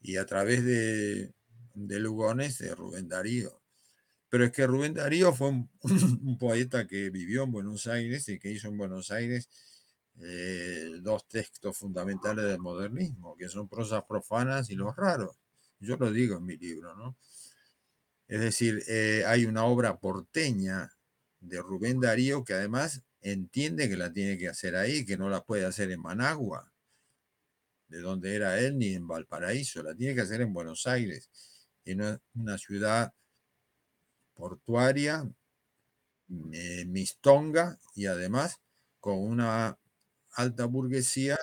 y 0.00 0.16
a 0.16 0.26
través 0.26 0.64
de, 0.64 1.32
de 1.74 1.98
Lugones 1.98 2.58
de 2.58 2.74
Rubén 2.74 3.08
Darío. 3.08 3.60
Pero 4.28 4.46
es 4.46 4.52
que 4.52 4.66
Rubén 4.66 4.94
Darío 4.94 5.32
fue 5.32 5.48
un, 5.82 6.38
poeta 6.38 6.86
que 6.86 7.10
vivió 7.10 7.44
en 7.44 7.52
Buenos 7.52 7.86
Aires 7.86 8.28
y 8.28 8.38
que 8.38 8.50
hizo 8.50 8.68
en 8.68 8.78
Buenos 8.78 9.10
Aires 9.10 9.48
eh, 10.20 10.98
dos 11.00 11.26
textos 11.28 11.76
fundamentales 11.76 12.44
del 12.44 12.58
modernismo, 12.58 13.36
que 13.36 13.48
son 13.48 13.68
prosas 13.68 14.04
profanas 14.08 14.70
y 14.70 14.74
los 14.74 14.94
raros. 14.96 15.36
Yo 15.80 15.96
lo 15.96 16.10
digo 16.10 16.38
en 16.38 16.46
mi 16.46 16.56
libro, 16.56 16.94
¿no? 16.96 17.16
Es 18.26 18.40
decir, 18.40 18.82
eh, 18.88 19.22
hay 19.26 19.44
una 19.44 19.64
obra 19.66 19.98
porteña 19.98 20.90
de 21.40 21.60
Rubén 21.60 22.00
Darío 22.00 22.42
que 22.42 22.54
además 22.54 23.02
entiende 23.20 23.88
que 23.88 23.96
la 23.96 24.12
tiene 24.12 24.38
que 24.38 24.48
hacer 24.48 24.76
ahí, 24.76 25.04
que 25.04 25.18
no 25.18 25.28
la 25.28 25.44
puede 25.44 25.66
hacer 25.66 25.90
en 25.90 26.00
Managua 26.00 26.73
de 27.88 28.00
donde 28.00 28.34
era 28.34 28.58
él, 28.58 28.78
ni 28.78 28.94
en 28.94 29.06
Valparaíso, 29.06 29.82
la 29.82 29.94
tiene 29.94 30.14
que 30.14 30.22
hacer 30.22 30.40
en 30.40 30.52
Buenos 30.52 30.86
Aires, 30.86 31.30
en 31.84 32.20
una 32.34 32.58
ciudad 32.58 33.12
portuaria, 34.34 35.28
eh, 36.52 36.84
mistonga 36.86 37.78
y 37.94 38.06
además 38.06 38.58
con 38.98 39.18
una 39.18 39.78
alta 40.32 40.64
burguesía 40.64 41.38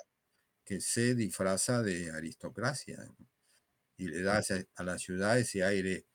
que 0.66 0.82
se 0.82 1.14
disfraza 1.14 1.84
de 1.84 2.12
aristocracia 2.12 2.98
y 3.98 4.08
le 4.08 4.24
da 4.24 4.42
a 4.76 4.84
la 4.84 4.98
ciudad 4.98 5.38
ese 5.38 5.64
aire 5.64 6.06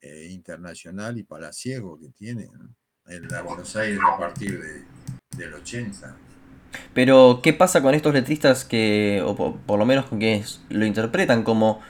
eh, 0.00 0.28
internacional 0.30 1.18
y 1.18 1.24
palaciego 1.24 1.98
que 1.98 2.10
tiene 2.10 2.48
en 3.06 3.28
Buenos 3.44 3.74
Aires 3.74 3.98
a 4.06 4.16
partir 4.16 4.62
de, 4.62 4.84
del 5.36 5.54
80. 5.54 6.29
Pero, 6.94 7.40
¿qué 7.42 7.52
pasa 7.52 7.82
con 7.82 7.94
estos 7.94 8.14
letristas 8.14 8.64
que, 8.64 9.22
o 9.24 9.34
por, 9.34 9.78
lo 9.78 9.86
menos 9.86 10.06
con 10.06 10.18
quienes 10.18 10.60
lo 10.68 10.84
interpretan 10.84 11.42
como 11.42 11.80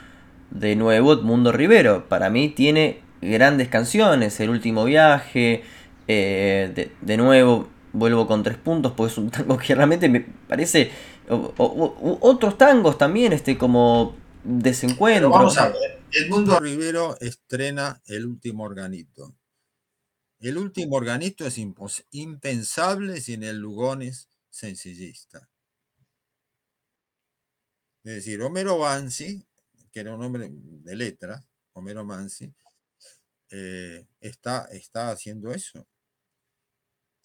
de 0.51 0.77
nuevo 0.77 1.17
Mundo 1.23 1.53
Rivero? 1.53 2.09
Para 2.09 2.31
mí 2.31 2.49
tiene 2.49 3.01
grandes 3.21 3.69
canciones, 3.69 4.41
El 4.41 4.51
último 4.51 4.85
viaje, 4.85 5.63
eh, 6.09 6.91
de, 7.01 7.17
nuevo 7.17 7.69
vuelvo 7.93 8.27
con 8.27 8.43
tres 8.43 8.57
puntos, 8.57 8.93
porque 8.93 9.13
es 9.13 9.19
un 9.19 9.31
tango 9.31 9.59
que 9.59 9.75
realmente 9.75 10.09
me 10.09 10.21
parece... 10.21 10.91
otros 11.29 12.59
tangos 12.59 12.99
también, 12.99 13.33
este 13.33 13.57
como 13.57 14.17
desencuentro. 14.43 15.31
vamos 15.31 15.57
a 15.59 15.69
ver, 15.69 16.01
Mundo 16.29 16.59
Rivero 16.59 17.17
estrena 17.21 18.01
El 18.07 18.27
último 18.27 18.65
organito. 18.65 19.35
El 20.41 20.57
último 20.57 20.97
organito 20.97 21.47
es 21.47 21.59
impensable 22.11 23.21
sin 23.21 23.43
el 23.43 23.59
Lugones 23.59 24.30
sencillista. 24.51 25.49
Es 28.03 28.15
decir, 28.15 28.41
Homero 28.43 28.79
Mansi, 28.79 29.47
que 29.93 30.01
era 30.01 30.15
un 30.15 30.23
hombre 30.23 30.49
de 30.51 30.97
letras, 30.97 31.45
Homero 31.73 32.05
Mansi, 32.05 32.53
eh, 33.51 34.07
está, 34.21 34.67
está 34.73 35.11
haciendo 35.11 35.53
eso. 35.53 35.87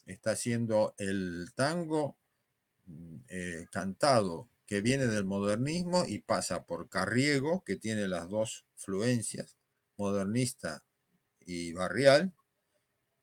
Está 0.05 0.31
haciendo 0.31 0.93
el 0.97 1.51
tango 1.55 2.17
mm, 2.85 3.17
eh, 3.29 3.67
cantado 3.71 4.49
que 4.65 4.81
viene 4.81 5.07
del 5.07 5.25
modernismo 5.25 6.05
y 6.07 6.19
pasa 6.19 6.65
por 6.65 6.89
Carriego, 6.89 7.63
que 7.63 7.75
tiene 7.75 8.07
las 8.07 8.29
dos 8.29 8.65
fluencias, 8.75 9.57
modernista 9.97 10.83
y 11.39 11.73
barrial, 11.73 12.33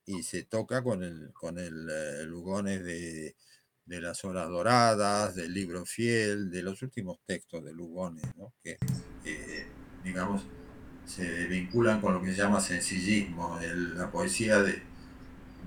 y 0.04 0.22
se 0.22 0.44
toca 0.44 0.82
con 0.82 1.02
el, 1.02 1.32
con 1.32 1.58
el 1.58 1.88
eh, 1.90 2.24
Lugones 2.24 2.84
de, 2.84 3.36
de 3.86 4.00
las 4.00 4.24
horas 4.24 4.48
doradas, 4.48 5.34
del 5.34 5.52
libro 5.52 5.84
fiel, 5.84 6.50
de 6.50 6.62
los 6.62 6.82
últimos 6.82 7.18
textos 7.26 7.64
de 7.64 7.72
Lugones, 7.72 8.24
que, 8.62 8.78
eh, 9.24 9.66
digamos, 10.04 10.42
se 11.04 11.46
vinculan 11.46 12.00
con 12.00 12.14
lo 12.14 12.22
que 12.22 12.30
se 12.30 12.38
llama 12.38 12.60
sencillismo, 12.60 13.58
la 13.96 14.10
poesía 14.10 14.62
de, 14.62 14.82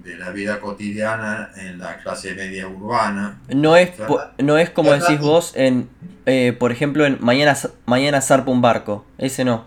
la 0.03 0.29
vida 0.31 0.59
cotidiana 0.59 1.51
en 1.55 1.79
la 1.79 1.97
clase 1.99 2.35
media 2.35 2.67
urbana. 2.67 3.41
No 3.49 3.77
es, 3.77 3.91
no 4.39 4.57
es 4.57 4.69
como 4.69 4.91
decís 4.91 5.19
vos, 5.19 5.53
en, 5.55 5.89
eh, 6.25 6.53
por 6.57 6.71
ejemplo, 6.71 7.05
en 7.05 7.17
Mañana, 7.21 7.57
mañana 7.85 8.21
zarpa 8.21 8.51
un 8.51 8.61
barco, 8.61 9.05
ese 9.17 9.45
no. 9.45 9.65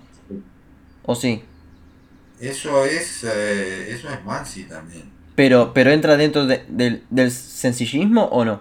¿O 1.04 1.14
sí? 1.14 1.42
Eso 2.40 2.84
es, 2.84 3.24
eh, 3.24 3.92
eso 3.92 4.08
es 4.10 4.24
Mansi 4.24 4.64
también. 4.64 5.17
Pero, 5.38 5.72
pero 5.72 5.92
entra 5.92 6.16
dentro 6.16 6.46
del 6.46 7.30
sencillismo 7.30 8.24
o 8.24 8.44
no? 8.44 8.60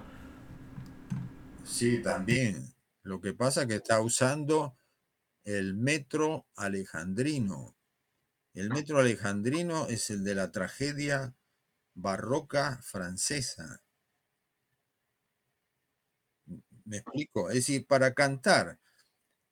Sí, 1.66 2.04
también. 2.04 2.72
Lo 3.02 3.20
que 3.20 3.34
pasa 3.34 3.62
es 3.62 3.68
que 3.68 3.78
está 3.78 4.00
usando 4.00 4.78
el 5.44 5.74
metro 5.74 6.46
alejandrino. 6.56 7.76
El 8.54 8.70
metro 8.70 9.00
alejandrino 9.00 9.88
es 9.88 10.12
el 10.12 10.24
de 10.24 10.36
la 10.36 10.52
tragedia 10.52 11.34
barroca 11.96 12.80
francesa. 12.84 13.82
¿Me 16.86 16.98
explico? 16.98 17.50
Es 17.50 17.56
decir, 17.56 17.88
para 17.88 18.14
cantar 18.14 18.78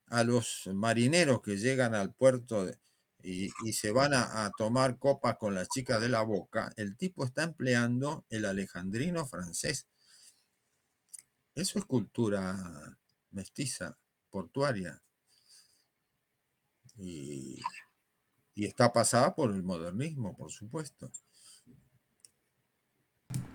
a 0.10 0.24
los 0.24 0.70
marineros 0.72 1.42
que 1.42 1.58
llegan 1.58 1.96
al 1.96 2.14
puerto 2.14 2.68
de, 2.68 2.78
y, 3.26 3.74
se 3.74 3.92
van 3.92 4.14
a, 4.14 4.52
tomar 4.56 5.00
copas 5.00 5.38
con 5.38 5.56
las 5.56 5.68
chicas 5.70 6.00
de 6.00 6.10
la 6.10 6.22
boca, 6.22 6.72
el 6.78 6.96
tipo 6.96 7.26
está 7.26 7.42
empleando 7.44 8.24
el 8.30 8.46
alejandrino 8.46 9.26
francés. 9.26 9.88
Eso 11.56 11.80
es 11.80 11.86
cultura 11.86 12.56
mestiza, 13.32 13.98
portuaria. 14.30 15.02
Y, 16.98 17.60
está 18.56 18.94
pasada 18.94 19.34
por 19.34 19.52
el 19.52 19.64
modernismo, 19.64 20.38
por 20.38 20.52
supuesto. 20.52 21.10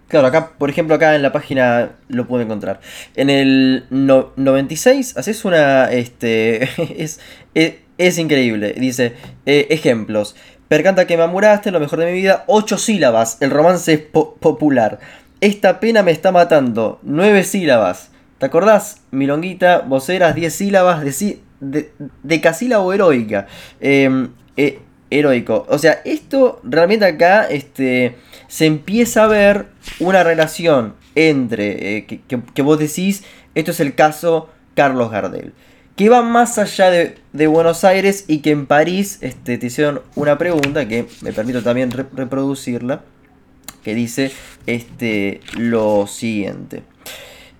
Claro, 0.08 0.26
acá, 0.26 0.58
por 0.58 0.68
ejemplo, 0.68 0.96
acá 0.96 1.14
en 1.14 1.22
la 1.22 1.32
página 1.32 1.96
lo 2.08 2.26
puedo 2.26 2.42
encontrar. 2.42 2.80
En 3.14 3.30
el 3.30 3.86
96 3.90 5.16
haces 5.16 5.44
una. 5.44 5.92
Este. 5.92 6.64
es, 7.00 7.20
es 7.54 7.74
increíble. 8.18 8.74
Dice, 8.76 9.14
eh, 9.46 9.66
ejemplos. 9.70 10.36
Percanta 10.68 11.06
que 11.06 11.16
me 11.16 11.24
amuraste, 11.24 11.70
lo 11.70 11.80
mejor 11.80 11.98
de 11.98 12.06
mi 12.06 12.12
vida. 12.12 12.44
Ocho 12.46 12.78
sílabas. 12.78 13.38
El 13.40 13.50
romance 13.50 13.92
es 13.92 14.00
popular. 14.00 15.00
Esta 15.40 15.80
pena 15.80 16.02
me 16.02 16.10
está 16.10 16.32
matando. 16.32 16.98
Nueve 17.02 17.44
sílabas. 17.44 18.10
¿Te 18.38 18.46
acordás? 18.46 19.02
Milonguita, 19.10 19.80
voceras, 19.80 20.34
diez 20.34 20.54
sílabas 20.54 21.04
de, 21.04 21.40
de, 21.60 21.92
decasílabo 22.22 22.92
heroica. 22.92 23.46
Em, 23.80 24.30
eh, 24.56 24.78
heroico. 25.10 25.66
O 25.68 25.78
sea, 25.78 26.00
esto 26.04 26.60
realmente 26.62 27.04
acá 27.04 27.44
este, 27.44 28.16
se 28.48 28.66
empieza 28.66 29.24
a 29.24 29.26
ver 29.26 29.66
una 29.98 30.22
relación 30.22 30.94
entre, 31.14 31.96
eh, 31.96 32.06
que, 32.06 32.20
que, 32.54 32.62
vos 32.62 32.78
decís, 32.78 33.24
esto 33.54 33.72
es 33.72 33.80
el 33.80 33.94
caso 33.94 34.48
Carlos 34.74 35.10
Gardel, 35.10 35.52
que 35.96 36.08
va 36.08 36.22
más 36.22 36.58
allá 36.58 36.90
de, 36.90 37.46
Buenos 37.46 37.84
Aires 37.84 38.24
y 38.26 38.38
que 38.38 38.50
en 38.50 38.66
París 38.66 39.18
este, 39.20 39.58
te 39.58 39.66
hicieron 39.66 40.02
una 40.14 40.38
pregunta 40.38 40.88
que 40.88 41.06
me 41.20 41.32
permito 41.32 41.62
también 41.62 41.90
reproducirla, 41.90 43.02
que 43.82 43.94
dice 43.94 44.32
este, 44.66 45.40
lo 45.56 46.06
siguiente. 46.06 46.82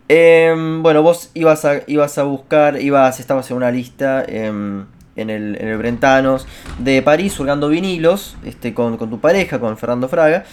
Em, 0.09 0.83
bueno, 0.83 1.03
vos 1.03 1.31
ibas 1.35 1.65
a, 1.65 1.83
ibas 1.87 2.19
a 2.19 2.25
buscar, 2.25 2.81
ibas, 2.83 3.21
estabas 3.21 3.49
en 3.51 3.57
una 3.57 3.71
lista 3.71 4.25
em, 4.27 4.87
en, 5.15 5.31
el, 5.31 5.57
en, 5.61 5.69
el, 5.69 5.79
Brentanos 5.79 6.49
de 6.79 7.01
París, 7.03 7.39
hurgando 7.39 7.69
vinilos, 7.69 8.37
este, 8.45 8.75
con, 8.75 8.99
tu 8.99 9.21
pareja, 9.21 9.61
con 9.61 9.79
Fernando 9.79 10.09
Fraga, 10.09 10.45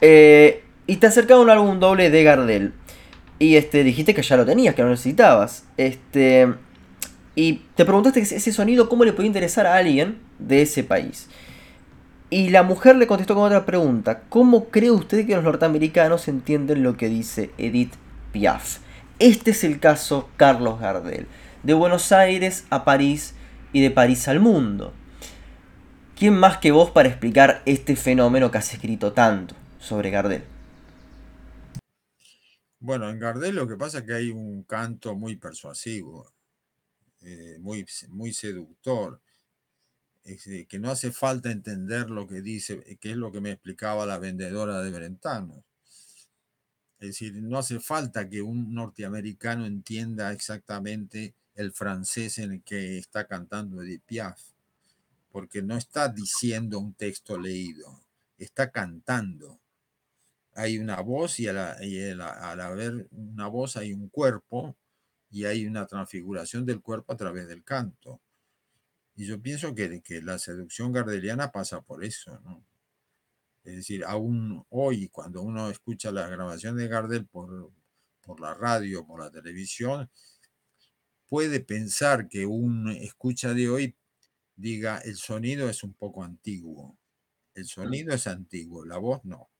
eh, 0.00 0.64
y 0.86 0.96
te 0.96 1.06
acercaba 1.06 1.40
un 1.40 1.50
álbum 1.50 1.78
doble 1.78 2.10
de 2.10 2.24
Gardel. 2.24 2.72
Y 3.38 3.56
este, 3.56 3.84
dijiste 3.84 4.14
que 4.14 4.22
ya 4.22 4.36
lo 4.36 4.44
tenías, 4.44 4.74
que 4.74 4.82
lo 4.82 4.90
necesitabas. 4.90 5.64
Este, 5.76 6.52
y 7.34 7.62
te 7.74 7.84
preguntaste 7.84 8.20
ese 8.20 8.52
sonido, 8.52 8.88
¿cómo 8.88 9.04
le 9.04 9.12
podía 9.12 9.26
interesar 9.26 9.66
a 9.66 9.76
alguien 9.76 10.18
de 10.38 10.62
ese 10.62 10.84
país? 10.84 11.28
Y 12.30 12.50
la 12.50 12.62
mujer 12.62 12.96
le 12.96 13.06
contestó 13.06 13.34
con 13.34 13.44
otra 13.44 13.66
pregunta. 13.66 14.22
¿Cómo 14.28 14.66
cree 14.66 14.90
usted 14.90 15.26
que 15.26 15.34
los 15.34 15.44
norteamericanos 15.44 16.28
entienden 16.28 16.82
lo 16.82 16.96
que 16.96 17.08
dice 17.08 17.50
Edith 17.58 17.94
Piaf? 18.32 18.78
Este 19.18 19.52
es 19.52 19.62
el 19.64 19.78
caso 19.78 20.28
Carlos 20.36 20.80
Gardel. 20.80 21.26
De 21.62 21.74
Buenos 21.74 22.12
Aires 22.12 22.66
a 22.70 22.84
París 22.84 23.34
y 23.72 23.80
de 23.82 23.90
París 23.90 24.26
al 24.28 24.40
mundo. 24.40 24.92
¿Quién 26.16 26.34
más 26.34 26.58
que 26.58 26.72
vos 26.72 26.90
para 26.90 27.08
explicar 27.08 27.62
este 27.66 27.96
fenómeno 27.96 28.50
que 28.50 28.58
has 28.58 28.72
escrito 28.72 29.12
tanto 29.12 29.54
sobre 29.78 30.10
Gardel? 30.10 30.44
Bueno, 32.78 33.08
en 33.08 33.18
Gardel 33.18 33.54
lo 33.54 33.66
que 33.66 33.76
pasa 33.76 33.98
es 33.98 34.04
que 34.04 34.14
hay 34.14 34.30
un 34.30 34.62
canto 34.64 35.14
muy 35.14 35.36
persuasivo, 35.36 36.32
eh, 37.24 37.58
muy, 37.60 37.86
muy 38.08 38.32
seductor, 38.32 39.20
que 40.24 40.78
no 40.78 40.90
hace 40.90 41.12
falta 41.12 41.50
entender 41.50 42.08
lo 42.10 42.26
que 42.26 42.40
dice, 42.40 42.82
que 42.98 43.10
es 43.10 43.16
lo 43.16 43.30
que 43.30 43.40
me 43.40 43.52
explicaba 43.52 44.06
la 44.06 44.18
vendedora 44.18 44.80
de 44.82 44.90
Brentano. 44.90 45.64
Es 46.98 47.08
decir, 47.08 47.34
no 47.42 47.58
hace 47.58 47.80
falta 47.80 48.28
que 48.28 48.40
un 48.40 48.72
norteamericano 48.72 49.66
entienda 49.66 50.32
exactamente 50.32 51.34
el 51.54 51.72
francés 51.72 52.38
en 52.38 52.52
el 52.52 52.62
que 52.62 52.98
está 52.98 53.26
cantando 53.26 53.82
Edith 53.82 54.02
Piaf, 54.06 54.40
porque 55.30 55.62
no 55.62 55.76
está 55.76 56.08
diciendo 56.08 56.78
un 56.78 56.94
texto 56.94 57.38
leído, 57.38 58.00
está 58.38 58.70
cantando. 58.70 59.60
Hay 60.54 60.78
una 60.78 61.00
voz 61.00 61.40
y, 61.40 61.48
al, 61.48 61.58
haber 61.58 63.08
una 63.10 63.48
voz 63.48 63.76
hay 63.76 63.92
un 63.92 64.08
cuerpo 64.08 64.76
y 65.34 65.46
hay 65.46 65.66
una 65.66 65.84
transfiguración 65.84 66.64
del 66.64 66.80
cuerpo 66.80 67.12
a 67.12 67.16
través 67.16 67.48
del 67.48 67.64
canto. 67.64 68.20
Y 69.16 69.26
yo 69.26 69.42
pienso 69.42 69.74
que, 69.74 70.00
que 70.00 70.22
la 70.22 70.38
seducción 70.38 70.92
gardeliana 70.92 71.50
pasa 71.50 71.80
por 71.82 72.04
eso, 72.04 72.38
¿no? 72.44 72.64
Es 73.64 73.74
decir, 73.74 74.04
aún 74.04 74.64
hoy, 74.68 75.08
cuando 75.08 75.42
uno 75.42 75.70
escucha 75.70 76.12
la 76.12 76.28
grabación 76.28 76.76
de 76.76 76.86
Gardel 76.86 77.26
por, 77.26 77.72
por 78.20 78.40
la 78.40 78.54
radio, 78.54 79.04
por 79.04 79.18
la 79.18 79.30
televisión, 79.32 80.08
puede 81.26 81.58
pensar 81.58 82.28
que 82.28 82.46
un 82.46 82.90
escucha 82.90 83.54
de 83.54 83.68
hoy 83.68 83.96
diga 84.54 84.98
el 84.98 85.16
sonido 85.16 85.68
es 85.68 85.82
un 85.82 85.94
poco 85.94 86.22
antiguo. 86.22 86.96
El 87.54 87.66
sonido 87.66 88.14
es 88.14 88.28
antiguo, 88.28 88.84
la 88.84 88.98
voz 88.98 89.24
no. 89.24 89.50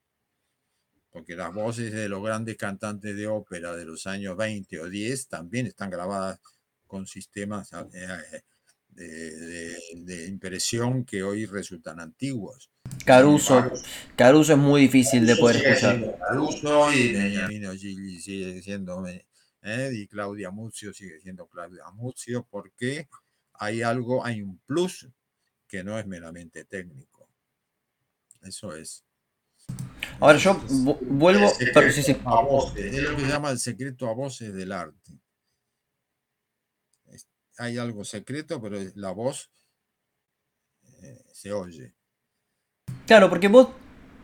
Porque 1.14 1.36
las 1.36 1.54
voces 1.54 1.92
de 1.92 2.08
los 2.08 2.24
grandes 2.24 2.56
cantantes 2.56 3.16
de 3.16 3.28
ópera 3.28 3.76
de 3.76 3.84
los 3.84 4.04
años 4.08 4.36
20 4.36 4.80
o 4.80 4.90
10 4.90 5.28
también 5.28 5.64
están 5.68 5.88
grabadas 5.88 6.40
con 6.88 7.06
sistemas 7.06 7.70
eh, 8.96 9.76
de, 9.94 10.26
impresión 10.26 11.04
que 11.04 11.22
hoy 11.22 11.46
resultan 11.46 12.00
antiguos. 12.00 12.68
Caruso, 13.04 13.70
Caruso 14.16 14.54
es 14.54 14.58
muy 14.58 14.80
difícil 14.82 15.24
de 15.24 15.36
poder 15.36 15.64
escuchar. 15.64 16.18
Caruso 16.18 16.92
y 16.92 17.12
Benjamino 17.12 17.70
Gigli 17.74 18.20
sigue 18.20 18.60
siendo, 18.60 19.06
¿eh? 19.06 19.90
y 19.92 20.08
Claudia 20.08 20.50
Muzio 20.50 20.92
sigue 20.92 21.20
siendo 21.20 21.46
Claudia 21.46 21.84
Muzio, 21.92 22.44
porque 22.50 23.06
hay 23.52 23.82
algo, 23.82 24.26
hay 24.26 24.42
un 24.42 24.58
plus 24.66 25.06
que 25.68 25.84
no 25.84 25.96
es 25.96 26.08
meramente 26.08 26.64
técnico. 26.64 27.28
Eso 28.42 28.74
es. 28.74 29.04
Ahora 30.20 30.38
yo 30.38 30.60
vuelvo. 31.02 31.52
Pero, 31.72 31.92
sí, 31.92 32.02
sí. 32.02 32.16
A 32.24 32.40
voces, 32.42 32.94
es 32.94 33.02
lo 33.02 33.16
que 33.16 33.22
se 33.22 33.28
llama 33.28 33.50
el 33.50 33.58
secreto 33.58 34.08
a 34.08 34.14
voces 34.14 34.52
del 34.54 34.72
arte 34.72 35.24
hay 37.58 37.78
algo 37.78 38.04
secreto, 38.04 38.60
pero 38.60 38.78
la 38.94 39.12
voz 39.12 39.50
eh, 41.02 41.24
se 41.32 41.52
oye. 41.52 41.94
Claro, 43.06 43.28
porque 43.28 43.48
vos 43.48 43.68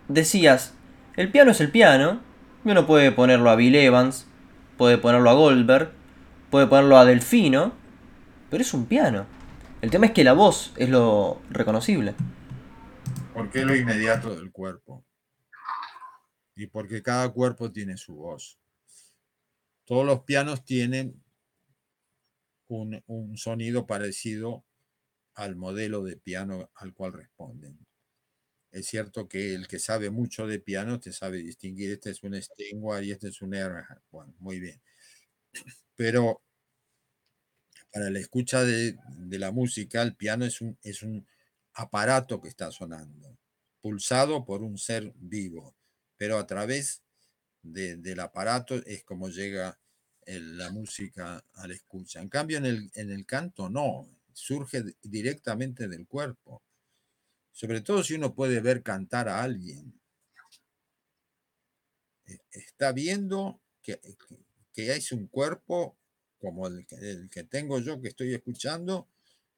decías, 0.08 0.74
el 1.16 1.30
piano 1.30 1.50
es 1.50 1.60
el 1.60 1.70
piano, 1.70 2.20
y 2.64 2.70
uno 2.70 2.86
puede 2.86 3.12
ponerlo 3.12 3.50
a 3.50 3.56
Bill 3.56 3.74
Evans, 3.74 4.26
puede 4.76 4.98
ponerlo 4.98 5.30
a 5.30 5.34
Goldberg, 5.34 5.92
puede 6.50 6.66
ponerlo 6.66 6.98
a 6.98 7.04
Delfino, 7.04 7.72
pero 8.50 8.62
es 8.62 8.74
un 8.74 8.86
piano. 8.86 9.26
El 9.80 9.90
tema 9.90 10.06
es 10.06 10.12
que 10.12 10.24
la 10.24 10.32
voz 10.32 10.72
es 10.76 10.88
lo 10.88 11.40
reconocible. 11.50 12.14
Porque 13.32 13.60
es 13.60 13.64
lo 13.64 13.74
inmediato 13.74 14.34
del 14.34 14.50
cuerpo. 14.50 15.04
Y 16.60 16.66
porque 16.66 17.02
cada 17.02 17.26
cuerpo 17.30 17.72
tiene 17.72 17.96
su 17.96 18.14
voz. 18.16 18.58
Todos 19.86 20.04
los 20.04 20.24
pianos 20.24 20.62
tienen 20.62 21.24
un, 22.68 23.38
sonido 23.38 23.86
parecido 23.86 24.66
al 25.36 25.56
modelo 25.56 26.04
de 26.04 26.18
piano 26.18 26.70
al 26.74 26.92
cual 26.92 27.14
responden. 27.14 27.78
Es 28.72 28.88
cierto 28.88 29.26
que 29.26 29.54
el 29.54 29.68
que 29.68 29.78
sabe 29.78 30.10
mucho 30.10 30.46
de 30.46 30.60
piano 30.60 31.00
te 31.00 31.14
sabe 31.14 31.38
distinguir, 31.38 31.92
este 31.92 32.10
es 32.10 32.22
un 32.22 32.34
Steinway 32.34 33.08
y 33.08 33.12
este 33.12 33.28
es 33.28 33.40
un 33.40 33.54
Erhard. 33.54 34.02
Bueno, 34.10 34.34
muy 34.38 34.60
bien. 34.60 34.82
Pero 35.96 36.42
para 37.90 38.10
la 38.10 38.18
escucha 38.18 38.64
de, 38.64 38.98
la 39.30 39.50
música, 39.50 40.02
el 40.02 40.14
piano 40.14 40.44
es 40.44 40.60
un, 40.60 40.76
es 40.82 41.02
un 41.02 41.26
aparato 41.72 42.38
que 42.42 42.50
está 42.50 42.70
sonando, 42.70 43.38
pulsado 43.80 44.44
por 44.44 44.62
un 44.62 44.76
ser 44.76 45.10
vivo, 45.16 45.74
pero 46.20 46.36
a 46.36 46.46
través 46.46 47.02
del 47.62 48.20
aparato 48.20 48.74
es 48.84 49.04
como 49.04 49.30
llega 49.30 49.80
la 50.26 50.70
música 50.70 51.42
al 51.54 51.70
escucha. 51.70 52.20
En 52.20 52.28
cambio, 52.28 52.58
en 52.58 52.66
el, 52.66 52.90
en 52.92 53.10
el 53.10 53.24
canto 53.24 53.70
no, 53.70 54.06
surge 54.34 54.84
directamente 55.00 55.88
del 55.88 56.06
cuerpo. 56.06 56.62
Sobre 57.52 57.80
todo 57.80 58.04
si 58.04 58.16
uno 58.16 58.34
puede 58.34 58.60
ver 58.60 58.82
cantar 58.82 59.30
a 59.30 59.42
alguien. 59.42 59.98
E, 62.26 62.38
está 62.50 62.92
viendo 62.92 63.62
que, 63.82 63.98
que 64.74 64.92
es 64.92 65.12
un 65.12 65.26
cuerpo 65.26 65.96
como 66.38 66.66
el 66.66 66.86
el 67.00 67.30
que 67.30 67.44
tengo 67.44 67.78
yo 67.78 67.98
que 67.98 68.08
estoy 68.08 68.34
escuchando, 68.34 69.08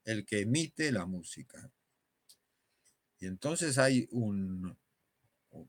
el 0.04 0.24
que 0.24 0.42
emite 0.42 0.92
la 0.92 1.06
música. 1.06 1.72
Y 3.18 3.26
entonces 3.26 3.78
hay 3.78 4.06
un, 4.12 4.76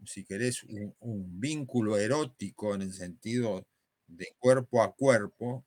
si 0.05 0.23
querés, 0.23 0.63
un, 0.63 1.39
vínculo 1.39 1.97
erótico 1.97 2.75
en 2.75 2.83
el 2.83 2.93
sentido 2.93 3.65
de 4.07 4.27
cuerpo 4.39 4.81
a 4.81 4.95
cuerpo 4.95 5.65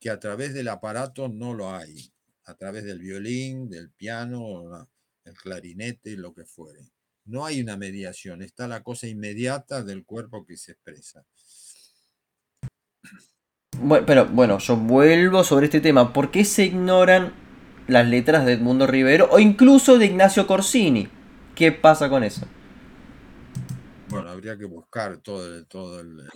que 0.00 0.10
a 0.10 0.18
través 0.18 0.54
del 0.54 0.68
aparato 0.68 1.28
no 1.28 1.54
lo 1.54 1.70
hay, 1.70 2.12
a 2.44 2.54
través 2.54 2.84
del 2.84 2.98
violín, 2.98 3.68
del 3.68 3.90
piano, 3.90 4.88
el 5.24 5.34
clarinete, 5.34 6.16
lo 6.16 6.34
que 6.34 6.44
fuere. 6.44 6.80
No 7.24 7.46
hay 7.46 7.60
una 7.60 7.76
mediación, 7.76 8.42
está 8.42 8.66
la 8.66 8.82
cosa 8.82 9.06
inmediata 9.06 9.84
del 9.84 10.04
cuerpo 10.04 10.44
que 10.44 10.56
se 10.56 10.72
expresa. 10.72 11.24
Bueno, 13.78 14.06
pero 14.06 14.26
bueno, 14.26 14.58
yo 14.58 14.76
vuelvo 14.76 15.44
sobre 15.44 15.66
este 15.66 15.80
tema. 15.80 16.12
¿Por 16.12 16.30
qué 16.30 16.44
se 16.44 16.64
ignoran 16.64 17.32
las 17.86 18.06
letras 18.06 18.44
de 18.44 18.54
Edmundo 18.54 18.86
Rivero 18.86 19.28
o 19.30 19.38
incluso 19.38 19.98
de 19.98 20.06
Ignacio 20.06 20.46
Corsini? 20.46 21.08
¿Qué 21.54 21.70
pasa 21.70 22.08
con 22.08 22.24
eso? 22.24 22.46
Habría 24.42 24.58
que 24.58 24.64
buscar 24.64 25.18
todo, 25.18 25.64
todo 25.66 26.00
el, 26.00 26.28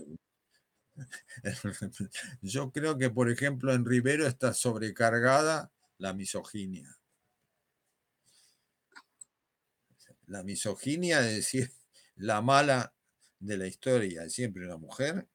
Yo 2.40 2.70
creo 2.70 2.96
que, 2.96 3.10
por 3.10 3.28
ejemplo, 3.28 3.72
en 3.72 3.84
Rivero 3.84 4.28
está 4.28 4.54
sobrecargada 4.54 5.72
la 5.98 6.12
misoginia. 6.12 6.96
La 10.28 10.44
misoginia 10.44 11.18
es 11.28 11.34
decir, 11.34 11.72
la 12.14 12.40
mala 12.42 12.94
de 13.40 13.58
la 13.58 13.66
historia 13.66 14.22
es 14.22 14.34
siempre 14.34 14.64
una 14.66 14.76
mujer, 14.76 15.26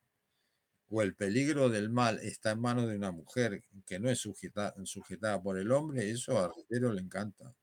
o 0.88 1.02
el 1.02 1.14
peligro 1.14 1.68
del 1.68 1.90
mal 1.90 2.20
está 2.20 2.52
en 2.52 2.62
manos 2.62 2.88
de 2.88 2.96
una 2.96 3.12
mujer 3.12 3.66
que 3.86 4.00
no 4.00 4.10
es 4.10 4.20
sujetada 4.20 5.44
por 5.44 5.60
el 5.60 5.74
hombre, 5.74 6.10
eso 6.10 6.40
a 6.40 6.50
Rivero 6.56 6.94
le 6.94 7.02
encanta. 7.02 7.54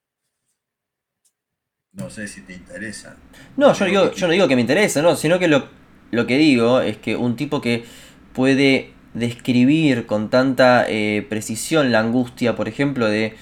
No 1.92 2.10
sé 2.10 2.28
si 2.28 2.42
te 2.42 2.52
interesa. 2.52 3.16
No, 3.56 3.72
yo, 3.72 3.84
digo, 3.84 4.12
yo 4.12 4.26
no 4.26 4.32
digo 4.32 4.48
que 4.48 4.54
me 4.54 4.60
interesa, 4.60 5.02
no, 5.02 5.16
sino 5.16 5.38
que 5.38 5.48
lo, 5.48 5.64
lo 6.10 6.26
que 6.26 6.38
digo 6.38 6.80
es 6.80 6.96
que 6.98 7.16
un 7.16 7.36
tipo 7.36 7.60
que 7.60 7.84
puede 8.32 8.92
describir 9.14 10.06
con 10.06 10.30
tanta 10.30 10.84
eh, 10.88 11.26
precisión 11.28 11.90
la 11.90 12.00
angustia, 12.00 12.54
por 12.54 12.68
ejemplo, 12.68 13.06
de, 13.06 13.34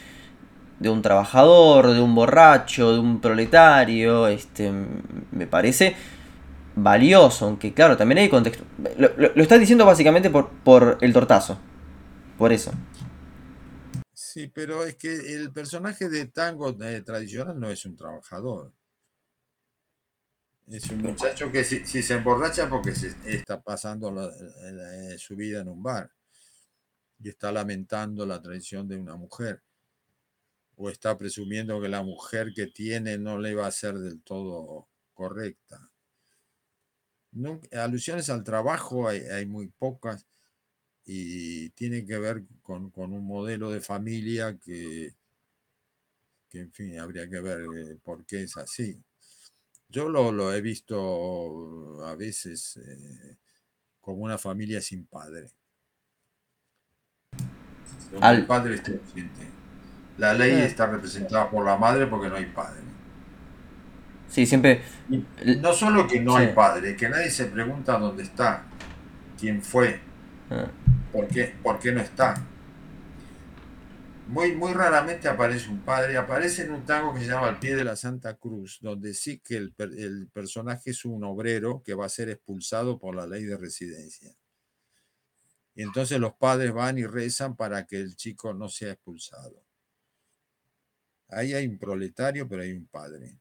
de 0.79 0.89
un 0.89 1.03
trabajador, 1.03 1.91
de 1.93 2.01
un 2.01 2.15
borracho, 2.15 2.93
de 2.93 2.99
un 2.99 3.21
proletario, 3.21 4.27
este, 4.29 4.73
me 5.33 5.47
parece 5.47 5.95
valioso, 6.77 7.47
aunque 7.47 7.73
claro, 7.73 7.97
también 7.97 8.19
hay 8.19 8.29
contexto. 8.29 8.65
Lo, 8.99 9.11
lo, 9.17 9.43
estás 9.43 9.61
diciendo 9.61 9.85
básicamente 9.85 10.31
por, 10.31 10.49
por 10.49 10.99
el 11.01 11.13
tortazo, 11.13 11.59
por 12.39 12.53
eso. 12.53 12.73
Sí, 14.37 14.49
pero 14.49 14.85
es 14.85 14.97
que 14.97 15.35
el 15.35 15.51
personaje 15.51 16.11
de 16.11 16.27
tango 16.27 16.69
eh, 16.85 17.01
tradicional 17.01 17.59
no 17.59 17.71
es 17.71 17.87
un 17.87 17.97
trabajador. 17.97 18.71
Es 20.67 20.91
un 20.91 21.01
muchacho 21.01 21.51
que 21.51 21.65
si, 21.65 21.87
se 21.87 22.13
emborracha 22.13 22.69
porque 22.69 22.95
se 22.95 23.15
está 23.25 23.63
pasando 23.63 24.13
eh, 24.31 25.17
su 25.17 25.37
vida 25.37 25.63
en 25.63 25.69
un 25.69 25.83
bar 25.83 26.13
y 27.19 27.31
está 27.31 27.51
lamentando 27.51 28.27
la 28.27 28.43
traición 28.43 28.87
de 28.87 28.99
una 28.99 29.17
mujer 29.17 29.63
o 30.75 30.91
está 30.91 31.17
presumiendo 31.17 31.81
que 31.81 31.89
la 31.89 32.03
mujer 32.03 32.53
que 32.55 32.67
tiene 32.67 33.17
no 33.17 33.39
le 33.39 33.55
va 33.55 33.69
a 33.69 33.73
ser 33.73 33.95
del 33.95 34.21
todo 34.21 34.91
correcta. 35.15 35.91
alusiones 37.73 38.29
al 38.29 38.45
trabajo 38.45 39.09
hay, 39.09 39.47
muy 39.47 39.69
pocas 39.69 40.27
y 41.07 41.71
tiene 41.71 42.05
que 42.05 42.19
ver 42.19 42.43
con, 42.63 42.93
un 42.97 43.25
modelo 43.25 43.71
de 43.71 43.81
familia 43.81 44.59
que, 44.59 45.15
que, 46.49 46.61
en 46.61 46.73
fin, 46.73 46.99
habría 46.99 47.29
que 47.31 47.41
ver 47.41 47.61
eh, 47.61 47.97
por 48.03 48.27
qué 48.27 48.43
es 48.43 48.57
así. 48.57 49.01
Yo 49.89 50.09
lo, 50.09 50.53
he 50.53 50.61
visto 50.61 52.05
a 52.05 52.17
veces 52.17 52.79
eh, 52.79 53.37
como 54.01 54.25
una 54.25 54.37
familia 54.37 54.81
sin 54.81 55.07
padre. 55.07 55.53
El 58.21 58.47
padre 58.47 58.75
está 58.75 58.91
ausente. 58.91 59.47
La 60.19 60.35
ley 60.35 60.61
está 60.63 60.87
representada 60.87 61.49
por 61.49 61.65
la 61.65 61.77
madre 61.77 62.09
porque 62.09 62.29
no 62.29 62.35
hay 62.35 62.47
padre. 62.47 62.81
Sí, 64.29 64.45
siempre. 64.45 64.83
no 65.61 65.73
solo 65.73 66.09
que 66.09 66.21
no 66.21 66.37
hay 66.37 66.53
padre, 66.53 66.97
que 66.97 67.09
nadie 67.09 67.31
se 67.31 67.47
pregunta 67.47 67.97
dónde 67.97 68.25
está, 68.25 68.65
quién 69.39 69.63
fue, 69.63 70.01
ah. 70.51 70.69
Por, 71.17 71.29
qué, 71.29 71.55
por 71.63 71.79
qué 71.79 71.93
no 71.93 72.01
está. 72.01 72.35
Muy, 74.29 74.53
muy 74.53 74.75
raramente 74.75 75.29
aparece 75.29 75.71
un 75.71 75.81
padre, 75.81 76.19
aparece 76.19 76.65
en 76.65 76.73
un 76.73 76.85
tango 76.85 77.15
que 77.15 77.21
se 77.21 77.29
llama 77.29 77.49
Al 77.49 77.59
pie 77.59 77.75
de 77.75 77.85
la 77.85 77.97
Santa 77.97 78.35
Cruz, 78.35 78.79
donde 78.83 79.15
sí 79.15 79.39
que 79.39 79.57
el, 79.57 79.75
el 79.79 80.29
personaje 80.29 80.91
es 80.91 81.05
un 81.07 81.25
obrero 81.25 81.83
que 81.83 81.95
va 81.95 82.05
a 82.05 82.11
ser 82.11 82.29
expulsado 82.29 82.99
por 82.99 83.15
la 83.15 83.27
ley 83.27 83.45
de 83.45 83.57
residencia. 83.57 84.37
Y 85.75 85.83
entonces 85.83 86.19
los 86.21 86.35
padres 86.35 86.73
van 86.75 86.99
y 86.99 87.07
rezan 87.07 87.57
para 87.57 87.87
que 87.87 87.99
el 87.99 88.15
chico 88.15 88.53
no 88.53 88.69
sea 88.69 88.93
expulsado. 88.93 89.65
Ahí 91.29 91.55
hay 91.55 91.67
un 91.67 91.79
proletario, 91.79 92.47
pero 92.47 92.63
hay 92.63 92.73
un 92.73 92.87
padre. 92.87 93.39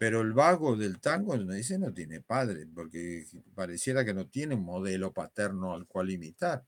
Pero 0.00 0.22
el 0.22 0.32
vago 0.32 0.76
del 0.76 0.98
tango 0.98 1.36
dice 1.36 1.78
no 1.78 1.92
tiene 1.92 2.22
padre, 2.22 2.66
porque 2.74 3.26
pareciera 3.54 4.02
que 4.02 4.14
no 4.14 4.26
tiene 4.26 4.54
un 4.54 4.64
modelo 4.64 5.12
paterno 5.12 5.74
al 5.74 5.86
cual 5.86 6.08
imitar. 6.10 6.64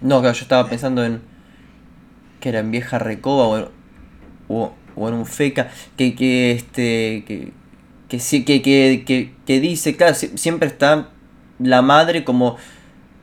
No, 0.00 0.20
claro, 0.22 0.34
yo 0.34 0.40
estaba 0.40 0.70
pensando 0.70 1.04
en. 1.04 1.20
que 2.40 2.48
era 2.48 2.60
en 2.60 2.70
Vieja 2.70 2.98
Recoba 2.98 3.70
o, 4.48 4.72
en 4.96 5.12
un 5.12 5.26
Feca. 5.26 5.70
Que, 5.98 6.14
que 6.14 6.52
este. 6.52 7.24
que. 7.26 7.52
que 8.08 8.20
sí, 8.20 8.46
que, 8.46 8.62
que, 8.62 9.34
que, 9.44 9.60
dice, 9.60 9.98
claro, 9.98 10.14
siempre 10.14 10.68
está 10.68 11.10
la 11.58 11.82
madre 11.82 12.24
como 12.24 12.56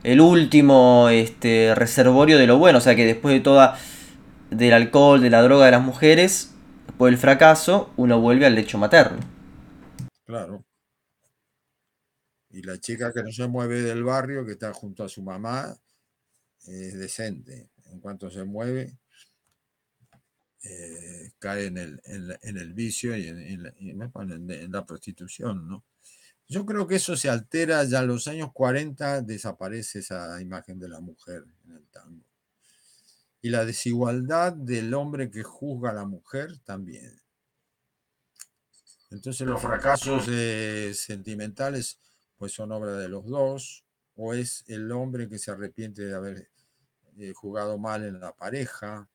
el 0.03 0.21
último 0.21 1.09
este, 1.09 1.73
reservorio 1.73 2.37
de 2.37 2.45
lo 2.45 2.59
bueno. 2.59 2.77
O 2.77 2.81
sea 2.81 2.95
que 2.95 3.07
después 3.07 3.33
de 3.33 3.39
toda. 3.39 3.79
Del 4.57 4.73
alcohol, 4.73 5.21
de 5.21 5.29
la 5.29 5.41
droga 5.41 5.65
de 5.65 5.71
las 5.71 5.83
mujeres, 5.83 6.53
después 6.87 7.11
del 7.11 7.19
fracaso, 7.19 7.91
uno 7.97 8.19
vuelve 8.19 8.45
al 8.45 8.55
lecho 8.55 8.77
materno. 8.77 9.19
Claro. 10.25 10.63
Y 12.49 12.61
la 12.61 12.79
chica 12.79 13.11
que 13.11 13.21
no 13.21 13.31
se 13.31 13.47
mueve 13.47 13.81
del 13.81 14.03
barrio, 14.03 14.45
que 14.45 14.53
está 14.53 14.73
junto 14.73 15.03
a 15.03 15.09
su 15.09 15.21
mamá, 15.21 15.75
es 16.67 16.97
decente. 16.97 17.69
En 17.91 17.99
cuanto 17.99 18.29
se 18.29 18.43
mueve, 18.43 18.97
eh, 20.63 21.31
cae 21.37 21.67
en 21.67 21.77
el, 21.77 22.01
en, 22.05 22.57
el, 22.57 22.73
vicio 22.73 23.15
y, 23.15 23.27
en, 23.27 24.71
la, 24.71 24.85
prostitución, 24.85 25.67
¿no? 25.67 25.83
Yo 26.47 26.65
creo 26.65 26.87
que 26.87 26.95
eso 26.95 27.15
se 27.15 27.29
altera 27.29 27.83
ya 27.83 27.99
en 27.99 28.07
los 28.07 28.27
años 28.27 28.51
40, 28.53 29.21
desaparece 29.21 29.99
esa 29.99 30.41
imagen 30.41 30.79
de 30.79 30.89
la 30.89 30.99
mujer 31.01 31.43
en 31.65 31.71
el 31.71 31.87
tango. 31.87 32.24
Y 33.45 33.49
la 33.49 33.63
desigualdad 33.63 34.53
del 34.53 34.91
hombre 34.95 35.29
que 35.29 35.43
juzga 35.43 35.91
a 35.91 35.93
la 35.93 36.05
mujer 36.05 36.57
también. 36.63 37.21
Entonces 39.11 39.45
los 39.45 39.61
fracasos 39.61 40.25
eh, 40.29 40.91
sentimentales 40.95 41.99
pues 42.39 42.53
son 42.53 42.71
obra 42.71 42.93
de 42.93 43.07
los 43.07 43.27
dos, 43.27 43.85
o 44.15 44.33
es 44.33 44.63
el 44.65 44.91
hombre 44.91 45.29
que 45.29 45.37
se 45.37 45.51
arrepiente 45.51 46.01
de 46.01 46.15
haber 46.15 46.49
eh, 47.19 47.33
jugado 47.35 47.77
mal 47.77 48.03
en 48.03 48.19
la 48.19 48.35
pareja. 48.35 49.11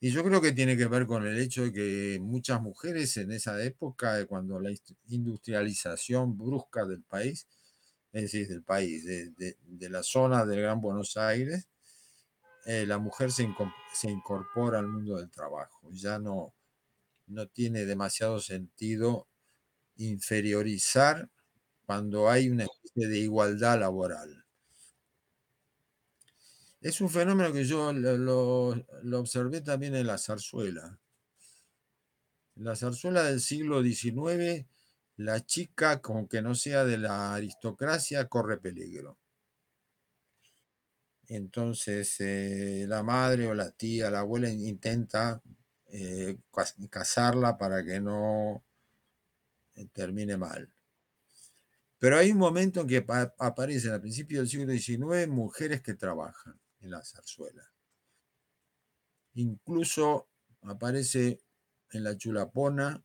Y 0.00 0.10
yo 0.10 0.24
creo 0.24 0.40
que 0.40 0.50
tiene 0.50 0.76
que 0.76 0.88
ver 0.88 1.06
con 1.06 1.24
el 1.24 1.38
hecho 1.38 1.62
de 1.62 1.72
que 1.72 2.18
muchas 2.20 2.60
mujeres 2.60 3.16
en 3.18 3.30
esa 3.30 3.62
época, 3.62 4.26
cuando 4.26 4.58
la 4.58 4.72
industrialización 5.06 6.36
brusca 6.36 6.84
del 6.86 7.02
país, 7.02 7.46
es 8.12 8.22
decir, 8.22 8.48
del 8.48 8.64
país, 8.64 9.04
de, 9.04 9.56
la 9.88 10.02
zona 10.02 10.44
del 10.44 10.60
Gran 10.60 10.80
Buenos 10.80 11.16
Aires, 11.16 11.68
eh, 12.66 12.86
la 12.86 12.98
mujer 12.98 13.30
se, 13.30 13.42
incorpora 14.10 14.78
al 14.78 14.88
mundo 14.88 15.16
del 15.16 15.30
trabajo. 15.30 15.90
Ya 15.92 16.18
no, 16.18 16.54
no 17.26 17.46
tiene 17.48 17.84
demasiado 17.84 18.40
sentido 18.40 19.28
inferiorizar 19.96 21.30
cuando 21.86 22.30
hay 22.30 22.48
una 22.48 22.64
especie 22.64 23.08
de 23.08 23.18
igualdad 23.18 23.80
laboral. 23.80 24.44
Es 26.80 27.00
un 27.00 27.08
fenómeno 27.08 27.52
que 27.52 27.64
yo 27.64 27.92
lo, 27.92 28.74
observé 29.18 29.62
también 29.62 29.94
en 29.94 30.06
la 30.06 30.18
zarzuela. 30.18 30.98
En 32.56 32.64
la 32.64 32.76
zarzuela 32.76 33.24
del 33.24 33.40
siglo 33.40 33.82
XIX, 33.82 34.66
la 35.16 35.40
chica, 35.44 36.00
con 36.02 36.28
que 36.28 36.42
no 36.42 36.54
sea 36.54 36.84
de 36.84 36.98
la 36.98 37.34
aristocracia, 37.34 38.28
corre 38.28 38.58
peligro. 38.58 39.18
Entonces, 41.28 42.16
eh, 42.20 42.84
la 42.88 43.02
madre 43.02 43.46
o 43.46 43.54
la 43.54 43.70
tía, 43.70 44.10
la 44.10 44.20
abuela 44.20 44.50
intenta 44.50 45.42
eh, 45.86 46.38
casarla 46.90 47.56
para 47.56 47.84
que 47.84 48.00
no 48.00 48.64
eh, 49.74 49.86
termine 49.92 50.36
mal. 50.36 50.72
Pero 51.98 52.18
hay 52.18 52.32
un 52.32 52.38
momento 52.38 52.82
en 52.82 52.88
que 52.88 53.06
aparecen 53.38 53.94
a 53.94 54.00
principios 54.00 54.40
del 54.40 54.48
siglo 54.78 55.06
XIX 55.06 55.28
mujeres 55.28 55.80
que 55.80 55.94
trabajan 55.94 56.60
en 56.80 56.90
la 56.90 57.02
zarzuela. 57.02 57.72
Incluso 59.34 60.28
aparece 60.62 61.40
en 61.90 62.04
la 62.04 62.16
chulapona 62.16 63.02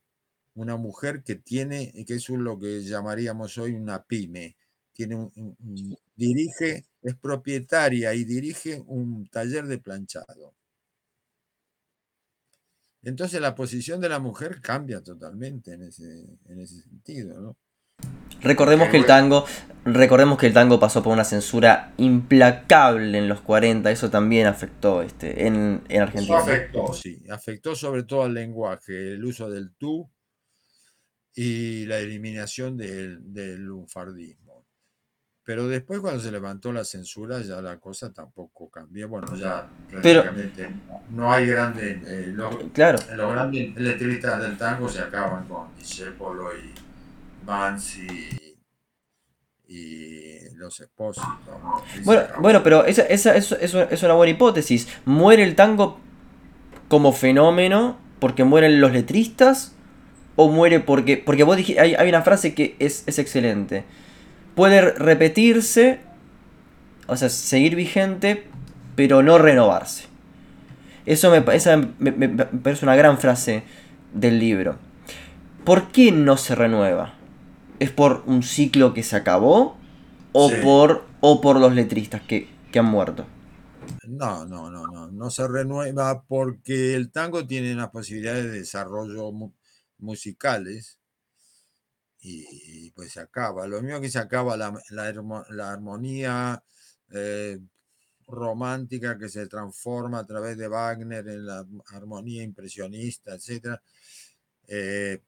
una 0.54 0.76
mujer 0.76 1.22
que 1.22 1.36
tiene, 1.36 1.92
que 2.06 2.14
es 2.14 2.28
lo 2.28 2.58
que 2.58 2.82
llamaríamos 2.82 3.56
hoy 3.58 3.72
una 3.72 4.04
pyme, 4.04 4.56
tiene 5.00 5.14
un, 5.14 5.96
dirige, 6.14 6.84
es 7.00 7.14
propietaria 7.16 8.12
y 8.12 8.24
dirige 8.24 8.82
un 8.86 9.26
taller 9.28 9.66
de 9.66 9.78
planchado. 9.78 10.54
Entonces 13.02 13.40
la 13.40 13.54
posición 13.54 13.98
de 14.02 14.10
la 14.10 14.18
mujer 14.18 14.60
cambia 14.60 15.00
totalmente 15.00 15.72
en 15.72 15.84
ese, 15.84 16.26
en 16.44 16.60
ese 16.60 16.82
sentido, 16.82 17.40
¿no? 17.40 17.56
Recordemos 18.42 18.88
que 18.88 18.98
el 18.98 19.06
tango, 19.06 19.46
recordemos 19.86 20.38
que 20.38 20.46
el 20.46 20.52
tango 20.52 20.78
pasó 20.78 21.02
por 21.02 21.14
una 21.14 21.24
censura 21.24 21.94
implacable 21.96 23.16
en 23.16 23.28
los 23.28 23.40
40, 23.40 23.90
eso 23.90 24.10
también 24.10 24.46
afectó 24.46 25.00
este, 25.00 25.46
en, 25.46 25.82
Argentina. 25.98 26.22
Eso 26.22 26.36
afectó, 26.36 26.92
sí, 26.92 27.22
afectó 27.30 27.74
sobre 27.74 28.02
todo 28.02 28.24
al 28.24 28.34
lenguaje, 28.34 29.14
el 29.14 29.24
uso 29.24 29.50
del 29.50 29.72
tú 29.76 30.10
y 31.34 31.86
la 31.86 31.98
eliminación 31.98 32.76
del, 32.76 33.32
del 33.32 33.60
lunfardismo. 33.60 34.49
Pero 35.50 35.66
después 35.66 35.98
cuando 35.98 36.20
se 36.20 36.30
levantó 36.30 36.72
la 36.72 36.84
censura 36.84 37.40
ya 37.40 37.60
la 37.60 37.80
cosa 37.80 38.12
tampoco 38.12 38.70
cambió. 38.70 39.08
Bueno, 39.08 39.34
ya 39.34 39.68
prácticamente 39.90 40.70
no 41.10 41.32
hay 41.32 41.44
grandes... 41.44 41.98
Eh, 42.06 42.36
claro. 42.72 43.00
Los 43.16 43.32
grandes 43.32 43.74
letristas 43.74 44.42
del 44.42 44.56
tango 44.56 44.88
se 44.88 45.00
acaban 45.00 45.48
con 45.48 45.74
Discepolo 45.76 46.50
y 46.56 46.72
y, 49.66 50.54
los 50.54 50.78
esposos. 50.78 51.24
Bueno, 52.04 52.22
bueno, 52.38 52.62
pero 52.62 52.84
esa, 52.84 53.02
esa, 53.02 53.34
es 53.34 54.02
una 54.04 54.14
buena 54.14 54.30
hipótesis. 54.30 54.86
Muere 55.04 55.42
el 55.42 55.56
tango 55.56 55.98
como 56.86 57.12
fenómeno 57.12 57.98
porque 58.20 58.44
mueren 58.44 58.80
los 58.80 58.92
letristas 58.92 59.74
o 60.36 60.48
muere 60.48 60.78
porque 60.78 61.16
porque 61.16 61.42
vos 61.42 61.56
dijiste 61.56 61.80
hay, 61.80 61.96
hay 61.96 62.08
una 62.08 62.22
frase 62.22 62.54
que 62.54 62.76
es, 62.78 63.02
es 63.08 63.18
excelente 63.18 63.84
puede 64.54 64.80
repetirse 64.92 66.00
o 67.06 67.16
sea 67.16 67.28
seguir 67.28 67.76
vigente 67.76 68.46
pero 68.96 69.22
no 69.22 69.38
renovarse 69.38 70.06
eso 71.06 71.30
me, 71.30 71.42
esa 71.56 71.76
me, 71.76 72.12
me- 72.12 72.28
me 72.28 72.44
parece 72.46 72.84
una 72.84 72.96
gran 72.96 73.18
frase 73.18 73.62
del 74.14 74.38
libro 74.38 74.76
¿por 75.64 75.88
qué 75.88 76.12
no 76.12 76.36
se 76.36 76.54
renueva? 76.54 77.14
¿es 77.78 77.90
por 77.90 78.22
un 78.26 78.42
ciclo 78.42 78.92
que 78.94 79.02
se 79.02 79.16
acabó 79.16 79.76
o 80.32 80.48
Sí. 80.48 80.56
por 80.62 81.04
o 81.20 81.40
por 81.40 81.58
los 81.60 81.74
letristas 81.74 82.22
que, 82.22 82.48
que 82.72 82.78
han 82.78 82.86
muerto? 82.86 83.26
No, 84.06 84.44
no, 84.46 84.70
no, 84.70 84.86
no, 84.86 85.10
no 85.10 85.30
se 85.30 85.46
renueva 85.48 86.22
porque 86.24 86.94
el 86.94 87.10
tango 87.10 87.46
tiene 87.46 87.72
unas 87.74 87.90
posibilidades 87.90 88.44
de 88.44 88.58
desarrollo 88.60 89.32
mu- 89.32 89.52
musicales 89.98 90.99
y, 92.20 92.86
y, 92.86 92.90
pues 92.92 93.12
se 93.12 93.20
acaba. 93.20 93.66
Lo 93.66 93.82
mismo 93.82 94.00
que 94.00 94.10
se 94.10 94.18
acaba 94.18 94.56
la, 94.56 94.72
la 94.90 95.12
la 95.50 95.72
armonía 95.72 96.62
eh, 97.10 97.58
romántica 98.28 99.18
que 99.18 99.28
se 99.28 99.46
transforma 99.48 100.20
a 100.20 100.26
través 100.26 100.56
de 100.58 100.68
Wagner 100.68 101.28
en 101.28 101.46
la 101.46 101.66
armonía 101.92 102.42
impresionista, 102.42 103.34
etcétera, 103.34 103.82
eh, 104.68 105.22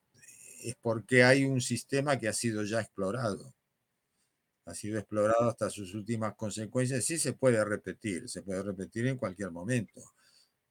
es 0.63 0.75
porque 0.81 1.23
hay 1.23 1.45
un 1.45 1.61
sistema 1.61 2.17
que 2.19 2.27
ha 2.29 2.33
sido 2.33 2.63
ya 2.63 2.81
explorado. 2.81 3.53
Ha 4.65 4.73
sido 4.75 4.97
explorado 4.99 5.49
hasta 5.49 5.69
sus 5.69 5.93
últimas 5.93 6.35
consecuencias. 6.35 7.03
Sí 7.05 7.17
se 7.17 7.33
puede 7.33 7.63
repetir, 7.65 8.29
se 8.29 8.41
puede 8.43 8.63
repetir 8.63 9.07
en 9.07 9.17
cualquier 9.17 9.51
momento. 9.51 10.01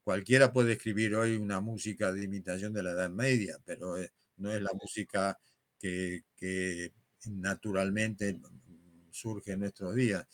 Cualquiera 0.05 0.53
puede 0.53 0.75
escribir 0.75 1.15
hoy 1.17 1.37
una 1.37 1.61
música 1.61 2.13
de 2.13 2.25
imitación 2.25 2.73
de 2.75 2.83
la 2.85 2.93
Edad 2.93 3.11
Media, 3.11 3.59
pero 3.65 3.99
eh, 3.99 4.13
no 4.39 4.53
es 4.53 4.63
la 4.63 4.73
música 4.75 5.39
que, 5.83 6.93
naturalmente 7.27 8.41
surge 9.11 9.53
en 9.53 9.61
nuestros 9.61 9.95
días. 9.95 10.27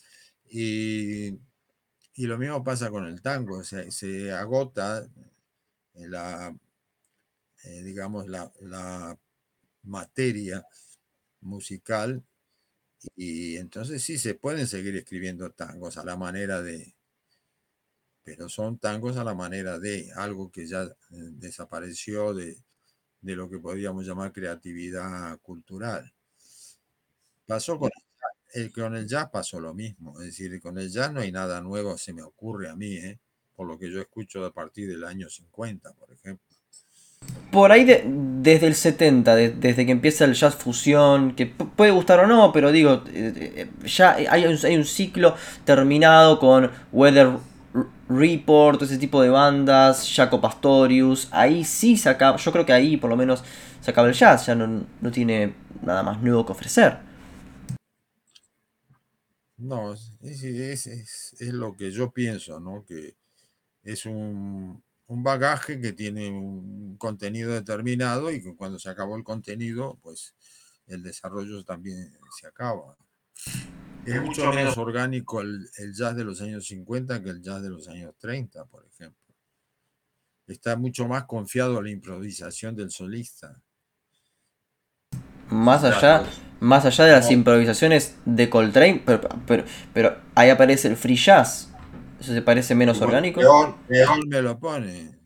Y, 0.49 1.29
y 2.15 2.25
lo 2.25 2.37
mismo 2.37 2.63
pasa 2.63 2.89
con 2.89 3.05
el 3.05 3.21
tango, 3.21 3.63
se, 3.63 3.91
se 3.91 4.31
agota 4.31 5.07
eh, 5.93 6.07
la, 6.07 6.55
eh, 7.63 7.83
digamos, 7.83 8.27
la, 8.27 8.51
la 8.61 9.17
materia 9.83 10.65
musical 11.41 12.23
y 13.15 13.57
entonces 13.57 14.03
sí 14.03 14.17
se 14.17 14.35
pueden 14.35 14.67
seguir 14.67 14.95
escribiendo 14.95 15.51
tangos 15.51 15.97
a 15.97 16.05
la 16.05 16.17
manera 16.17 16.61
de, 16.61 16.95
pero 18.23 18.49
son 18.49 18.77
tangos 18.77 19.17
a 19.17 19.23
la 19.23 19.33
manera 19.33 19.79
de 19.79 20.11
algo 20.15 20.51
que 20.51 20.67
ya 20.67 20.83
eh, 20.83 20.95
desapareció 21.11 22.33
de, 22.33 22.57
de 23.21 23.35
lo 23.35 23.49
que 23.49 23.59
podríamos 23.59 24.05
llamar 24.05 24.31
creatividad 24.31 25.37
cultural. 25.41 26.11
Pasó 27.45 27.77
con 27.79 27.89
el, 28.53 28.61
el- 28.63 28.71
con 28.71 28.95
el 28.95 29.07
jazz 29.07 29.29
pasó 29.31 29.59
lo 29.59 29.73
mismo, 29.73 30.19
es 30.19 30.27
decir, 30.27 30.59
con 30.61 30.77
el 30.77 30.89
jazz 30.89 31.11
no 31.11 31.21
hay 31.21 31.31
nada 31.31 31.61
nuevo, 31.61 31.97
se 31.97 32.13
me 32.13 32.21
ocurre 32.21 32.69
a 32.69 32.75
mí, 32.75 32.95
¿eh? 32.95 33.19
por 33.55 33.67
lo 33.67 33.77
que 33.77 33.91
yo 33.91 33.99
escucho 33.99 34.45
a 34.45 34.53
partir 34.53 34.87
del 34.89 35.03
año 35.03 35.29
50, 35.29 35.91
por 35.93 36.11
ejemplo. 36.13 36.45
Por 37.51 37.71
ahí 37.71 37.83
de- 37.83 38.03
desde 38.07 38.67
el 38.67 38.75
70, 38.75 39.35
de- 39.35 39.49
desde 39.49 39.85
que 39.85 39.91
empieza 39.91 40.23
el 40.25 40.33
jazz 40.33 40.55
fusión, 40.55 41.35
que 41.35 41.57
pu- 41.57 41.69
puede 41.75 41.91
gustar 41.91 42.19
o 42.21 42.27
no, 42.27 42.53
pero 42.53 42.71
digo, 42.71 43.03
eh, 43.07 43.67
eh, 43.83 43.87
ya 43.87 44.13
hay 44.15 44.45
un, 44.45 44.57
hay 44.63 44.77
un 44.77 44.85
ciclo 44.85 45.35
terminado 45.65 46.39
con 46.39 46.71
Weather 46.93 47.37
Report, 48.09 48.81
ese 48.81 48.97
tipo 48.97 49.21
de 49.21 49.29
bandas, 49.29 50.11
Jaco 50.15 50.41
Pastorius, 50.41 51.27
ahí 51.31 51.63
sí 51.63 51.97
se 51.97 52.09
acaba, 52.09 52.37
yo 52.37 52.51
creo 52.51 52.65
que 52.65 52.73
ahí 52.73 52.97
por 52.97 53.09
lo 53.09 53.15
menos 53.15 53.43
se 53.81 53.91
acaba 53.91 54.07
el 54.07 54.13
jazz, 54.15 54.47
ya 54.47 54.55
no, 54.55 54.85
no 55.01 55.11
tiene 55.11 55.53
nada 55.83 56.01
más 56.03 56.21
nuevo 56.21 56.45
que 56.45 56.51
ofrecer. 56.53 56.97
No, 59.57 59.93
es, 59.93 60.11
es- 60.43 60.87
es- 60.87 61.35
lo 61.53 61.75
que 61.75 61.91
yo 61.91 62.11
pienso, 62.11 62.59
¿no? 62.59 62.85
Que 62.85 63.15
es 63.83 64.05
un, 64.07 64.83
un 65.07 65.23
bagaje 65.23 65.81
que 65.81 65.93
tiene 65.93 66.29
un 66.31 66.97
contenido 66.97 67.53
determinado 67.53 68.31
y 68.31 68.41
que 68.43 68.55
cuando 68.55 68.79
se 68.79 68.89
acabó 68.89 69.17
el 69.17 69.23
contenido, 69.25 69.99
pues 70.03 70.35
el 70.87 71.03
desarrollo 71.03 71.63
también 71.65 72.11
se 72.39 72.47
acaba. 72.47 72.97
Es 74.09 74.21
mucho 74.23 74.51
menos 74.51 74.77
orgánico 74.77 75.41
el, 75.41 75.69
el 75.77 75.93
jazz 75.93 76.15
de 76.15 76.23
los 76.23 76.41
años 76.41 76.65
50 76.65 77.21
que 77.21 77.29
el 77.29 77.41
jazz 77.41 77.61
de 77.61 77.69
los 77.69 77.87
años 77.87 78.15
30, 78.17 78.65
por 78.65 78.85
ejemplo. 78.85 79.19
Está 80.47 80.75
mucho 80.75 81.07
más 81.07 81.25
confiado 81.25 81.77
a 81.77 81.83
la 81.83 81.91
improvisación 81.91 82.75
del 82.75 82.89
solista. 82.89 83.61
Más 85.49 85.83
allá, 85.83 86.23
más 86.59 86.85
allá 86.85 87.05
de 87.05 87.11
las 87.11 87.25
no. 87.27 87.31
improvisaciones 87.33 88.15
de 88.25 88.49
Coltrane, 88.49 89.03
pero, 89.05 89.21
pero, 89.45 89.63
pero 89.93 90.21
ahí 90.33 90.49
aparece 90.49 90.87
el 90.87 90.97
free 90.97 91.15
jazz. 91.15 91.69
¿Eso 92.19 92.33
se 92.33 92.41
parece 92.41 92.73
menos 92.73 92.99
orgánico? 93.01 93.39
Peor, 93.39 93.77
peor 93.87 94.27
me 94.27 94.41
lo 94.41 94.59
pone. 94.59 95.19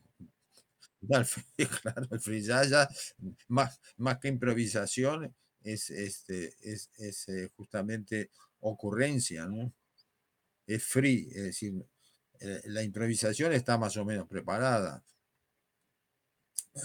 Ya 1.01 1.17
el 1.17 1.25
free- 1.25 1.45
claro, 1.81 2.07
el 2.11 2.19
free 2.19 2.41
jazz 2.41 2.69
ya, 2.69 2.87
más, 3.47 3.79
más 3.97 4.17
que 4.19 4.27
improvisación, 4.27 5.33
es, 5.63 5.89
este, 5.89 6.53
es, 6.61 6.89
es 6.97 7.29
eh, 7.29 7.49
justamente 7.55 8.29
ocurrencia, 8.63 9.45
¿no? 9.45 9.73
Es 10.65 10.83
free, 10.85 11.27
es 11.29 11.43
decir, 11.43 11.73
eh, 12.39 12.61
la 12.65 12.83
improvisación 12.83 13.53
está 13.53 13.77
más 13.77 13.95
o 13.97 14.05
menos 14.05 14.27
preparada. 14.27 15.03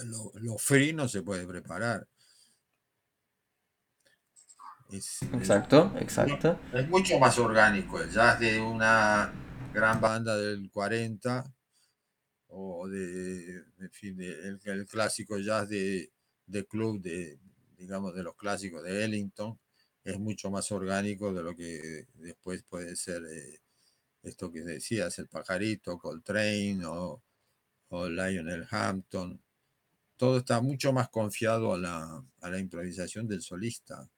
Lo, 0.05 0.31
lo 0.35 0.57
free 0.57 0.93
no 0.93 1.07
se 1.07 1.21
puede 1.23 1.47
preparar. 1.47 2.07
Es, 4.91 5.21
Exacto, 5.33 5.93
exacto. 5.99 6.59
es 6.73 6.89
mucho 6.89 7.19
más 7.19 7.37
orgánico 7.37 8.01
el 8.01 8.09
jazz 8.11 8.39
de 8.39 8.59
una 8.59 9.31
gran 9.71 10.01
banda 10.01 10.35
del 10.35 10.69
40 10.71 11.43
o 12.47 12.87
de, 12.87 13.63
en 13.79 13.91
fin, 13.91 14.17
de- 14.17 14.31
el, 14.47 14.59
el 14.63 14.87
clásico 14.87 15.37
jazz 15.37 15.69
de, 15.69 16.11
de 16.47 16.65
club, 16.65 16.99
de, 17.01 17.39
digamos, 17.77 18.15
de 18.15 18.23
los 18.23 18.35
clásicos 18.35 18.81
de 18.83 19.05
Ellington, 19.05 19.59
es 20.03 20.19
mucho 20.19 20.49
más 20.49 20.71
orgánico 20.71 21.33
de 21.33 21.43
lo 21.43 21.55
que 21.55 22.07
después 22.15 22.63
puede 22.63 22.95
ser 22.95 23.23
eh, 23.25 23.59
esto 24.23 24.51
que 24.51 24.61
decías, 24.61 25.17
el 25.19 25.27
pajarito, 25.27 25.97
Coltrane 25.97 26.85
o, 26.85 27.21
o 27.89 28.09
Lionel 28.09 28.67
Hampton. 28.69 29.41
Todo 30.17 30.39
está 30.39 30.61
mucho 30.61 30.91
más 30.91 31.09
confiado 31.09 31.73
a 31.73 31.77
la, 31.77 32.23
a 32.41 32.49
la 32.49 32.59
improvisación 32.59 33.27
del 33.27 33.41
solista. 33.41 34.09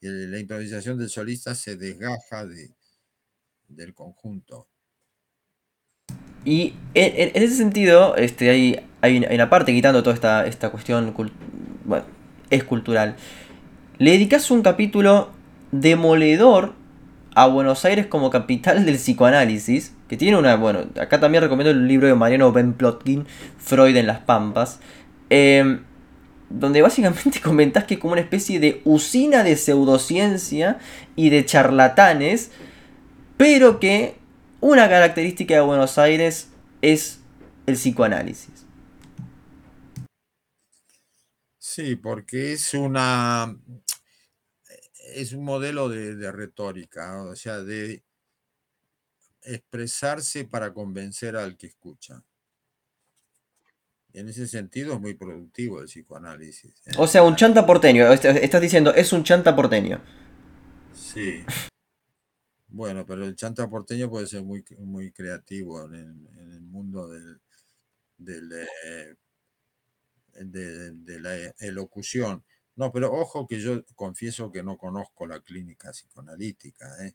Y 0.00 0.08
la 0.08 0.38
improvisación 0.38 0.98
del 0.98 1.10
solista 1.10 1.54
se 1.54 1.76
desgaja 1.76 2.46
de, 2.46 2.74
del 3.68 3.94
conjunto. 3.94 4.68
Y 6.44 6.74
en, 6.94 7.30
ese 7.34 7.56
sentido, 7.56 8.16
este, 8.16 8.50
hay, 8.50 8.80
hay, 9.00 9.18
una, 9.18 9.48
parte, 9.48 9.72
quitando 9.72 10.02
toda 10.02 10.14
esta, 10.14 10.46
esta 10.46 10.70
cuestión, 10.70 11.14
bueno, 11.84 12.04
es 12.50 12.64
cultural. 12.64 13.16
Le 13.98 14.12
dedicas 14.12 14.50
un 14.50 14.62
capítulo 14.62 15.30
demoledor 15.70 16.74
a 17.34 17.46
Buenos 17.46 17.84
Aires 17.84 18.06
como 18.06 18.30
capital 18.30 18.84
del 18.84 18.96
psicoanálisis, 18.96 19.94
que 20.08 20.16
tiene 20.16 20.36
una, 20.36 20.56
bueno, 20.56 20.80
acá 21.00 21.20
también 21.20 21.42
recomiendo 21.42 21.70
el 21.70 21.86
libro 21.86 22.06
de 22.06 22.14
Mariano 22.14 22.52
Ben 22.52 22.72
Plotkin, 22.72 23.26
Freud 23.58 23.96
en 23.96 24.06
las 24.06 24.20
Pampas, 24.20 24.80
eh, 25.30 25.78
donde 26.50 26.82
básicamente 26.82 27.40
comentás 27.42 27.84
que 27.84 27.94
es 27.94 28.00
como 28.00 28.12
una 28.12 28.22
especie 28.22 28.60
de 28.60 28.80
usina 28.84 29.42
de 29.44 29.56
pseudociencia 29.56 30.78
y 31.16 31.30
de 31.30 31.44
charlatanes, 31.44 32.50
pero 33.36 33.78
que 33.80 34.16
una 34.60 34.88
característica 34.88 35.54
de 35.54 35.60
Buenos 35.60 35.98
Aires 35.98 36.50
es 36.82 37.20
el 37.66 37.74
psicoanálisis. 37.74 38.51
Sí, 41.74 41.96
porque 41.96 42.52
es 42.52 42.74
una 42.74 43.58
es 45.14 45.32
un 45.32 45.42
modelo 45.42 45.88
de, 45.88 46.16
de 46.16 46.30
retórica, 46.30 47.22
o 47.22 47.34
sea, 47.34 47.62
de 47.62 48.04
expresarse 49.42 50.44
para 50.44 50.74
convencer 50.74 51.34
al 51.34 51.56
que 51.56 51.68
escucha. 51.68 52.22
En 54.12 54.28
ese 54.28 54.46
sentido 54.46 54.92
es 54.92 55.00
muy 55.00 55.14
productivo 55.14 55.80
el 55.80 55.86
psicoanálisis. 55.86 56.74
¿eh? 56.86 56.90
O 56.98 57.06
sea, 57.06 57.22
un 57.22 57.36
chanta 57.36 57.64
porteño. 57.64 58.12
est- 58.12 58.26
Estás 58.26 58.60
diciendo, 58.60 58.92
es 58.94 59.10
un 59.14 59.24
chanta 59.24 59.56
porteño. 59.56 60.02
Sí. 60.94 61.42
Bueno, 62.68 63.06
pero 63.06 63.24
el 63.24 63.34
chanta 63.34 63.66
porteño 63.70 64.10
puede 64.10 64.26
ser 64.26 64.42
muy, 64.42 64.62
muy 64.78 65.10
creativo 65.10 65.86
en 65.86 65.94
el, 65.94 66.38
en 66.38 66.52
el 66.52 66.60
mundo 66.60 67.08
del, 67.08 67.40
del, 68.18 68.52
eh, 68.84 69.14
de, 70.34 70.92
de 70.92 71.20
la 71.20 71.36
elocución. 71.58 72.44
No, 72.76 72.90
pero 72.90 73.12
ojo 73.12 73.46
que 73.46 73.60
yo 73.60 73.84
confieso 73.94 74.50
que 74.50 74.62
no 74.62 74.76
conozco 74.78 75.26
la 75.26 75.40
clínica 75.40 75.90
psicoanalítica. 75.90 76.86
¿eh? 77.06 77.14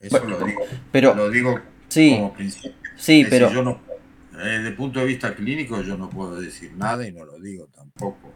Eso 0.00 0.18
Bueno, 0.20 0.38
lo 0.38 0.46
digo, 0.46 0.60
Pero, 0.90 1.14
lo 1.14 1.30
digo 1.30 1.60
Sí, 1.88 2.10
como 2.16 2.32
principio. 2.34 2.72
sí, 2.96 3.20
Es 3.20 3.30
decir, 3.30 3.30
pero 3.30 3.52
yo 3.52 3.62
no, 3.62 3.72
eh, 4.32 4.36
desde 4.48 4.68
el 4.68 4.76
punto 4.76 5.00
de 5.00 5.06
vista 5.06 5.34
clínico 5.34 5.82
yo 5.82 5.96
no 5.98 6.08
puedo 6.08 6.40
decir 6.40 6.72
nada 6.74 7.06
y 7.06 7.12
no 7.12 7.24
lo 7.24 7.38
digo 7.38 7.66
tampoco. 7.66 8.32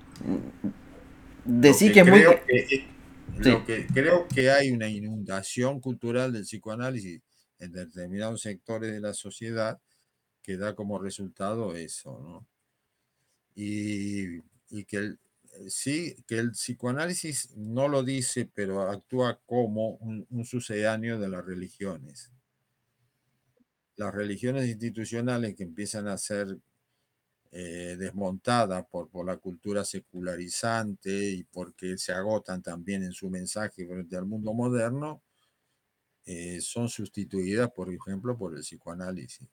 decir 1.44 1.88
Lo 1.88 1.94
que 1.94 2.00
es 2.00 2.06
muy... 2.08 2.20
que, 2.46 2.96
Sí. 3.42 3.54
que 3.66 3.86
creo 3.88 4.26
que 4.28 4.50
hay 4.50 4.70
una 4.70 4.88
inundación 4.88 5.80
cultural 5.80 6.32
del 6.32 6.42
psicoanálisis 6.44 7.20
en 7.58 7.72
determinados 7.72 8.40
sectores 8.40 8.92
de 8.92 9.00
la 9.00 9.12
sociedad 9.12 9.78
que 10.46 10.56
da 10.56 10.76
como 10.76 11.00
resultado 11.00 11.74
eso, 11.74 12.20
¿no? 12.20 12.46
Y, 13.56 14.42
que 14.84 14.96
el, 14.96 15.18
sí, 15.68 16.14
que 16.26 16.38
el 16.38 16.52
psicoanálisis 16.52 17.56
no 17.56 17.88
lo 17.88 18.04
dice, 18.04 18.48
pero 18.54 18.82
actúa 18.82 19.40
como 19.44 19.96
un, 19.96 20.24
un 20.30 20.44
sucedáneo 20.44 21.18
de 21.18 21.28
las 21.28 21.44
religiones. 21.44 22.30
Las 23.96 24.14
religiones 24.14 24.68
institucionales 24.68 25.56
que 25.56 25.64
empiezan 25.64 26.06
a 26.06 26.16
ser 26.16 26.58
eh, 27.50 27.96
desmontadas 27.98 28.86
por, 28.86 29.08
por 29.08 29.26
la 29.26 29.38
cultura 29.38 29.84
secularizante 29.84 31.30
y 31.30 31.42
porque 31.42 31.98
se 31.98 32.12
agotan 32.12 32.62
también 32.62 33.02
en 33.02 33.12
su 33.12 33.30
mensaje 33.30 33.86
frente 33.86 34.16
al 34.16 34.26
mundo 34.26 34.52
moderno, 34.52 35.22
eh, 36.24 36.60
son 36.60 36.88
sustituidas, 36.88 37.70
por 37.72 37.92
ejemplo, 37.92 38.36
por 38.36 38.54
el 38.54 38.60
psicoanálisis. 38.60 39.48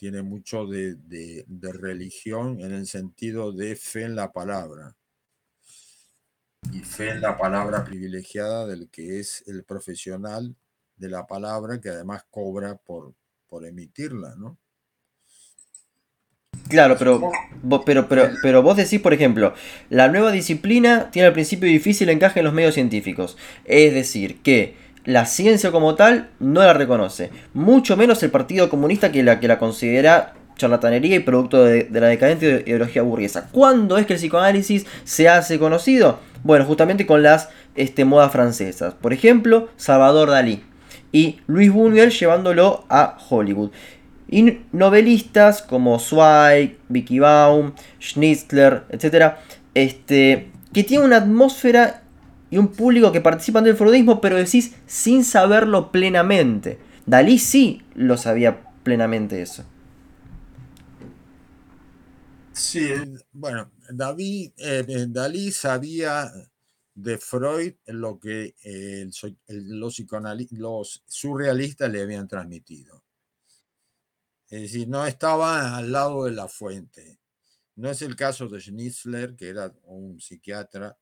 Tiene 0.00 0.22
mucho 0.22 0.64
de, 0.64 0.94
de, 0.94 1.44
de 1.46 1.72
religión 1.74 2.58
en 2.62 2.72
el 2.72 2.86
sentido 2.86 3.52
de 3.52 3.76
fe 3.76 4.04
en 4.04 4.16
la 4.16 4.32
palabra 4.32 4.96
y 6.72 6.78
fe 6.78 7.10
en 7.10 7.20
la 7.20 7.36
palabra 7.36 7.84
privilegiada 7.84 8.66
del 8.66 8.88
que 8.88 9.20
es 9.20 9.44
el 9.46 9.62
profesional 9.62 10.56
de 10.96 11.08
la 11.10 11.26
palabra 11.26 11.82
que 11.82 11.90
además 11.90 12.24
cobra 12.30 12.76
por, 12.76 13.12
por 13.46 13.66
emitirla, 13.66 14.34
¿no? 14.36 14.56
Claro, 16.70 16.96
pero, 16.98 17.30
pero, 17.84 18.08
pero, 18.08 18.30
pero 18.40 18.62
vos 18.62 18.78
decís, 18.78 19.00
por 19.00 19.12
ejemplo, 19.12 19.52
la 19.90 20.08
nueva 20.08 20.32
disciplina 20.32 21.10
tiene 21.10 21.28
al 21.28 21.34
principio 21.34 21.68
difícil 21.68 22.08
encaje 22.08 22.40
en 22.40 22.46
los 22.46 22.54
medios 22.54 22.72
científicos. 22.72 23.36
Es 23.66 23.92
decir, 23.92 24.40
que 24.40 24.76
la 25.04 25.26
ciencia 25.26 25.70
como 25.70 25.94
tal 25.94 26.28
no 26.38 26.60
la 26.60 26.72
reconoce. 26.72 27.30
Mucho 27.54 27.96
menos 27.96 28.22
el 28.22 28.30
Partido 28.30 28.68
Comunista 28.68 29.12
que 29.12 29.22
la, 29.22 29.40
que 29.40 29.48
la 29.48 29.58
considera 29.58 30.34
charlatanería 30.56 31.16
y 31.16 31.20
producto 31.20 31.64
de, 31.64 31.84
de 31.84 32.00
la 32.00 32.08
decadente 32.08 32.64
ideología 32.66 33.02
burguesa. 33.02 33.48
¿Cuándo 33.50 33.96
es 33.96 34.06
que 34.06 34.12
el 34.12 34.18
psicoanálisis 34.18 34.86
se 35.04 35.28
hace 35.28 35.58
conocido? 35.58 36.18
Bueno, 36.42 36.64
justamente 36.64 37.06
con 37.06 37.22
las 37.22 37.48
este, 37.74 38.04
modas 38.04 38.32
francesas. 38.32 38.94
Por 38.94 39.12
ejemplo, 39.12 39.68
Salvador 39.76 40.30
Dalí. 40.30 40.62
Y 41.12 41.40
Luis 41.46 41.72
Buñuel 41.72 42.10
llevándolo 42.10 42.84
a 42.88 43.16
Hollywood. 43.28 43.70
Y 44.28 44.60
novelistas 44.72 45.62
como 45.62 45.98
Zweig, 45.98 46.78
Vicky 46.88 47.18
Baum, 47.18 47.72
Schnitzler, 48.00 48.84
etc. 48.90 49.34
Este, 49.74 50.50
que 50.72 50.84
tienen 50.84 51.06
una 51.06 51.16
atmósfera 51.16 51.99
y 52.50 52.58
un 52.58 52.68
público 52.68 53.12
que 53.12 53.20
participan 53.20 53.64
del 53.64 53.76
freudismo, 53.76 54.20
pero 54.20 54.36
decís 54.36 54.74
sin 54.86 55.24
saberlo 55.24 55.92
plenamente. 55.92 56.78
Dalí 57.06 57.38
sí 57.38 57.82
lo 57.94 58.16
sabía 58.16 58.62
plenamente 58.82 59.40
eso. 59.40 59.64
Sí, 62.52 62.90
bueno, 63.32 63.70
David, 63.90 64.52
eh, 64.58 64.84
eh, 64.86 65.06
Dalí 65.08 65.50
sabía 65.50 66.30
de 66.94 67.18
Freud 67.18 67.74
lo 67.86 68.18
que 68.18 68.54
eh, 68.62 69.08
los 69.46 71.02
surrealistas 71.06 71.90
le 71.90 72.02
habían 72.02 72.28
transmitido. 72.28 73.02
Es 74.50 74.62
decir, 74.62 74.88
no 74.88 75.06
estaba 75.06 75.76
al 75.76 75.92
lado 75.92 76.24
de 76.24 76.32
la 76.32 76.48
fuente. 76.48 77.18
No 77.76 77.88
es 77.88 78.02
el 78.02 78.16
caso 78.16 78.48
de 78.48 78.60
Schnitzler, 78.60 79.36
que 79.36 79.48
era 79.48 79.72
un 79.84 80.20
psiquiatra, 80.20 80.98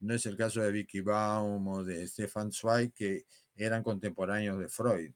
no 0.00 0.14
es 0.14 0.26
el 0.26 0.36
caso 0.36 0.60
de 0.60 0.72
Vicky 0.72 1.00
Baum 1.00 1.66
o 1.68 1.84
de 1.84 2.06
Stefan 2.06 2.52
Zweig, 2.52 2.92
que 2.92 3.26
eran 3.56 3.82
contemporáneos 3.82 4.58
de 4.58 4.68
Freud. 4.68 5.12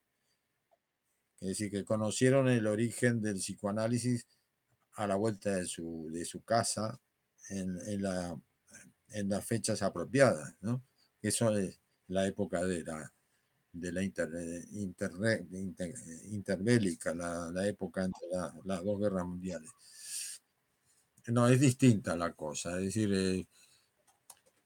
Es 1.41 1.49
decir, 1.49 1.70
que 1.70 1.85
conocieron 1.85 2.49
el 2.49 2.66
origen 2.66 3.20
del 3.20 3.37
psicoanálisis 3.37 4.26
a 4.95 5.07
la 5.07 5.14
vuelta 5.16 5.55
de 5.55 5.66
su, 5.66 6.09
de 6.12 6.24
su 6.24 6.43
casa 6.43 7.01
en, 7.51 7.79
en 7.87 8.03
la, 8.03 8.37
en 9.11 9.29
las 9.29 9.45
fechas 9.45 9.83
apropiadas, 9.83 10.55
¿no? 10.61 10.83
Eso 11.22 11.57
es 11.57 11.81
la 12.09 12.26
época 12.26 12.64
de 12.64 12.83
la, 12.83 13.12
de 13.72 13.93
la 13.93 14.03
inter, 14.03 14.29
inter- 14.72 15.95
interbélica, 16.31 17.14
la, 17.14 17.51
la 17.53 17.66
época 17.68 18.05
entre 18.05 18.29
la- 18.33 18.55
las 18.64 18.83
dos 18.85 19.01
guerras 19.01 19.26
mundiales. 19.26 19.70
No, 21.29 21.47
es 21.47 21.61
distinta 21.61 22.16
la 22.16 22.33
cosa, 22.33 22.79
es 22.79 22.87
decir, 22.87 23.12
eh, 23.12 23.47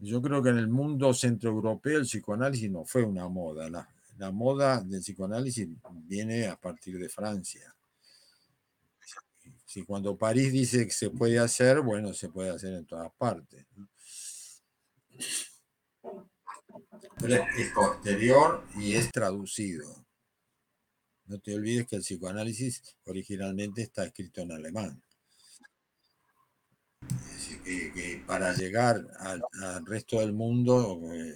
yo 0.09 0.21
creo 0.21 0.43
que 0.43 0.51
en 0.51 0.59
el 0.59 0.69
mundo 0.69 1.15
centroeuropeo 1.15 1.99
el 1.99 2.05
psicoanálisis 2.05 2.71
no 2.71 2.85
fue 2.85 3.03
una 3.05 3.29
moda, 3.29 3.71
la, 3.71 3.89
la 4.19 4.31
moda 4.31 4.81
del 4.81 5.01
psicoanálisis 5.01 5.69
viene 6.05 6.47
a 6.47 6.57
partir 6.57 6.99
de 6.99 7.09
Francia. 7.09 7.75
Si 9.65 9.85
cuando 9.85 10.17
París 10.17 10.53
dice 10.53 10.85
que 10.85 10.93
se 10.93 11.09
puede 11.11 11.39
hacer, 11.39 11.81
bueno, 11.81 12.13
se 12.13 12.29
puede 12.29 12.51
hacer 12.51 12.75
en 12.75 12.85
todas 12.85 13.11
partes. 13.13 13.65
Pero 17.19 17.35
es 17.57 17.73
posterior 17.73 18.65
y 18.77 18.95
es 18.95 19.11
traducido. 19.11 20.05
No 21.27 21.39
te 21.39 21.55
olvides 21.55 21.87
que 21.87 21.97
el 21.97 22.03
psicoanálisis 22.03 22.83
originalmente 23.07 23.83
está 23.83 24.05
escrito 24.05 24.43
en 24.43 24.53
alemán. 24.53 25.03
Decir, 27.65 27.93
que, 27.93 28.23
para 28.27 28.53
llegar 28.55 29.07
al, 29.21 29.43
resto 29.87 30.21
del 30.21 30.33
mundo, 30.33 31.01
eh, 31.13 31.35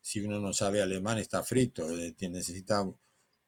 si 0.00 0.20
uno 0.20 0.40
no 0.40 0.52
sabe 0.52 0.82
alemán, 0.82 1.18
está 1.18 1.42
frito. 1.42 1.88
eh, 1.90 2.14
necesita 2.30 2.84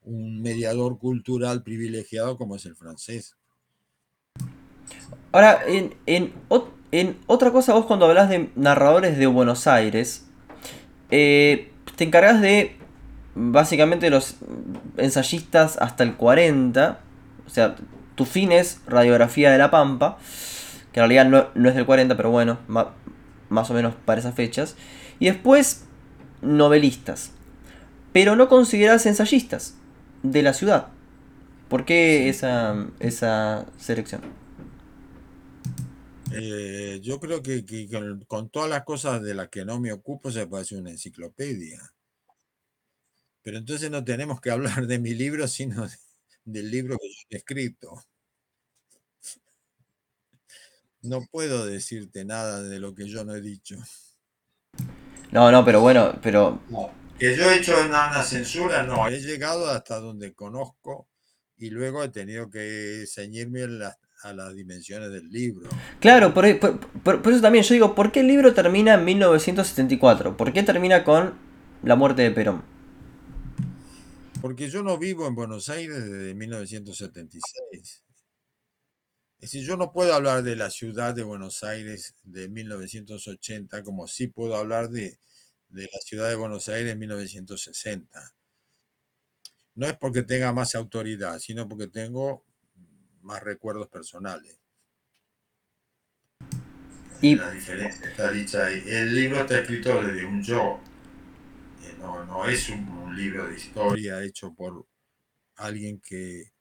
un 0.04 0.42
mediador 0.42 0.98
cultural 0.98 1.62
privilegiado 1.62 2.36
como 2.36 2.56
es 2.56 2.66
el 2.66 2.76
francés. 2.76 3.36
Ahora, 5.30 5.62
en, 5.66 5.94
en, 6.06 6.32
en 6.90 7.18
otra 7.26 7.52
cosa, 7.52 7.72
vos 7.72 7.86
cuando 7.86 8.06
hablas 8.06 8.28
de 8.28 8.50
narradores 8.54 9.16
de 9.16 9.26
Buenos 9.26 9.66
Aires, 9.66 10.26
eh, 11.10 11.70
te 11.96 12.04
encargas 12.04 12.40
de 12.40 12.76
básicamente 13.34 14.10
los 14.10 14.36
ensayistas 14.96 15.78
hasta 15.78 16.04
el 16.04 16.16
40. 16.16 17.00
O 17.46 17.50
sea, 17.50 17.76
tu 18.14 18.24
fin 18.24 18.52
es 18.52 18.80
radiografía 18.86 19.50
de 19.50 19.58
la 19.58 19.70
Pampa, 19.70 20.18
que 20.92 21.00
en 21.00 21.08
realidad 21.08 21.26
no, 21.26 21.48
no 21.54 21.68
es 21.68 21.74
del 21.74 21.86
40, 21.86 22.16
pero 22.16 22.30
bueno, 22.30 22.58
ma- 22.68 22.94
más 23.48 23.70
o 23.70 23.74
menos 23.74 23.94
para 24.04 24.20
esas 24.20 24.34
fechas. 24.34 24.76
Y 25.20 25.26
después, 25.26 25.84
novelistas. 26.42 27.32
Pero 28.12 28.36
no 28.36 28.48
consideras 28.48 29.06
ensayistas 29.06 29.76
de 30.22 30.42
la 30.42 30.54
ciudad. 30.54 30.88
¿Por 31.68 31.84
qué 31.84 32.28
esa, 32.28 32.76
esa 33.00 33.66
selección? 33.78 34.22
Eh, 36.30 36.98
yo 37.02 37.20
creo 37.20 37.42
que, 37.42 37.64
que 37.64 37.88
con, 37.88 38.24
con 38.26 38.50
todas 38.50 38.68
las 38.70 38.84
cosas 38.84 39.22
de 39.22 39.34
las 39.34 39.48
que 39.48 39.64
no 39.64 39.78
me 39.80 39.92
ocupo 39.92 40.30
se 40.32 40.46
puede 40.46 40.62
hacer 40.62 40.78
una 40.80 40.90
enciclopedia. 40.90 41.80
Pero 43.42 43.58
entonces 43.58 43.90
no 43.90 44.04
tenemos 44.04 44.40
que 44.40 44.50
hablar 44.50 44.86
de 44.88 44.98
mi 44.98 45.14
libro, 45.14 45.46
sino 45.48 45.86
de- 45.88 45.96
del 46.44 46.70
libro 46.70 46.98
que 46.98 47.08
yo 47.08 47.14
he 47.30 47.36
escrito. 47.36 48.02
No 51.02 51.20
puedo 51.30 51.66
decirte 51.66 52.24
nada 52.24 52.62
de 52.62 52.78
lo 52.78 52.94
que 52.94 53.08
yo 53.08 53.24
no 53.24 53.34
he 53.34 53.40
dicho. 53.40 53.76
No, 55.30 55.50
no, 55.50 55.64
pero 55.64 55.80
bueno, 55.80 56.14
pero 56.22 56.60
Que 57.18 57.36
yo 57.36 57.50
he 57.50 57.56
hecho 57.58 57.74
una, 57.86 58.22
censura, 58.22 58.82
no. 58.82 59.08
He 59.08 59.20
llegado 59.20 59.68
hasta 59.68 59.98
donde 59.98 60.34
conozco 60.34 61.08
y 61.56 61.70
luego 61.70 62.02
he 62.02 62.08
tenido 62.08 62.50
que 62.50 63.04
ceñirme 63.06 63.62
a 63.62 63.68
las, 63.68 63.96
a 64.24 64.32
las 64.32 64.54
dimensiones 64.54 65.10
del 65.10 65.28
libro. 65.30 65.68
Claro, 66.00 66.34
por, 66.34 66.58
por- 66.58 66.78
por- 66.80 67.22
por 67.22 67.32
eso 67.32 67.40
también 67.42 67.64
yo 67.64 67.74
digo, 67.74 67.94
¿por 67.94 68.12
qué 68.12 68.20
el 68.20 68.26
libro 68.26 68.52
termina 68.52 68.94
en 68.94 69.04
1974? 69.04 70.36
¿Por 70.36 70.52
qué 70.52 70.62
termina 70.62 71.04
con 71.04 71.34
la 71.82 71.96
muerte 71.96 72.22
de 72.22 72.30
Perón? 72.30 72.62
Porque 74.40 74.68
yo 74.68 74.82
no 74.82 74.98
vivo 74.98 75.26
en 75.26 75.34
Buenos 75.34 75.68
Aires 75.68 76.04
desde 76.04 76.34
1976. 76.34 78.02
Es 79.42 79.50
decir, 79.50 79.66
yo 79.66 79.76
no 79.76 79.92
puedo 79.92 80.14
hablar 80.14 80.44
de 80.44 80.54
la 80.54 80.70
ciudad 80.70 81.16
de 81.16 81.24
Buenos 81.24 81.64
Aires 81.64 82.14
de 82.22 82.48
1980 82.48 83.82
como 83.82 84.06
sí 84.06 84.28
puedo 84.28 84.54
hablar 84.54 84.88
de, 84.88 85.18
de 85.68 85.82
la 85.92 85.98
ciudad 85.98 86.28
de 86.28 86.36
Buenos 86.36 86.68
Aires 86.68 86.92
en 86.92 87.00
1960. 87.00 88.36
No 89.74 89.86
es 89.88 89.98
porque 89.98 90.22
tenga 90.22 90.52
más 90.52 90.76
autoridad, 90.76 91.40
sino 91.40 91.68
porque 91.68 91.88
tengo 91.88 92.44
más 93.20 93.42
recuerdos 93.42 93.88
personales. 93.88 94.60
Y 97.20 97.34
La 97.34 97.50
diferencia 97.50 98.10
está 98.10 98.30
dicha 98.30 98.66
ahí. 98.66 98.80
El 98.86 99.12
libro 99.12 99.40
está 99.40 99.58
escrito 99.58 100.04
desde 100.04 100.24
un 100.24 100.40
yo. 100.40 100.78
Eh, 101.82 101.96
No, 101.98 102.24
no 102.24 102.46
es 102.48 102.68
un, 102.68 102.88
un 102.88 103.16
libro 103.16 103.48
de 103.48 103.56
historia 103.56 104.22
hecho 104.22 104.54
por 104.54 104.86
alguien 105.56 106.00
que 106.00 106.51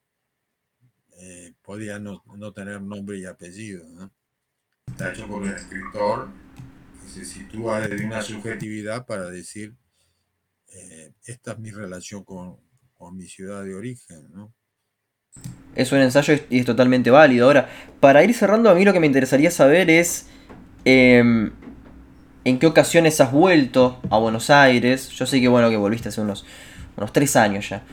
eh, 1.23 1.53
podía 1.61 1.99
no, 1.99 2.23
tener 2.55 2.81
nombre 2.81 3.19
y 3.19 3.25
apellido. 3.25 3.85
Está 4.87 5.11
hecho 5.11 5.27
por 5.27 5.43
un 5.43 5.49
escritor 5.49 6.29
que 6.99 7.09
se 7.09 7.25
sitúa 7.25 7.79
desde 7.79 8.03
una 8.03 8.23
subjetividad 8.23 9.05
para 9.05 9.29
decir, 9.29 9.75
eh, 10.73 11.13
esta 11.25 11.51
es 11.51 11.59
mi 11.59 11.69
relación 11.69 12.23
con, 12.23 12.57
mi 13.13 13.27
ciudad 13.27 13.63
de 13.63 13.75
origen. 13.75 14.31
Es 15.75 15.91
un 15.91 15.99
ensayo 15.99 16.33
y 16.49 16.59
es 16.59 16.65
totalmente 16.65 17.11
válido. 17.11 17.45
Ahora, 17.45 17.69
para 17.99 18.23
ir 18.23 18.33
cerrando, 18.33 18.71
a 18.71 18.75
mí 18.75 18.83
lo 18.83 18.91
que 18.91 18.99
me 18.99 19.07
interesaría 19.07 19.51
saber 19.51 19.91
es 19.91 20.27
em, 20.85 21.51
en 22.45 22.57
qué 22.57 22.65
ocasiones 22.65 23.21
has 23.21 23.31
vuelto 23.31 24.01
a 24.09 24.17
Buenos 24.17 24.49
Aires. 24.49 25.09
Yo 25.09 25.27
sé 25.27 25.39
que 25.39 25.47
bueno 25.47 25.69
que 25.69 25.77
volviste 25.77 26.09
hace 26.09 26.21
unos, 26.21 26.45
unos 26.97 27.13
tres 27.13 27.35
años 27.35 27.69
ya 27.69 27.83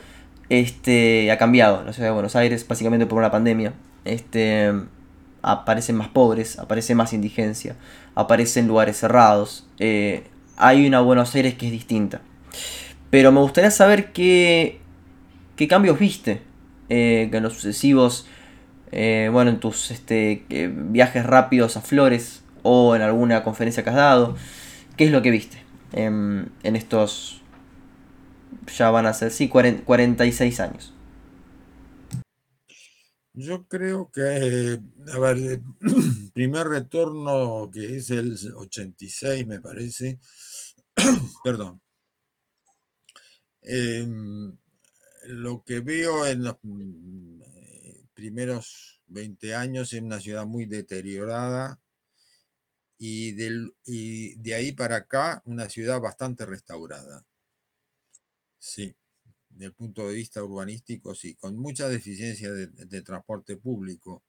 este, 0.49 1.31
ha 1.31 1.37
cambiado 1.37 1.83
la 1.83 1.93
ciudad 1.93 2.09
de 2.09 2.13
Buenos 2.13 2.35
Aires, 2.35 2.67
básicamente 2.67 3.05
por 3.05 3.19
una 3.19 3.31
pandemia. 3.31 3.73
Este, 4.03 4.73
aparecen 5.41 5.95
más 5.95 6.09
pobres, 6.09 6.59
aparece 6.59 6.95
más 6.95 7.13
indigencia, 7.13 7.75
aparecen 8.15 8.67
lugares 8.67 8.97
cerrados. 8.97 9.67
Eh, 9.77 10.23
hay 10.57 10.85
una 10.87 11.01
Buenos 11.01 11.33
Aires 11.35 11.53
que 11.53 11.67
es 11.67 11.71
distinta. 11.71 12.21
Pero 13.11 13.31
me 13.31 13.39
gustaría 13.39 13.71
saber 13.71 14.11
qué, 14.11 14.79
qué 15.55 15.67
cambios 15.67 15.99
viste 15.99 16.41
eh, 16.89 17.29
en 17.31 17.43
los 17.43 17.53
sucesivos, 17.53 18.27
eh, 18.91 19.29
bueno, 19.31 19.51
en 19.51 19.59
tus 19.59 19.91
este, 19.91 20.43
viajes 20.49 21.25
rápidos 21.25 21.77
a 21.77 21.81
Flores 21.81 22.43
o 22.63 22.95
en 22.95 23.03
alguna 23.03 23.43
conferencia 23.43 23.83
que 23.83 23.89
has 23.91 23.95
dado. 23.95 24.35
¿Qué 24.97 25.05
es 25.05 25.11
lo 25.11 25.21
que 25.21 25.31
viste 25.31 25.59
en 25.91 26.51
estos 26.63 27.38
ya 28.77 28.89
van 28.91 29.05
a 29.05 29.13
ser, 29.13 29.31
sí, 29.31 29.49
46 29.49 30.59
años. 30.59 30.93
Yo 33.33 33.67
creo 33.67 34.11
que, 34.11 34.79
a 35.13 35.19
ver, 35.19 35.37
el 35.37 35.63
primer 36.33 36.67
retorno 36.67 37.69
que 37.71 37.95
es 37.97 38.09
el 38.09 38.37
86, 38.55 39.47
me 39.47 39.61
parece, 39.61 40.19
perdón, 41.43 41.81
em, 43.61 44.57
lo 45.27 45.63
que 45.63 45.79
veo 45.79 46.25
en 46.25 46.43
los 46.43 46.57
mm, 46.63 47.41
primeros 48.13 49.01
20 49.07 49.55
años 49.55 49.93
es 49.93 50.01
una 50.01 50.19
ciudad 50.19 50.45
muy 50.45 50.65
deteriorada 50.65 51.79
y, 52.97 53.31
del, 53.33 53.73
y 53.85 54.35
de 54.35 54.55
ahí 54.55 54.71
para 54.73 54.97
acá 54.97 55.41
una 55.45 55.69
ciudad 55.69 56.01
bastante 56.01 56.45
restaurada. 56.45 57.25
Sí, 58.59 58.95
desde 59.49 59.65
el 59.67 59.73
punto 59.73 60.07
de 60.07 60.15
vista 60.15 60.43
urbanístico, 60.43 61.15
sí, 61.15 61.35
con 61.35 61.57
mucha 61.57 61.89
deficiencia 61.89 62.51
de, 62.53 63.01
transporte 63.01 63.57
público. 63.57 64.23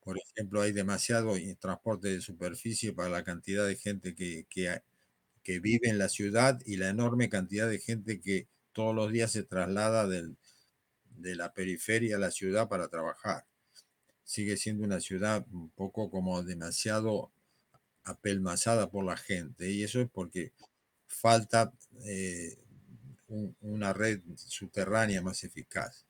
Por 0.00 0.18
ejemplo, 0.18 0.60
hay 0.60 0.72
demasiado 0.72 1.34
transporte 1.58 2.08
de 2.08 2.20
superficie 2.20 2.92
para 2.92 3.08
la 3.08 3.24
cantidad 3.24 3.66
de 3.66 3.76
gente 3.76 4.14
que, 4.14 4.46
que, 4.50 5.60
vive 5.60 5.88
en 5.88 5.98
la 5.98 6.08
ciudad 6.08 6.60
y 6.66 6.76
la 6.76 6.90
enorme 6.90 7.28
cantidad 7.28 7.68
de 7.68 7.78
gente 7.78 8.20
que 8.20 8.48
todos 8.72 8.94
los 8.94 9.10
días 9.12 9.32
se 9.32 9.44
traslada 9.44 10.06
de 10.06 11.36
la 11.36 11.54
periferia 11.54 12.16
a 12.16 12.18
la 12.18 12.30
ciudad 12.30 12.68
para 12.68 12.88
trabajar. 12.88 13.46
Sigue 14.24 14.56
siendo 14.56 14.84
una 14.84 15.00
ciudad 15.00 15.46
un 15.52 15.70
poco 15.70 16.10
como 16.10 16.42
demasiado 16.42 17.32
apelmazada 18.04 18.90
por 18.90 19.04
la 19.04 19.16
gente 19.16 19.70
y 19.70 19.82
eso 19.82 20.00
es 20.00 20.10
porque 20.10 20.52
falta 21.06 21.72
eh, 22.04 22.58
una 23.60 23.92
red 23.92 24.20
subterránea 24.36 25.22
más 25.22 25.44
eficaz. 25.44 26.06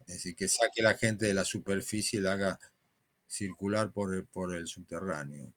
Es 0.00 0.14
decir, 0.14 0.36
que 0.36 0.48
saque 0.48 0.82
la 0.82 0.94
gente 0.94 1.26
de 1.26 1.34
la 1.34 1.44
superficie 1.44 2.18
y 2.18 2.22
la 2.22 2.32
haga 2.32 2.58
circular 3.26 3.92
por 3.92 4.54
el, 4.54 4.66
subterráneo. 4.66 5.52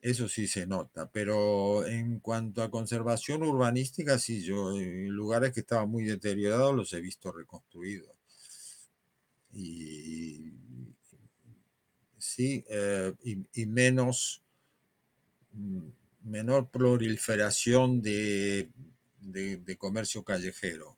Eso 0.00 0.28
sí 0.28 0.46
se 0.46 0.66
nota, 0.66 1.10
pero 1.10 1.86
en 1.86 2.18
cuanto 2.20 2.62
a 2.62 2.70
conservación 2.70 3.42
urbanística, 3.44 4.18
sí, 4.18 4.42
yo 4.42 4.76
en 4.76 5.08
lugares 5.08 5.52
que 5.52 5.60
estaban 5.60 5.88
muy 5.88 6.04
deteriorados 6.04 6.74
los 6.74 6.92
he 6.92 7.00
visto 7.00 7.32
reconstruidos. 7.32 8.10
Y, 9.52 10.52
sí, 12.18 12.64
eh, 12.68 13.12
y, 13.54 13.66
menos, 13.66 14.42
mm, 15.52 15.88
menor 16.24 16.68
proliferación 16.68 18.02
de 18.02 18.70
de, 19.22 19.76
comercio 19.76 20.24
callejero, 20.24 20.96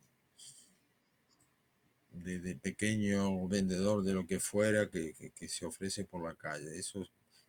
de, 2.11 2.57
pequeño 2.57 3.47
vendedor 3.49 4.03
de 4.03 4.15
lo 4.15 4.27
que 4.27 4.41
fuera 4.41 4.91
que, 4.91 5.15
se 5.49 5.67
ofrece 5.67 6.05
por 6.05 6.25
la 6.25 6.35
calle. 6.35 6.79
Eso 6.79 7.07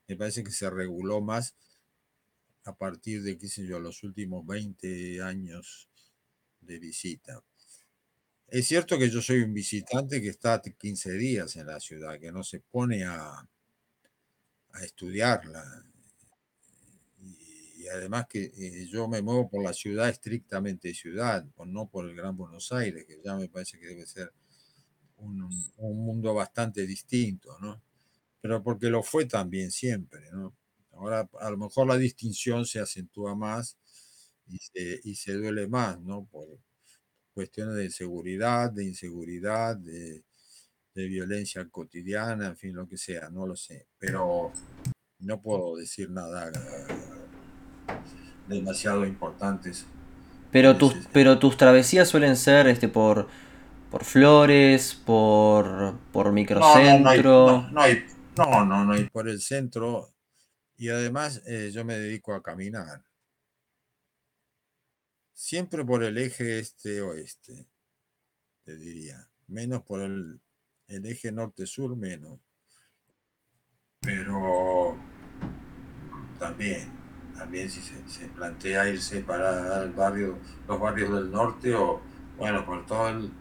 me 0.08 0.16
parece 0.16 0.44
que 0.44 0.52
se 0.52 0.70
reguló 0.70 1.22
más 1.22 1.56
a 2.66 2.76
partir 2.76 3.24
de, 3.24 3.38
qué 3.38 3.48
sé 3.48 3.66
yo, 3.66 3.80
los 3.80 4.04
últimos 4.04 4.46
20 4.46 5.22
años 5.22 5.90
de 6.62 6.80
visita. 6.80 7.44
Es 8.48 8.68
cierto 8.68 8.98
que 8.98 9.10
yo 9.10 9.22
soy 9.22 9.42
un 9.42 9.54
visitante 9.54 10.22
que 10.22 10.30
está 10.30 10.62
15 10.62 11.14
días 11.14 11.56
en 11.56 11.68
la 11.68 11.80
ciudad, 11.80 12.20
que 12.20 12.32
no 12.32 12.44
se 12.44 12.60
pone 12.60 13.04
a, 13.04 13.48
a 14.72 14.84
estudiarla, 14.84 15.86
y 17.86 17.88
además 17.88 18.26
que 18.28 18.52
eh, 18.58 18.88
yo 18.88 19.08
me 19.08 19.22
muevo 19.22 19.48
por 19.48 19.64
la 19.64 19.72
ciudad 19.72 20.10
estrictamente 20.10 20.92
ciudad, 20.96 21.46
no 21.68 21.88
por 21.88 22.10
el 22.10 22.16
Gran 22.16 22.36
Buenos 22.36 22.72
Aires, 22.72 23.06
que 23.06 23.22
ya 23.24 23.36
me 23.36 23.48
parece 23.48 23.80
que 23.80 23.86
debe 23.86 24.08
ser 24.08 24.34
un, 25.18 25.48
mundo 25.78 26.34
bastante 26.34 26.88
distinto, 26.88 27.58
¿no? 27.60 27.80
Pero 28.42 28.64
porque 28.64 28.90
lo 28.90 29.04
fue 29.04 29.26
también 29.26 29.72
siempre, 29.72 30.32
¿no? 30.32 30.56
Ahora 30.94 31.30
a 31.40 31.50
lo 31.52 31.58
mejor 31.58 31.88
la 31.88 31.98
distinción 31.98 32.66
se 32.66 32.80
acentúa 32.80 33.36
más 33.36 33.78
y 34.48 34.58
se, 34.58 35.02
y 35.04 35.16
se 35.16 35.34
duele 35.34 35.68
más, 35.68 36.02
¿no? 36.02 36.26
Por 36.26 36.60
cuestiones 37.36 37.76
de 37.76 37.92
seguridad, 37.92 38.72
de 38.72 38.86
inseguridad, 38.86 39.78
de, 39.78 40.24
de 40.96 41.06
violencia 41.08 41.70
cotidiana, 41.70 42.48
en 42.48 42.58
fin, 42.58 42.74
lo 42.74 42.88
que 42.88 42.98
sea, 42.98 43.30
no 43.30 43.46
lo 43.46 43.56
sé. 43.56 43.88
Pero 44.00 44.52
no 45.20 45.42
puedo 45.42 45.76
decir 45.76 46.10
nada 46.10 46.50
demasiado 48.48 49.06
importantes. 49.06 49.86
Pero 50.52 50.78
tus, 50.78 50.96
pero 51.12 51.40
tus 51.40 51.58
travesías 51.58 52.08
suelen 52.08 52.38
ser 52.38 52.68
este 52.68 52.88
por, 52.88 53.28
por 53.92 54.04
flores, 54.04 54.94
por, 54.94 55.98
por 56.12 56.32
microcentro. 56.32 57.68
No, 57.72 57.82
hay, 57.82 58.06
no, 58.38 58.66
no, 58.66 58.86
no, 58.86 58.94
hay, 58.94 59.10
por 59.10 59.28
el 59.28 59.42
centro. 59.42 60.14
Y 60.78 60.90
además 60.90 61.42
eh, 61.46 61.72
yo 61.74 61.84
me 61.84 61.98
dedico 61.98 62.34
a 62.34 62.42
caminar. 62.42 63.04
Siempre 65.34 65.84
por 65.84 66.04
el 66.04 66.18
eje 66.18 66.60
este-oeste, 66.60 67.68
te 68.64 68.78
diría. 68.78 69.28
Menos 69.48 69.84
por 69.84 70.02
el, 70.02 70.40
el 70.88 71.06
eje 71.06 71.32
norte-sur, 71.32 71.96
menos. 71.96 72.40
Pero 74.00 74.98
también 76.40 77.05
también 77.38 77.70
si 77.70 77.82
se, 77.82 78.28
plantea 78.30 78.90
irse 78.90 79.22
para 79.22 79.84
el 79.84 79.92
barrio, 79.92 80.38
los 80.68 80.80
barrios 80.80 81.14
del 81.14 81.32
norte 81.32 81.76
o, 81.76 82.02
bueno, 82.38 82.66
por 82.66 82.86
todo 82.86 83.10
el, 83.10 83.32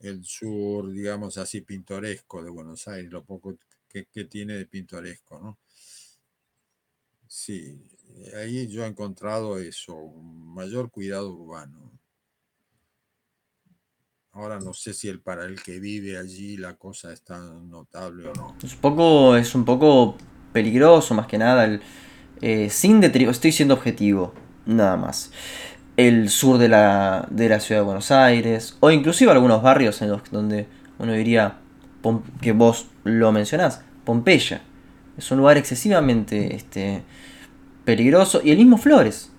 el, 0.00 0.24
sur, 0.24 0.90
digamos 0.90 1.38
así, 1.38 1.60
pintoresco 1.60 2.42
de 2.42 2.50
Buenos 2.50 2.86
Aires, 2.88 3.10
lo 3.10 3.24
poco 3.24 3.56
que, 3.88 4.24
tiene 4.24 4.54
de 4.54 4.66
pintoresco, 4.66 5.38
¿no? 5.38 5.58
Sí, 7.28 7.80
ahí 8.36 8.66
yo 8.68 8.84
he 8.84 8.88
encontrado 8.88 9.58
eso, 9.58 9.94
un 9.94 10.52
mayor 10.52 10.90
cuidado 10.90 11.32
urbano. 11.32 11.92
Ahora 14.32 14.58
no 14.58 14.72
sé 14.74 14.92
si 14.92 15.08
el 15.08 15.20
para 15.20 15.44
el 15.44 15.62
que 15.62 15.78
vive 15.78 16.18
allí 16.18 16.56
la 16.56 16.74
cosa 16.74 17.12
es 17.12 17.22
tan 17.22 17.70
notable 17.70 18.28
o 18.28 18.34
no. 18.34 18.56
Es 18.64 18.74
poco, 18.74 19.36
es 19.36 19.54
un 19.54 19.64
poco 19.64 20.16
peligroso 20.54 21.14
más 21.14 21.26
que 21.26 21.36
nada, 21.36 21.64
el, 21.64 21.82
eh, 22.40 22.70
sin 22.70 23.02
estoy 23.02 23.50
siendo 23.50 23.74
objetivo, 23.74 24.32
nada 24.64 24.96
más. 24.96 25.32
El 25.96 26.30
sur 26.30 26.58
de 26.58 26.68
la, 26.68 27.26
de 27.30 27.48
la 27.48 27.60
ciudad 27.60 27.80
de 27.80 27.84
Buenos 27.84 28.10
Aires, 28.12 28.76
o 28.80 28.90
inclusive 28.90 29.32
algunos 29.32 29.62
barrios 29.62 30.00
en 30.00 30.10
los 30.10 30.22
donde 30.30 30.68
uno 30.98 31.12
diría 31.12 31.56
que 32.40 32.52
vos 32.52 32.86
lo 33.02 33.32
mencionás, 33.32 33.82
Pompeya. 34.04 34.62
Es 35.18 35.30
un 35.32 35.38
lugar 35.38 35.56
excesivamente 35.56 36.54
este, 36.54 37.02
peligroso. 37.84 38.40
Y 38.44 38.52
el 38.52 38.56
mismo 38.56 38.78
Flores, 38.78 39.32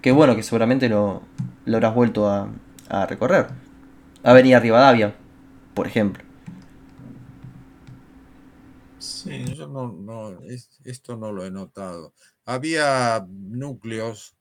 que 0.00 0.12
bueno, 0.12 0.34
que 0.34 0.42
seguramente 0.42 0.88
lo, 0.88 1.22
lo 1.66 1.76
habrás 1.76 1.94
vuelto 1.94 2.28
a, 2.28 2.48
a 2.88 3.06
recorrer. 3.06 3.48
Avenida 4.22 4.60
Rivadavia, 4.60 5.14
por 5.74 5.86
ejemplo. 5.86 6.23
Sí, 9.04 9.54
yo 9.54 9.68
no, 9.68 9.92
no 9.92 10.38
esto 10.84 11.16
no 11.16 11.30
lo 11.30 11.44
he 11.44 11.50
notado. 11.50 12.14
Había 12.46 13.26
núcleos 13.28 14.34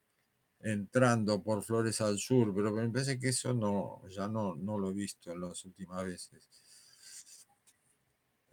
entrando 0.62 1.44
por 1.44 1.64
Flores 1.64 2.02
al 2.02 2.18
Sur, 2.20 2.54
pero 2.56 2.72
me 2.72 2.90
parece 2.90 3.20
que 3.20 3.30
eso 3.30 3.54
no, 3.54 4.02
ya 4.10 4.28
no, 4.30 4.56
no 4.56 4.78
lo 4.78 4.92
he 4.92 4.94
visto 4.94 5.32
en 5.32 5.42
las 5.42 5.66
últimas 5.66 6.06
veces. 6.06 6.50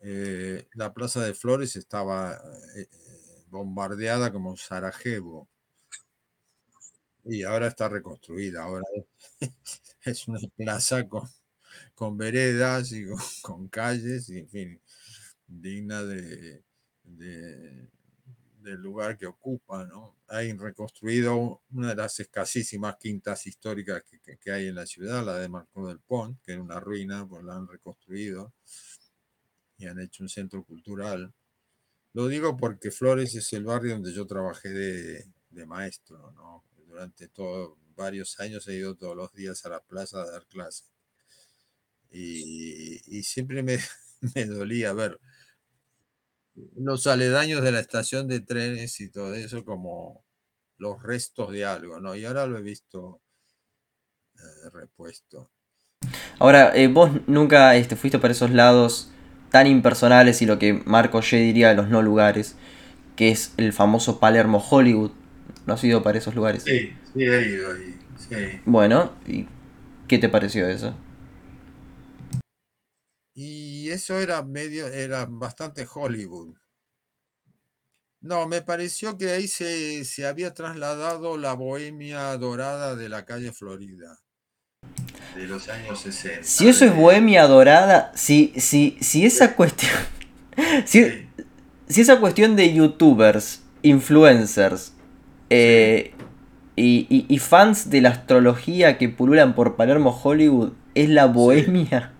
Eh, 0.02 0.66
la 0.74 0.92
Plaza 0.92 1.22
de 1.24 1.34
Flores 1.34 1.76
estaba 1.76 2.34
eh, 2.76 2.88
eh, 2.90 3.44
bombardeada 3.48 4.32
como 4.32 4.56
Sarajevo 4.56 5.48
y 7.24 7.42
ahora 7.44 7.68
está 7.68 7.88
reconstruida. 7.88 8.64
Ahora 8.64 8.84
es 10.04 10.28
una 10.28 10.40
plaza 10.56 11.08
con, 11.08 11.28
con 11.94 12.16
veredas 12.16 12.92
y 12.92 13.04
con, 13.42 13.68
calles, 13.68 14.28
y 14.30 14.38
en 14.40 14.48
fin, 14.48 14.82
digna 15.50 16.02
de, 16.04 16.62
del 17.02 18.80
lugar 18.80 19.16
que 19.16 19.26
ocupa. 19.26 19.84
¿no? 19.86 20.16
Hay 20.28 20.52
reconstruido 20.52 21.62
una 21.72 21.90
de 21.90 21.96
las 21.96 22.20
escasísimas 22.20 22.96
quintas 22.96 23.46
históricas 23.46 24.02
que, 24.40 24.52
hay 24.52 24.68
en 24.68 24.76
la 24.76 24.86
ciudad, 24.86 25.24
la 25.24 25.38
de 25.38 25.48
Marco 25.48 25.88
del 25.88 26.00
Pont, 26.00 26.40
que 26.42 26.52
era 26.52 26.62
una 26.62 26.80
ruina, 26.80 27.26
pues 27.26 27.44
la 27.44 27.56
han 27.56 27.66
reconstruido 27.66 28.54
y 29.76 29.86
han 29.86 29.98
hecho 29.98 30.22
un 30.22 30.28
centro 30.28 30.64
cultural. 30.64 31.32
Lo 32.12 32.28
digo 32.28 32.56
porque 32.56 32.90
Flores 32.90 33.34
es 33.34 33.52
el 33.52 33.64
barrio 33.64 33.92
donde 33.92 34.12
yo 34.12 34.26
trabajé 34.26 34.70
de, 34.70 35.32
de 35.50 35.66
maestro, 35.66 36.32
¿no? 36.32 36.64
Durante 36.86 37.28
todo, 37.28 37.78
varios 37.94 38.40
años 38.40 38.66
he 38.66 38.74
ido 38.74 38.96
todos 38.96 39.16
los 39.16 39.32
días 39.32 39.64
a 39.64 39.68
la 39.68 39.80
plaza 39.80 40.22
a 40.22 40.30
dar 40.30 40.44
clases. 40.46 40.90
Y, 42.10 43.00
y 43.06 43.22
siempre 43.22 43.62
me, 43.62 43.78
me 44.34 44.44
dolía 44.46 44.92
ver 44.92 45.18
los 46.76 47.06
aledaños 47.06 47.62
de 47.62 47.72
la 47.72 47.80
estación 47.80 48.28
de 48.28 48.40
trenes 48.40 49.00
y 49.00 49.10
todo 49.10 49.34
eso 49.34 49.64
como 49.64 50.24
los 50.78 51.02
restos 51.02 51.52
de 51.52 51.64
algo, 51.64 52.00
¿no? 52.00 52.14
Y 52.14 52.24
ahora 52.24 52.46
lo 52.46 52.58
he 52.58 52.62
visto 52.62 53.20
eh, 54.34 54.70
repuesto. 54.72 55.50
Ahora, 56.38 56.72
eh, 56.74 56.88
vos 56.88 57.10
nunca 57.26 57.76
este, 57.76 57.96
fuiste 57.96 58.18
para 58.18 58.32
esos 58.32 58.50
lados 58.50 59.10
tan 59.50 59.66
impersonales 59.66 60.40
y 60.42 60.46
lo 60.46 60.58
que 60.58 60.72
Marco 60.72 61.18
J 61.18 61.36
diría 61.36 61.74
los 61.74 61.88
no 61.88 62.02
lugares, 62.02 62.56
que 63.16 63.30
es 63.30 63.52
el 63.58 63.72
famoso 63.72 64.18
Palermo 64.18 64.64
Hollywood. 64.70 65.10
¿No 65.66 65.74
has 65.74 65.84
ido 65.84 66.02
para 66.02 66.18
esos 66.18 66.34
lugares? 66.34 66.62
Sí, 66.64 66.92
sí 67.12 67.22
he 67.22 67.48
ido 67.50 67.72
ahí. 67.72 67.98
Sí. 68.16 68.60
Bueno, 68.64 69.12
¿y 69.26 69.46
qué 70.08 70.18
te 70.18 70.28
pareció 70.28 70.66
eso? 70.66 70.94
Y 73.42 73.88
eso 73.88 74.18
era 74.18 74.42
medio, 74.42 74.86
era 74.86 75.24
bastante 75.26 75.88
Hollywood. 75.90 76.54
No, 78.20 78.46
me 78.46 78.60
pareció 78.60 79.16
que 79.16 79.30
ahí 79.30 79.48
se, 79.48 80.04
se 80.04 80.26
había 80.26 80.52
trasladado 80.52 81.38
la 81.38 81.54
bohemia 81.54 82.36
dorada 82.36 82.96
de 82.96 83.08
la 83.08 83.24
calle 83.24 83.50
Florida 83.52 84.20
de 85.34 85.46
los 85.46 85.70
años 85.70 86.00
60. 86.00 86.42
Si 86.42 86.68
eso 86.68 86.84
es 86.84 86.94
bohemia 86.94 87.46
dorada, 87.46 88.12
si, 88.14 88.52
si, 88.56 88.98
si 89.00 89.24
esa 89.24 89.56
cuestión. 89.56 89.92
Si, 90.84 91.26
si 91.88 92.02
esa 92.02 92.20
cuestión 92.20 92.54
de 92.54 92.74
youtubers, 92.74 93.62
influencers 93.80 94.92
eh, 95.48 96.12
y, 96.76 97.06
y, 97.08 97.38
fans 97.38 97.88
de 97.88 98.02
la 98.02 98.10
astrología 98.10 98.98
que 98.98 99.08
pululan 99.08 99.54
por 99.54 99.76
Palermo 99.76 100.10
Hollywood 100.22 100.72
es 100.94 101.08
la 101.08 101.24
bohemia. 101.26 102.12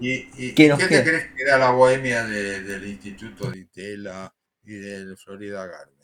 ¿Y, 0.00 0.54
qué, 0.54 0.70
te 0.70 1.04
crees 1.04 1.34
que 1.34 1.42
era 1.42 1.58
la 1.58 1.70
bohemia 1.70 2.24
del 2.24 2.86
Instituto 2.88 3.50
de 3.50 3.58
Itela 3.58 4.34
y 4.64 4.72
del 4.74 5.16
Florida 5.16 5.66
Garden? 5.66 5.94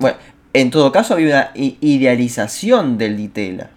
Bueno, 0.00 0.18
en 0.52 0.70
todo 0.70 0.90
caso 0.90 1.14
había 1.14 1.52
una 1.54 1.76
idealización 1.80 2.98
del 2.98 3.16
Ditela 3.16 3.70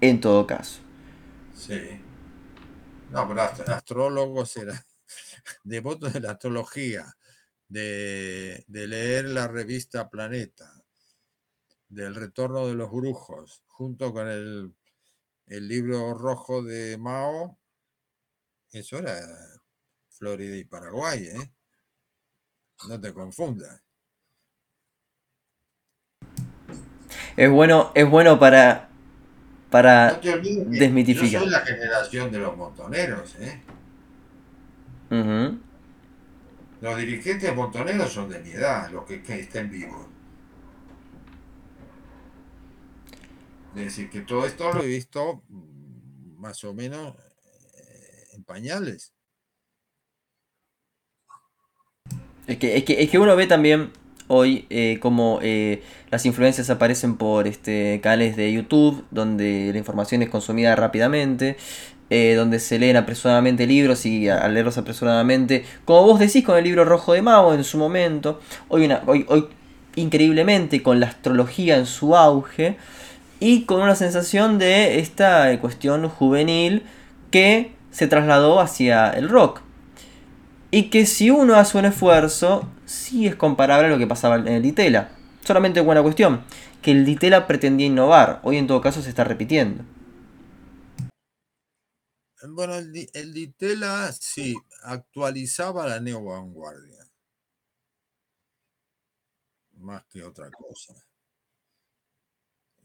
en 0.00 0.20
todo 0.20 0.46
caso. 0.46 0.80
Sí. 1.54 2.00
No, 3.10 3.26
pero 3.26 3.42
astrólogos 3.42 4.56
eran 4.56 4.78
devotos 5.64 6.12
de 6.12 6.20
la 6.20 6.32
astrología, 6.32 7.16
de, 7.68 8.64
leer 8.68 9.26
la 9.26 9.48
revista 9.48 10.10
Planeta, 10.10 10.70
del 11.88 12.14
retorno 12.14 12.66
de 12.66 12.74
los 12.74 12.90
brujos, 12.90 13.62
junto 13.66 14.12
con 14.12 14.28
el, 14.28 14.74
el 15.46 15.68
libro 15.68 16.12
rojo 16.14 16.62
de 16.62 16.98
Mao. 16.98 17.58
Eso 18.74 18.98
era 18.98 19.16
Florida 20.08 20.56
y 20.56 20.64
Paraguay, 20.64 21.28
¿eh? 21.28 21.52
No 22.88 23.00
te 23.00 23.14
confundas. 23.14 23.80
Es 27.36 27.48
bueno, 27.48 27.92
es 27.94 28.10
bueno 28.10 28.36
para, 28.40 28.88
para 29.70 30.20
desmitificar. 30.20 31.30
Yo 31.30 31.40
soy 31.40 31.50
la 31.50 31.60
generación 31.60 32.32
de 32.32 32.38
los 32.40 32.56
montoneros, 32.56 33.36
¿eh? 33.36 33.62
Los 36.80 36.96
dirigentes 36.96 37.54
montoneros 37.54 38.12
son 38.12 38.28
de 38.28 38.40
mi 38.40 38.50
edad, 38.50 38.90
los 38.90 39.04
que, 39.04 39.22
estén 39.38 39.70
vivos. 39.70 40.08
Es 43.76 43.84
decir, 43.84 44.10
que 44.10 44.22
todo 44.22 44.44
esto 44.44 44.72
lo 44.72 44.82
he 44.82 44.86
visto 44.86 45.44
mm, 45.48 46.40
más 46.40 46.64
o 46.64 46.74
menos 46.74 47.14
en 48.34 48.44
pañales. 48.44 49.12
Es 52.46 52.58
que, 52.58 52.76
es 52.76 52.84
que, 52.84 53.02
es 53.02 53.10
que 53.10 53.18
uno 53.18 53.34
ve 53.36 53.46
también 53.46 53.90
hoy 54.26 54.66
eh, 54.70 54.98
como 55.00 55.38
eh, 55.42 55.82
las 56.10 56.26
influencias 56.26 56.70
aparecen 56.70 57.16
por 57.16 57.46
este, 57.46 58.00
canales 58.02 58.36
de 58.36 58.52
YouTube, 58.52 59.04
donde 59.10 59.70
la 59.72 59.78
información 59.78 60.22
es 60.22 60.28
consumida 60.28 60.76
rápidamente, 60.76 61.56
eh, 62.10 62.34
donde 62.34 62.60
se 62.60 62.78
leen 62.78 62.96
apresuradamente 62.96 63.66
libros 63.66 64.04
y 64.04 64.28
al 64.28 64.52
leerlos 64.52 64.76
apresuradamente, 64.76 65.64
como 65.84 66.02
vos 66.02 66.20
decís 66.20 66.44
con 66.44 66.58
el 66.58 66.64
libro 66.64 66.84
rojo 66.84 67.14
de 67.14 67.22
Mao 67.22 67.54
en 67.54 67.64
su 67.64 67.78
momento, 67.78 68.40
hoy, 68.68 68.90
hoy, 69.06 69.24
hoy 69.28 69.48
increíblemente 69.96 70.82
con 70.82 71.00
la 71.00 71.06
astrología 71.06 71.76
en 71.76 71.86
su 71.86 72.16
auge 72.16 72.76
y 73.40 73.62
con 73.62 73.80
una 73.82 73.94
sensación 73.94 74.58
de 74.58 74.98
esta 74.98 75.58
cuestión 75.60 76.08
juvenil 76.08 76.82
que 77.30 77.72
se 77.94 78.08
trasladó 78.08 78.58
hacia 78.58 79.10
el 79.10 79.28
rock. 79.28 79.60
Y 80.72 80.90
que 80.90 81.06
si 81.06 81.30
uno 81.30 81.54
hace 81.54 81.78
un 81.78 81.84
esfuerzo, 81.84 82.68
sí 82.84 83.28
es 83.28 83.36
comparable 83.36 83.86
a 83.86 83.90
lo 83.90 83.98
que 83.98 84.08
pasaba 84.08 84.34
en 84.34 84.48
el 84.48 84.62
Ditela. 84.62 85.16
Solamente 85.44 85.80
buena 85.80 86.02
cuestión, 86.02 86.42
que 86.82 86.90
el 86.90 87.04
Ditela 87.04 87.46
pretendía 87.46 87.86
innovar, 87.86 88.40
hoy 88.42 88.56
en 88.56 88.66
todo 88.66 88.80
caso 88.80 89.00
se 89.00 89.10
está 89.10 89.22
repitiendo. 89.22 89.84
Bueno, 92.48 92.74
el, 92.74 93.32
Ditela 93.32 94.10
sí 94.12 94.56
actualizaba 94.82 95.86
la 95.86 96.00
neovanguardia, 96.00 97.08
más 99.74 100.04
que 100.06 100.24
otra 100.24 100.50
cosa. 100.50 100.94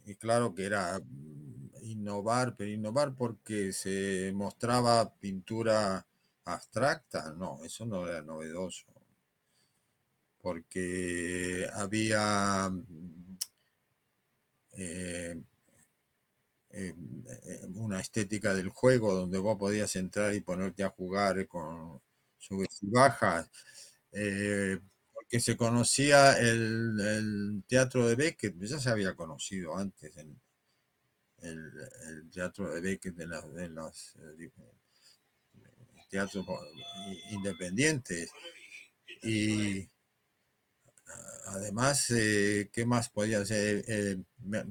Y 0.05 0.15
claro 0.15 0.53
que 0.53 0.65
era 0.65 1.01
innovar, 1.91 2.55
pero 2.55 2.71
innovar 2.71 3.15
porque 3.15 3.73
se 3.73 4.31
mostraba 4.33 5.13
pintura 5.15 6.05
abstracta, 6.45 7.33
no, 7.33 7.63
eso 7.63 7.85
no 7.85 8.07
era 8.07 8.21
novedoso. 8.21 8.85
Porque 10.41 11.67
había 11.73 12.69
mm, 12.69 13.37
eh, 14.77 15.41
eh, 16.71 16.93
una 17.75 17.99
estética 17.99 18.53
del 18.53 18.69
juego 18.69 19.13
donde 19.13 19.39
vos 19.39 19.57
podías 19.57 19.95
entrar 19.95 20.33
y 20.35 20.41
ponerte 20.41 20.83
a 20.83 20.89
jugar 20.89 21.47
con 21.47 21.99
subes 22.37 22.83
y 22.83 22.89
bajas, 22.89 23.49
eh, 24.11 24.79
porque 25.13 25.39
se 25.39 25.57
conocía 25.57 26.37
el, 26.39 27.63
teatro 27.67 28.07
de 28.07 28.15
Beckett, 28.15 28.55
ya 28.59 28.79
se 28.79 28.89
había 28.89 29.15
conocido 29.15 29.77
antes 29.77 30.15
el, 31.41 32.29
teatro 32.31 32.73
de 32.73 32.81
Beckett 32.81 33.15
de, 33.15 33.25
de 33.25 33.69
los 33.69 34.15
teatros 36.09 36.45
independientes. 37.31 38.31
Y 39.23 39.89
además, 41.47 42.09
eh, 42.11 42.69
¿qué 42.71 42.85
más 42.85 43.09
podía 43.09 43.43
ser? 43.45 43.83
Eh, 43.87 44.17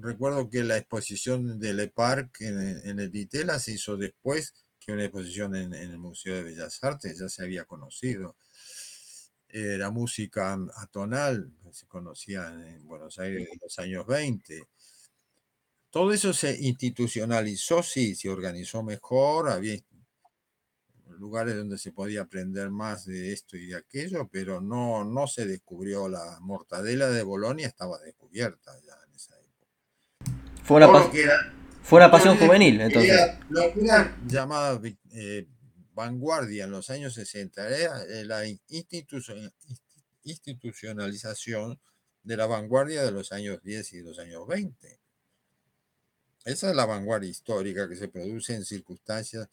recuerdo 0.01 0.49
que 0.49 0.65
la 0.65 0.77
exposición 0.77 1.59
de 1.59 1.75
Le 1.75 1.89
Parc 1.89 2.41
en, 2.41 2.99
el 2.99 3.11
Ditela 3.11 3.59
se 3.59 3.73
hizo 3.73 3.97
después 3.97 4.55
que 4.79 4.93
una 4.93 5.05
exposición 5.05 5.55
en, 5.55 5.75
el 5.75 5.99
Museo 5.99 6.37
de 6.37 6.45
Bellas 6.45 6.83
Artes, 6.83 7.19
ya 7.19 7.29
se 7.29 7.43
había 7.43 7.65
conocido. 7.65 8.37
Eh, 9.51 9.79
la 9.79 9.91
música 9.91 10.59
atonal 10.77 11.51
se 11.73 11.87
conocía 11.87 12.49
en 12.49 12.87
Buenos 12.87 13.19
Aires 13.19 13.49
en 13.51 13.59
los 13.63 13.79
años 13.79 14.07
20. 14.07 14.69
Todo 15.91 16.13
eso 16.13 16.33
se 16.33 16.57
institucionalizó, 16.61 17.83
sí, 17.83 18.15
se 18.15 18.29
organizó 18.29 18.83
mejor, 18.83 19.49
había 19.49 19.79
lugares 21.19 21.57
donde 21.57 21.79
se 21.79 21.93
podía 21.93 22.23
aprender 22.23 22.71
más 22.71 23.07
de 23.07 23.33
esto 23.33 23.57
y 23.57 23.67
de 23.67 23.77
aquello, 23.77 24.29
pero 24.31 24.61
no, 24.61 25.05
no 25.05 25.27
se 25.27 25.47
descubrió 25.47 26.09
la 26.09 26.39
mortadela 26.41 27.09
de 27.09 27.23
Bolonia, 27.23 27.67
estaba 27.67 27.99
descubierta 28.01 28.73
ya 28.85 28.95
en 29.07 29.15
esa 29.15 29.35
época. 29.37 29.67
Fue 30.63 30.77
una, 30.77 30.89
fue 31.83 31.99
una 31.99 32.11
pasión 32.11 32.37
juvenil, 32.37 32.81
entonces. 32.81 33.19
Lo 33.49 33.73
que 33.73 33.81
era 33.81 34.17
llamada 34.27 34.81
eh, 35.13 35.47
vanguardia 35.95 36.65
en 36.65 36.71
los 36.71 36.91
años 36.91 37.15
60 37.15 37.69
era 37.69 38.03
eh, 38.05 38.25
la 38.25 38.43
institucionalización 40.23 41.81
de 42.23 42.37
la 42.37 42.47
vanguardia 42.47 43.03
de 43.03 43.11
los 43.11 43.33
años 43.33 43.63
10 43.63 43.95
y 43.95 44.03
los 44.03 44.19
años 44.19 44.47
20. 44.47 45.01
Esa 46.49 46.71
es 46.71 46.77
la 46.77 46.87
vanguardia 46.87 47.29
histórica 47.29 47.87
que 47.91 47.95
se 47.95 48.09
produce 48.09 48.55
en 48.55 48.65
circunstancias 48.65 49.49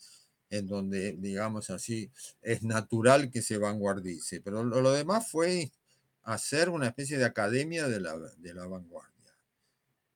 en 0.49 0.65
donde, 0.65 1.11
digamos 1.17 1.69
así, 1.69 2.09
es 2.41 2.63
natural 2.63 3.29
que 3.29 3.41
se 3.41 3.57
vanguardice, 3.57 4.39
pero 4.39 4.63
lo, 4.63 4.91
demás 4.93 5.29
fue 5.29 5.71
hacer 6.23 6.69
una 6.69 6.87
especie 6.87 7.17
de 7.17 7.25
academia 7.25 7.89
de 7.89 7.99
la, 7.99 8.15
de 8.37 8.53
la 8.53 8.65
vanguardia 8.65 9.33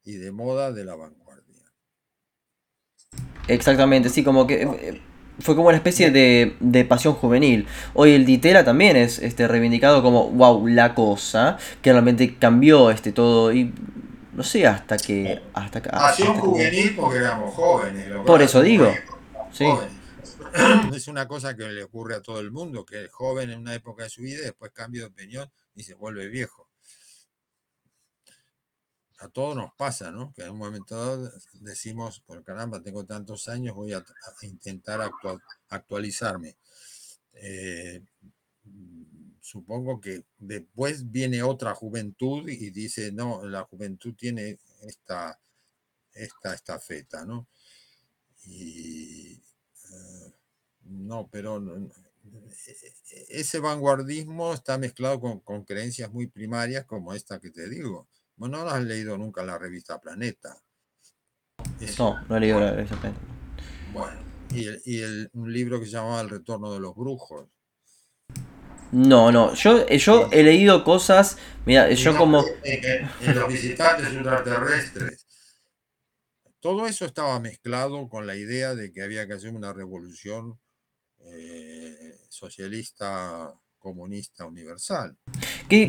y 0.05 0.13
de 0.13 0.31
moda 0.31 0.71
de 0.71 0.85
la 0.85 0.95
vanguardia. 0.95 1.65
Exactamente, 3.49 4.07
sí, 4.07 4.23
como 4.23 4.47
que 4.47 4.61
eh, 4.61 5.01
fue 5.39 5.57
como 5.57 5.67
una 5.67 5.77
especie 5.77 6.11
de, 6.11 6.55
de, 6.61 6.85
pasión 6.85 7.13
juvenil. 7.13 7.67
Hoy 7.93 8.11
el 8.11 8.25
Ditela 8.25 8.63
también 8.63 8.95
es 8.95 9.19
este, 9.19 9.49
reivindicado 9.49 10.01
como, 10.01 10.29
wow, 10.29 10.65
la 10.65 10.95
cosa, 10.95 11.57
que 11.81 11.91
realmente 11.91 12.37
cambió 12.37 12.89
este 12.89 13.11
todo 13.11 13.51
y 13.51 13.73
no 14.33 14.43
sé 14.43 14.67
hasta 14.67 14.97
que... 14.97 15.41
Hasta, 15.53 15.81
pasión 15.81 16.39
juvenil 16.39 16.95
porque 16.95 17.17
éramos 17.17 17.53
jóvenes. 17.53 18.07
Por 18.25 18.41
eso 18.41 18.61
digo. 18.61 18.93
Sí. 19.51 19.65
Es 20.93 21.07
una 21.07 21.27
cosa 21.27 21.55
que 21.55 21.67
le 21.69 21.83
ocurre 21.83 22.15
a 22.15 22.21
todo 22.21 22.39
el 22.39 22.51
mundo, 22.51 22.85
que 22.85 23.05
es 23.05 23.11
joven 23.11 23.51
en 23.51 23.59
una 23.59 23.75
época 23.75 24.03
de 24.03 24.09
su 24.09 24.21
vida 24.21 24.39
y 24.39 24.45
después 24.45 24.71
cambia 24.71 25.01
de 25.01 25.07
opinión 25.07 25.51
y 25.75 25.83
se 25.83 25.93
vuelve 25.93 26.27
viejo. 26.27 26.69
A 29.19 29.27
todos 29.27 29.55
nos 29.55 29.73
pasa, 29.73 30.11
¿no? 30.11 30.33
Que 30.33 30.43
en 30.43 30.51
un 30.51 30.57
momento 30.57 30.95
dado 30.95 31.31
decimos, 31.53 32.21
por 32.21 32.43
caramba, 32.43 32.81
tengo 32.81 33.05
tantos 33.05 33.49
años, 33.49 33.75
voy 33.75 33.93
a, 33.93 34.03
intentar 34.43 35.01
actualizarme. 35.69 36.57
Eh, 37.33 38.01
supongo 39.49 39.99
que 39.99 40.25
después 40.37 41.09
viene 41.09 41.41
otra 41.41 41.73
juventud 41.73 42.47
y 42.47 42.69
dice, 42.69 43.11
no, 43.11 43.43
la 43.43 43.63
juventud 43.63 44.13
tiene 44.15 44.59
esta, 44.83 45.39
esta 46.13 46.53
estafeta, 46.53 47.25
¿no? 47.25 47.47
Y, 48.45 49.41
no, 50.83 51.27
pero 51.31 51.63
ese 53.29 53.59
vanguardismo 53.59 54.53
está 54.53 54.77
mezclado 54.77 55.19
con, 55.19 55.63
creencias 55.65 56.11
muy 56.11 56.27
primarias 56.27 56.85
como 56.85 57.13
esta 57.13 57.39
que 57.39 57.49
te 57.49 57.67
digo. 57.67 58.07
Bueno, 58.35 58.63
no 58.63 58.69
has 58.69 58.83
leído 58.83 59.17
nunca 59.17 59.43
la 59.43 59.57
revista 59.57 59.99
Planeta. 59.99 60.61
no, 61.97 62.21
no 62.21 62.37
he 62.37 62.39
leído 62.39 62.59
la 62.59 62.71
revista 62.71 62.99
Planeta. 62.99 63.21
Bueno, 63.93 64.21
y, 64.51 65.01
un 65.33 65.51
libro 65.51 65.79
que 65.79 65.87
se 65.87 65.93
llamaba 65.93 66.21
El 66.21 66.29
retorno 66.29 66.71
de 66.71 66.79
los 66.79 66.95
brujos. 66.95 67.47
No, 68.91 69.31
no, 69.31 69.53
yo, 69.53 69.85
yo 69.87 70.29
he 70.31 70.43
leído 70.43 70.83
cosas, 70.83 71.37
mira, 71.65 71.91
yo 71.91 72.17
como... 72.17 72.43
En, 72.63 73.35
los 73.35 73.47
visitantes 73.47 74.11
ultraterrestres. 74.13 75.25
Todo 76.59 76.87
eso 76.87 77.05
estaba 77.05 77.39
mezclado 77.39 78.09
con 78.09 78.27
la 78.27 78.35
idea 78.35 78.75
de 78.75 78.91
que 78.91 79.03
había 79.03 79.27
que 79.27 79.33
hacer 79.33 79.51
una 79.51 79.71
revolución 79.71 80.59
eh, 81.19 82.17
socialista 82.29 83.53
comunista 83.79 84.45
universal. 84.45 85.15
Que, 85.69 85.87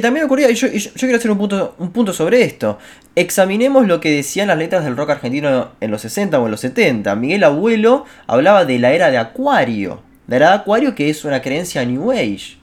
también 0.00 0.26
ocurría, 0.26 0.50
y 0.50 0.54
yo, 0.54 0.68
yo, 0.68 0.90
quiero 0.94 1.16
hacer 1.16 1.30
un 1.30 1.38
punto, 1.38 1.74
un 1.78 1.92
punto 1.92 2.12
sobre 2.12 2.42
esto. 2.42 2.78
Examinemos 3.14 3.86
lo 3.86 4.00
que 4.00 4.10
decían 4.10 4.48
las 4.48 4.58
letras 4.58 4.84
del 4.84 4.96
rock 4.96 5.10
argentino 5.10 5.72
en 5.80 5.90
los 5.90 6.02
60 6.02 6.38
o 6.38 6.44
en 6.44 6.50
los 6.50 6.60
70. 6.60 7.14
Miguel 7.16 7.44
Abuelo 7.44 8.04
hablaba 8.26 8.64
de 8.64 8.78
la 8.78 8.92
era 8.92 9.10
de 9.10 9.18
Acuario. 9.18 10.13
La 10.26 10.36
era 10.36 10.48
de 10.50 10.54
Acuario 10.56 10.94
que 10.94 11.10
es 11.10 11.24
una 11.24 11.42
creencia 11.42 11.84
New 11.84 12.10
Age. 12.10 12.58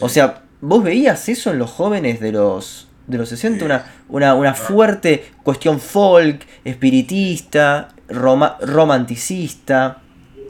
O 0.00 0.08
sea, 0.08 0.44
vos 0.60 0.82
veías 0.82 1.28
eso 1.28 1.50
en 1.50 1.58
los 1.58 1.70
jóvenes 1.70 2.20
de 2.20 2.32
los, 2.32 2.88
de 3.06 3.18
los 3.18 3.28
60, 3.28 3.64
una, 4.08 4.34
una, 4.34 4.54
fuerte 4.54 5.24
cuestión 5.42 5.80
folk, 5.80 6.44
espiritista, 6.64 7.88
romanticista 8.08 10.02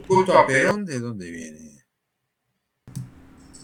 culto 0.07 0.37
a 0.37 0.47
Perón, 0.47 0.85
¿de 0.85 0.99
dónde 0.99 1.29
viene? 1.29 1.85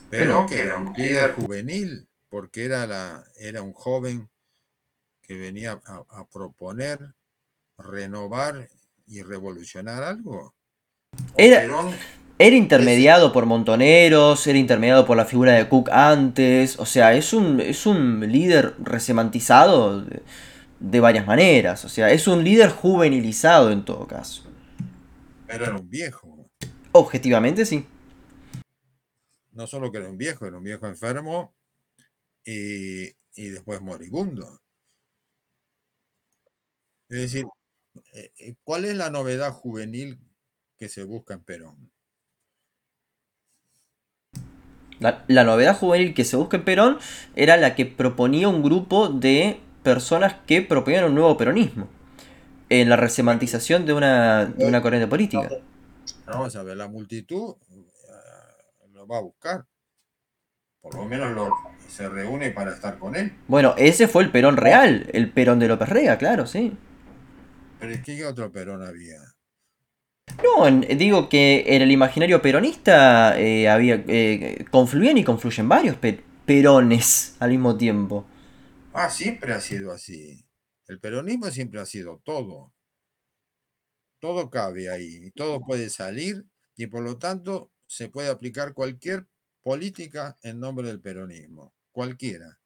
Perón, 0.10 0.48
que 0.48 0.60
era 0.60 0.78
un 0.78 0.94
líder 0.94 1.34
juvenil, 1.34 2.08
porque 2.30 2.66
era, 2.66 2.86
la, 2.86 3.24
era 3.38 3.62
un 3.62 3.74
joven 3.74 4.30
que 5.22 5.38
venía 5.38 5.82
a, 5.86 6.28
proponer, 6.28 7.00
renovar 7.78 8.70
y 9.08 9.24
revolucionar 9.24 10.04
algo. 10.04 10.54
Era, 11.36 11.66
era 12.38 12.56
intermediado 12.56 13.32
por 13.32 13.46
Montoneros, 13.46 14.46
era 14.48 14.58
intermediado 14.58 15.06
por 15.06 15.18
la 15.18 15.26
figura 15.26 15.54
de 15.54 15.70
Cook 15.70 15.90
antes, 15.92 16.80
o 16.80 16.86
sea, 16.86 17.14
es 17.14 17.34
un, 17.34 17.60
es 17.60 17.86
un 17.86 18.20
líder 18.32 18.76
resemantizado 18.80 20.02
de, 20.02 20.22
de 20.80 21.00
varias 21.00 21.26
maneras, 21.26 21.86
o 21.86 21.90
sea, 21.90 22.12
es 22.12 22.28
un 22.28 22.44
líder 22.44 22.70
juvenilizado 22.70 23.72
en 23.72 23.86
todo 23.86 24.06
caso. 24.06 24.44
Pero 25.48 25.66
era 25.66 25.76
un 25.76 25.90
viejo. 25.90 26.50
Objetivamente 26.92 27.66
sí. 27.66 27.86
No 29.52 29.66
solo 29.68 29.92
que 29.92 30.00
era 30.00 30.10
un 30.10 30.18
viejo, 30.18 30.46
era 30.46 30.58
un 30.58 30.64
viejo 30.64 30.88
enfermo 30.88 31.56
y, 32.44 33.14
después 33.36 33.82
moribundo. 33.82 34.62
Es 37.08 37.20
decir, 37.20 37.46
eh, 38.14 38.32
eh, 38.38 38.56
¿cuál 38.64 38.86
es 38.86 38.98
la 38.98 39.10
novedad 39.10 39.54
juvenil 39.54 40.20
que 40.78 40.90
se 40.90 41.04
busca 41.04 41.36
en 41.36 41.44
Perón? 41.44 41.93
La, 45.00 45.24
la, 45.28 45.44
novedad 45.44 45.78
juvenil 45.78 46.14
que 46.14 46.24
se 46.24 46.38
busca 46.38 46.58
en 46.58 46.66
Perón 46.66 46.98
era 47.36 47.58
la 47.58 47.76
que 47.76 47.86
proponía 47.86 48.48
un 48.48 48.64
grupo 48.64 49.10
de 49.10 49.60
personas 49.84 50.36
que 50.48 50.62
proponían 50.62 51.06
un 51.06 51.16
nuevo 51.16 51.36
peronismo 51.38 51.88
en 52.70 52.90
la 52.90 52.96
resemantización 52.96 53.86
de 53.86 53.94
una, 53.94 54.46
de 54.46 54.66
una 54.66 54.82
corriente 54.82 55.08
política. 55.08 55.50
Vamos 56.26 56.56
a 56.56 56.64
ver, 56.64 56.78
la 56.78 56.88
multitud 56.88 57.56
eh, 57.70 58.88
lo 58.94 59.06
va 59.06 59.18
a 59.18 59.22
buscar. 59.22 59.66
Por 60.82 60.96
lo 60.96 61.06
menos 61.06 61.32
lo, 61.34 61.50
se 61.88 62.10
reúne 62.10 62.52
para 62.52 62.74
estar 62.74 62.98
con 62.98 63.16
él. 63.16 63.34
Bueno, 63.48 63.74
ese 63.78 64.08
fue 64.08 64.24
el 64.24 64.32
Perón 64.32 64.58
real, 64.58 65.10
el 65.14 65.32
Perón 65.32 65.60
de 65.60 65.68
López 65.68 65.88
Rega, 65.88 66.18
claro, 66.18 66.46
sí. 66.46 66.76
Pero 67.80 67.94
es 67.94 68.04
que 68.04 68.18
¿qué 68.18 68.26
otro 68.26 68.52
Perón 68.52 68.86
había? 68.86 69.20
No, 70.44 70.70
digo 70.96 71.30
que 71.30 71.64
en 71.68 71.82
el 71.82 71.92
imaginario 71.92 72.42
peronista 72.42 73.40
eh, 73.40 73.70
había 73.70 74.04
eh, 74.08 74.66
confluían 74.72 75.18
y 75.18 75.24
confluyen 75.24 75.70
varios 75.70 75.98
perones 76.46 77.36
al 77.40 77.52
mismo 77.52 77.78
tiempo. 77.78 78.26
Ah, 78.94 79.10
siempre 79.10 79.54
ha 79.54 79.62
sido 79.62 79.92
así. 79.92 80.46
El 80.88 81.00
peronismo 81.00 81.50
siempre 81.50 81.80
ha 81.80 81.86
sido 81.86 82.22
todo 82.24 82.74
todo 84.24 84.50
cabe 84.50 84.90
ahí, 84.90 85.32
todo 85.32 85.60
puede 85.60 85.90
salir 85.90 86.46
y 86.78 86.88
por 86.88 87.04
lo 87.04 87.18
tanto 87.18 87.74
se 87.88 88.08
puede 88.08 88.30
aplicar 88.30 88.74
cualquier 88.74 89.28
política 89.62 90.38
en 90.42 90.62
nombre 90.62 90.88
del 90.88 91.02
peronismo, 91.02 91.74
cualquiera. 91.92 92.58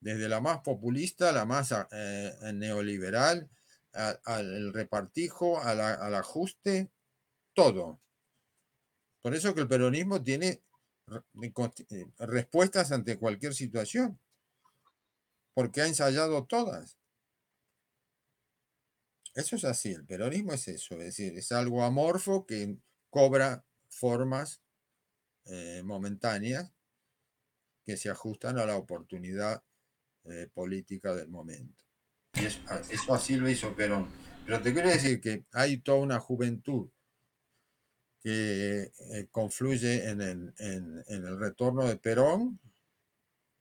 Desde 0.00 0.30
la 0.30 0.40
más 0.40 0.60
populista, 0.60 1.32
la 1.32 1.44
más 1.44 1.74
eh, 1.92 2.32
neoliberal, 2.54 3.50
al 3.92 4.72
repartijo, 4.72 5.60
al 5.60 6.14
ajuste, 6.14 6.90
todo. 7.54 8.00
Por 9.22 9.34
eso 9.34 9.54
que 9.54 9.60
el 9.60 9.68
peronismo 9.68 10.22
tiene 10.22 10.62
eh, 11.10 12.06
respuestas 12.18 12.92
ante 12.92 13.18
cualquier 13.18 13.54
situación, 13.54 14.18
porque 15.54 15.82
ha 15.82 15.86
ensayado 15.86 16.44
todas. 16.46 16.98
Eso 19.34 19.56
es 19.56 19.64
así, 19.64 19.92
el 19.92 20.04
peronismo 20.04 20.52
es 20.52 20.68
eso, 20.68 20.94
es 20.96 21.04
decir, 21.04 21.36
es 21.38 21.52
algo 21.52 21.82
amorfo 21.84 22.44
que 22.46 22.76
cobra 23.10 23.64
formas 23.88 24.62
eh, 25.46 25.82
momentáneas 25.84 26.72
que 27.84 27.96
se 27.96 28.10
ajustan 28.10 28.58
a 28.58 28.66
la 28.66 28.76
oportunidad 28.76 29.62
eh, 30.24 30.48
política 30.52 31.14
del 31.14 31.28
momento. 31.28 31.84
Y 32.34 32.46
eso, 32.46 33.14
así 33.14 33.36
lo 33.36 33.48
hizo 33.48 33.74
Perón. 33.74 34.08
Pero 34.46 34.60
te 34.60 34.72
quiero 34.72 34.88
decir 34.88 35.20
que 35.20 35.44
hay 35.52 35.78
toda 35.78 35.98
una 35.98 36.18
juventud 36.18 36.88
que 38.20 38.92
eh, 39.12 39.28
confluye 39.30 40.08
en 40.08 40.20
el, 40.20 40.54
en 40.58 41.04
el 41.08 41.38
retorno 41.38 41.84
de 41.84 41.96
Perón, 41.96 42.60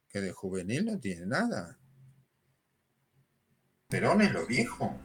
que 0.07 0.21
de 0.21 0.31
juvenil 0.31 0.85
no 0.85 0.99
tiene 0.99 1.25
nada. 1.25 1.79
Perón 3.87 4.21
es 4.21 4.31
lo 4.31 4.45
viejo. 4.45 4.97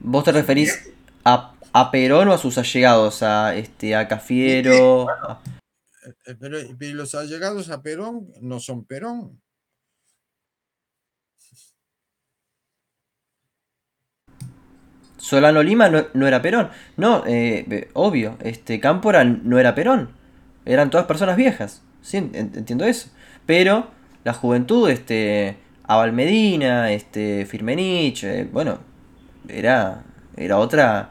¿Vos 0.00 0.24
te 0.24 0.32
referís 0.32 0.90
a, 1.24 1.54
a 1.72 1.90
Perón 1.90 2.28
o 2.28 2.32
a 2.32 2.38
sus 2.38 2.58
allegados, 2.58 3.22
a, 3.22 3.54
este, 3.54 3.94
a 3.94 4.08
Cafiero. 4.08 5.06
Eh, 5.08 6.14
eh, 6.26 6.36
Pero 6.38 6.58
y 6.58 6.92
los 6.92 7.14
allegados 7.14 7.70
a 7.70 7.82
Perón 7.82 8.32
no 8.40 8.58
son 8.58 8.84
Perón. 8.84 9.40
Solano 15.20 15.62
Lima 15.62 15.88
no, 15.88 16.06
no 16.14 16.26
era 16.26 16.42
Perón. 16.42 16.70
No, 16.96 17.24
eh, 17.26 17.66
eh, 17.70 17.90
obvio, 17.94 18.36
este, 18.40 18.80
Cámpora 18.80 19.24
no 19.24 19.58
era 19.58 19.74
Perón. 19.74 20.10
Eran 20.64 20.90
todas 20.90 21.06
personas 21.06 21.36
viejas. 21.36 21.82
Sí, 22.02 22.16
en- 22.18 22.34
entiendo 22.34 22.84
eso. 22.84 23.10
Pero 23.46 23.90
la 24.24 24.32
juventud, 24.34 24.88
este, 24.90 25.56
Abal 25.84 26.12
Medina, 26.12 26.92
este, 26.92 27.46
Firmenich, 27.46 28.24
eh, 28.24 28.48
bueno, 28.50 28.78
era, 29.48 30.04
era 30.36 30.58
otra 30.58 31.10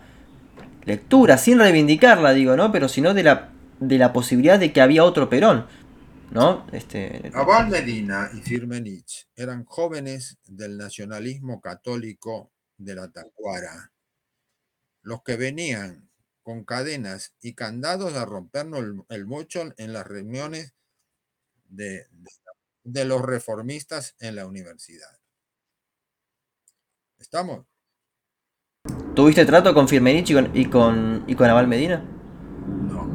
lectura, 0.85 1.37
sin 1.37 1.59
reivindicarla, 1.59 2.33
digo, 2.33 2.55
¿no? 2.55 2.71
Pero 2.71 2.87
sino 2.87 3.13
de 3.13 3.23
la, 3.23 3.49
de 3.79 3.97
la 3.97 4.13
posibilidad 4.13 4.59
de 4.59 4.71
que 4.73 4.81
había 4.81 5.03
otro 5.03 5.29
Perón, 5.29 5.65
¿no? 6.31 6.65
Este, 6.71 7.31
Abal 7.33 7.69
Medina 7.69 8.29
y 8.33 8.41
Firmenich 8.41 9.27
eran 9.35 9.65
jóvenes 9.65 10.37
del 10.47 10.77
nacionalismo 10.77 11.59
católico 11.61 12.51
de 12.77 12.95
la 12.95 13.09
Tacuara, 13.09 13.91
los 15.01 15.23
que 15.23 15.35
venían 15.37 16.09
con 16.43 16.63
cadenas 16.65 17.35
y 17.41 17.53
candados 17.55 18.15
a 18.15 18.25
rompernos 18.25 18.79
el, 18.81 19.03
el 19.09 19.25
mocho 19.25 19.63
en 19.77 19.93
las 19.93 20.07
reuniones 20.07 20.73
de, 21.65 22.07
de- 22.11 22.31
de 22.83 23.05
los 23.05 23.21
reformistas 23.21 24.15
en 24.19 24.35
la 24.35 24.47
universidad. 24.47 25.19
¿Estamos? 27.19 27.65
¿Tuviste 29.15 29.45
trato 29.45 29.73
con 29.73 29.87
Firmenich 29.87 30.29
y 30.31 30.33
con, 30.33 30.51
y 30.57 30.65
con, 30.65 31.23
y 31.27 31.35
con 31.35 31.49
Abal 31.49 31.67
Medina? 31.67 32.03
No. 32.81 33.05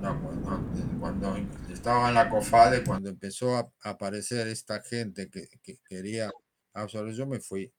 No, 0.00 0.20
cuando, 0.20 0.98
cuando 1.00 1.36
estaba 1.72 2.08
en 2.08 2.14
la 2.14 2.28
COFADE, 2.28 2.84
cuando 2.84 3.08
empezó 3.08 3.56
a 3.56 3.72
aparecer 3.82 4.48
esta 4.48 4.82
gente 4.82 5.30
que, 5.30 5.48
que 5.62 5.78
quería 5.84 6.30
absorber, 6.74 7.14
yo 7.14 7.26
me 7.26 7.40
fui. 7.40 7.72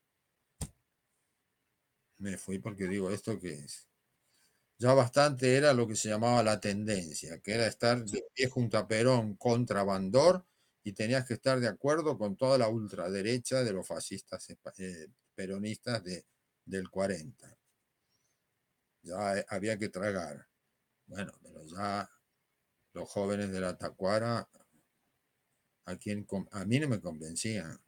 Me 2.26 2.38
fui 2.39 2.57
porque 2.57 2.88
digo, 2.88 3.11
¿esto 3.11 3.39
qué 3.39 3.53
es? 3.53 3.88
Ya 4.80 4.93
bastante 4.95 5.56
era 5.57 5.73
lo 5.73 5.88
que 5.88 5.95
se 5.95 6.10
llamaba 6.10 6.41
la 6.41 6.60
tendencia, 6.60 7.39
que 7.39 7.53
era 7.53 7.68
estar 7.68 8.03
de 8.03 8.23
pie 8.34 8.49
junto 8.49 8.80
a 8.80 8.88
Perón 8.88 9.35
contra 9.35 9.84
Bandor 9.84 10.43
y 10.84 10.93
tenías 10.93 11.27
que 11.27 11.35
estar 11.35 11.60
de 11.60 11.68
acuerdo 11.68 12.18
con 12.18 12.35
toda 12.35 12.57
la 12.57 12.68
ultraderecha 12.68 13.64
de 13.64 13.73
los 13.73 13.88
fascistas 13.88 14.49
espa- 14.49 14.73
eh, 14.80 15.07
peronistas 15.35 16.03
de, 16.03 16.26
del 16.65 16.89
40. 16.89 17.56
Ya 19.03 19.38
eh, 19.38 19.45
había 19.49 19.77
que 19.77 19.89
tragar. 19.89 20.47
Bueno, 21.06 21.31
pero 21.43 21.64
ya 21.64 22.10
los 22.93 23.07
jóvenes 23.07 23.52
de 23.52 23.60
la 23.60 23.77
Tacuara, 23.77 24.49
a, 25.85 25.95
quien, 25.97 26.26
a 26.52 26.65
mí 26.65 26.80
no 26.80 26.89
me 26.89 26.99
convencían. 26.99 27.80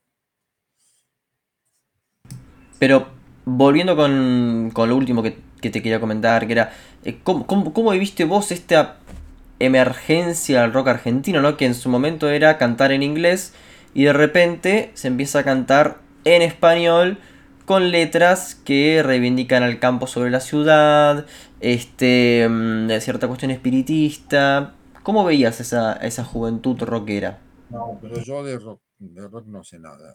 Pero 2.80 3.08
volviendo 3.50 3.96
con, 3.96 4.72
con 4.74 4.90
lo 4.90 4.98
último 4.98 5.24
que, 5.24 5.38
que 5.62 5.70
te 5.70 5.82
quería 5.82 6.02
comentar, 6.02 6.46
que 6.48 6.52
era, 6.52 6.74
eh, 7.06 7.18
¿cómo, 7.24 7.48
cómo, 7.48 7.72
cómo 7.72 7.92
viviste 7.92 8.26
vos 8.26 8.52
esta 8.52 8.98
emergencia 9.60 10.66
al 10.66 10.74
rock 10.74 10.90
argentino, 10.90 11.42
¿no? 11.42 11.56
Que 11.56 11.66
en 11.66 11.74
su 11.74 11.88
momento 11.88 12.30
era 12.30 12.58
cantar 12.58 12.92
en 12.92 13.04
inglés 13.04 13.54
y 13.94 14.04
de 14.04 14.12
repente 14.12 14.92
se 14.96 15.08
empieza 15.08 15.40
a 15.40 15.44
cantar 15.46 16.00
en 16.26 16.42
español 16.42 17.20
con 17.66 17.90
letras 17.90 18.54
que 18.54 19.02
reivindican 19.02 19.64
al 19.64 19.80
campo 19.80 20.08
sobre 20.08 20.30
la 20.30 20.42
ciudad, 20.42 21.26
este, 21.62 22.48
mm, 22.50 22.88
de 22.88 23.00
cierta 23.00 23.28
cuestión 23.28 23.52
espiritista. 23.52 24.74
¿Cómo 25.04 25.24
veías 25.24 25.62
esa, 25.62 25.94
esa 25.94 26.26
juventud 26.26 26.78
rockera? 26.82 27.40
No, 27.70 27.98
pero 28.02 28.20
yo 28.22 28.44
de 28.44 28.60
rock, 28.60 28.82
de 29.00 29.26
rock 29.26 29.46
no 29.48 29.64
sé 29.64 29.80
nada. 29.80 30.14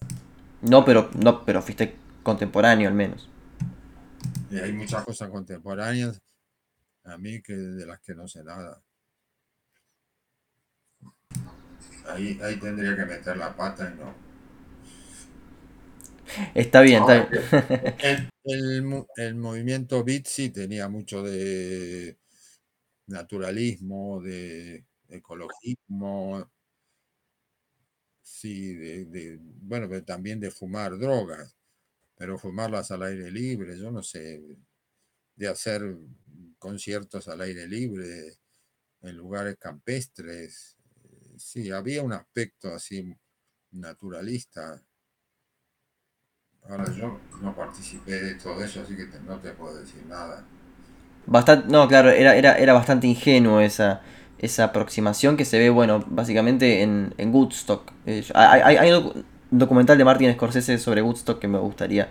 No, 0.60 0.84
pero, 0.84 1.08
no, 1.14 1.44
pero 1.46 1.62
fuiste 1.62 1.94
contemporáneo 2.22 2.88
al 2.88 2.94
menos. 2.94 3.28
Y 4.50 4.58
hay 4.58 4.72
muchas 4.72 5.04
cosas 5.04 5.30
contemporáneas 5.30 6.20
a 7.04 7.18
mí 7.18 7.42
que 7.42 7.54
de 7.54 7.86
las 7.86 8.00
que 8.00 8.14
no 8.14 8.28
sé 8.28 8.44
nada. 8.44 8.82
Ahí, 12.06 12.38
ahí 12.42 12.56
tendría 12.60 12.94
que 12.94 13.04
meter 13.04 13.36
la 13.36 13.56
pata 13.56 13.90
y 13.92 13.98
no. 13.98 14.14
Está 16.54 16.80
bien, 16.82 17.00
está 17.00 17.14
Ahora 17.14 17.28
bien. 17.28 17.28
El, 17.98 18.30
el 18.44 19.04
el 19.16 19.34
movimiento 19.36 20.04
beat 20.04 20.26
sí 20.26 20.50
tenía 20.50 20.88
mucho 20.88 21.22
de 21.22 22.18
naturalismo, 23.08 24.20
de 24.22 24.86
ecologismo, 25.08 26.50
sí, 28.22 28.74
de, 28.74 29.04
de- 29.06 29.38
bueno, 29.40 29.88
pero 29.88 30.04
también 30.04 30.40
de 30.40 30.50
fumar 30.50 30.98
drogas, 30.98 31.56
pero 32.22 32.38
fumarlas 32.38 32.92
al 32.92 33.02
aire 33.02 33.32
libre, 33.32 33.76
yo 33.78 33.90
no 33.90 34.00
sé, 34.04 34.40
de 35.36 35.48
hacer 35.48 35.82
conciertos 36.58 37.28
al 37.28 37.42
aire 37.42 37.66
libre 37.68 38.38
en 39.02 39.16
lugares 39.16 39.56
campestres. 39.58 40.78
eh, 41.04 41.34
Sí, 41.38 41.70
había 41.72 42.02
un 42.02 42.12
aspecto 42.14 42.74
así 42.74 43.14
naturalista. 43.72 44.82
Ahora 46.68 46.92
yo 46.92 47.20
no 47.40 47.54
participé 47.54 48.20
de 48.20 48.34
todo 48.34 48.64
eso, 48.64 48.80
así 48.82 48.96
que 48.96 49.06
no 49.24 49.38
te 49.38 49.52
puedo 49.52 49.76
decir 49.78 50.04
nada. 50.06 50.44
Bastante, 51.26 51.68
no, 51.68 51.86
claro, 51.88 52.10
era, 52.10 52.34
era, 52.36 52.58
era 52.58 52.72
bastante 52.72 53.06
ingenuo 53.06 53.60
esa, 53.60 54.00
esa 54.38 54.64
aproximación 54.64 55.36
que 55.36 55.44
se 55.44 55.58
ve, 55.58 55.70
bueno, 55.70 56.04
básicamente 56.08 56.82
en, 56.82 57.14
en 57.16 57.32
Woodstock. 57.32 57.92
Eh, 58.06 58.24
hay, 58.34 58.60
hay- 58.64 58.76
hay 58.90 59.24
un 59.52 59.58
documental 59.58 59.98
de 59.98 60.04
Martin 60.04 60.32
Scorsese 60.34 60.78
sobre 60.78 61.02
Woodstock 61.02 61.38
que 61.40 61.48
me 61.48 61.58
gustaría 61.58 62.08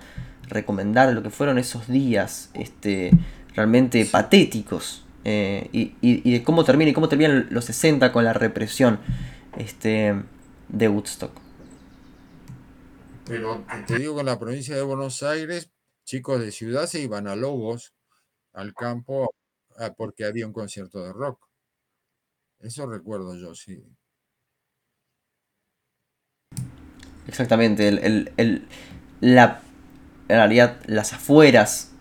recomendar, 0.50 1.14
lo 1.14 1.24
que 1.24 1.30
fueron 1.30 1.58
esos 1.60 1.88
días 1.88 2.50
este, 2.54 3.12
realmente 3.56 4.06
patéticos. 4.06 5.06
eh, 5.24 5.70
y, 5.72 5.94
y- 6.02 6.28
y 6.28 6.32
de 6.34 6.44
cómo 6.44 6.64
termina 6.64 6.90
y 6.92 6.94
cómo 6.94 7.08
terminan 7.08 7.48
los 7.52 7.66
60 7.66 8.12
con 8.12 8.24
la 8.24 8.34
represión 8.34 9.00
este, 9.58 10.16
de 10.70 10.90
Woodstock. 10.90 11.32
Pero 13.26 13.66
te- 13.88 13.98
digo 13.98 14.14
que 14.16 14.20
en 14.22 14.26
la 14.28 14.40
provincia 14.40 14.76
de 14.76 14.84
Buenos 14.84 15.24
Aires, 15.24 15.72
chicos 16.06 16.40
de 16.40 16.52
ciudad 16.52 16.86
se 16.86 17.02
iban 17.02 17.28
a 17.28 17.36
Lobos, 17.36 17.94
al 18.54 18.74
campo, 18.76 19.34
porque 19.98 20.26
había 20.26 20.48
un 20.48 20.54
concierto 20.54 21.04
de 21.04 21.14
rock. 21.14 21.48
Eso 22.60 22.88
recuerdo 22.88 23.36
yo, 23.36 23.54
sí. 23.54 23.84
Exactamente, 27.28 27.88
el, 27.88 28.00
el- 28.00 28.32
el- 28.38 28.64
la, 29.22 29.60
en 30.28 30.38
realidad 30.38 30.78
las 30.88 31.14
afueras 31.14 31.92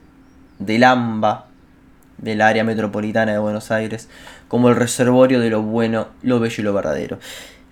del 0.59 0.85
AMBA, 0.85 1.47
del 2.19 2.41
área 2.43 2.65
metropolitana 2.65 3.33
de 3.33 3.39
Buenos 3.39 3.71
Aires, 3.71 4.09
como 4.49 4.69
el 4.69 4.77
reservorio 4.77 5.41
de 5.41 5.51
lo 5.51 5.63
bueno, 5.63 6.09
lo 6.23 6.41
bello 6.41 6.57
y 6.59 6.63
lo 6.63 6.73
verdadero. 6.75 7.19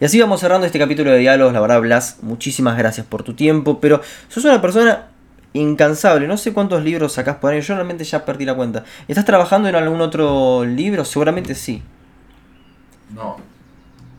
Y 0.01 0.05
así 0.05 0.21
vamos 0.21 0.41
cerrando 0.41 0.67
este 0.67 0.79
capítulo 0.79 1.11
de 1.11 1.19
diálogos, 1.19 1.53
la 1.53 1.61
verdad 1.61 1.81
Blas, 1.81 2.19
muchísimas 2.23 2.79
gracias 2.79 3.05
por 3.07 3.23
tu 3.25 3.35
tiempo, 3.35 3.81
pero 3.81 4.01
sos 4.29 4.45
una 4.45 4.61
persona 4.63 5.07
incansable, 5.55 6.29
no 6.29 6.37
sé 6.37 6.53
cuántos 6.53 6.85
libros 6.85 7.15
sacás 7.15 7.37
por 7.37 7.53
año, 7.53 7.61
yo 7.63 7.75
realmente 7.75 8.05
ya 8.05 8.25
perdí 8.25 8.45
la 8.45 8.55
cuenta. 8.55 8.85
¿Estás 9.09 9.25
trabajando 9.25 9.69
en 9.69 9.75
algún 9.75 10.01
otro 10.01 10.65
libro? 10.65 11.05
Seguramente 11.05 11.55
sí. 11.55 11.83
No, 13.15 13.23
No. 13.23 13.37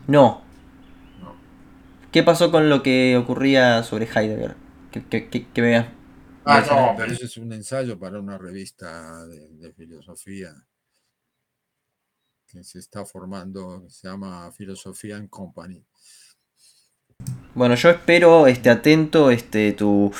no. 0.06 0.49
¿Qué 2.12 2.22
pasó 2.22 2.50
con 2.50 2.68
lo 2.68 2.82
que 2.82 3.16
ocurría 3.16 3.82
sobre 3.82 4.06
Heidegger? 4.06 4.56
Que, 4.90 5.28
que, 5.28 5.84
Ah, 6.44 6.60
no, 6.68 6.94
pero 6.96 7.12
eso 7.12 7.24
es 7.26 7.36
un 7.36 7.52
ensayo 7.52 7.98
para 7.98 8.18
una 8.18 8.36
revista 8.38 9.26
de, 9.26 9.48
de 9.50 9.72
filosofía 9.72 10.54
que 12.46 12.64
se 12.64 12.78
está 12.80 13.06
formando, 13.06 13.82
que 13.84 13.90
se 13.90 14.08
llama 14.08 14.50
Filosofía 14.52 15.16
en 15.16 15.28
Company. 15.28 15.84
Bueno, 17.54 17.74
yo 17.74 17.90
espero 17.90 18.46
este 18.46 18.70
atento 18.70 19.30
este 19.30 19.72
tu, 19.72 20.12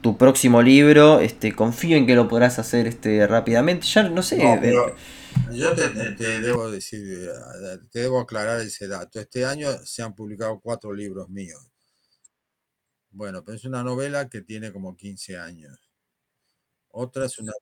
tu 0.00 0.16
próximo 0.16 0.62
libro, 0.62 1.20
este 1.20 1.54
confío 1.54 1.96
en 1.96 2.06
que 2.06 2.14
lo 2.14 2.28
podrás 2.28 2.58
hacer 2.58 2.86
este 2.86 3.26
rápidamente. 3.26 3.86
Ya 3.86 4.04
no 4.08 4.22
sé, 4.22 4.42
No, 4.42 4.54
eh, 4.54 4.58
pero 4.60 4.94
yo 5.52 5.74
te, 5.74 5.88
te- 5.90 6.12
te 6.12 6.40
debo 6.40 6.70
decir, 6.70 7.00
eh, 7.30 7.78
te 7.90 8.00
debo 8.00 8.20
aclarar 8.20 8.60
ese 8.60 8.88
dato. 8.88 9.20
Este 9.20 9.44
año 9.44 9.70
se 9.84 10.02
han 10.02 10.14
publicado 10.14 10.60
cuatro 10.60 10.92
libros 10.92 11.28
míos. 11.28 11.70
Bueno, 13.10 13.44
pero 13.44 13.54
es 13.58 13.66
una 13.66 13.84
novela 13.84 14.30
que 14.30 14.40
tiene 14.40 14.72
como 14.72 14.96
15 14.96 15.36
años. 15.36 15.90
Otra 16.90 17.24
es 17.24 17.38
una, 17.38 17.52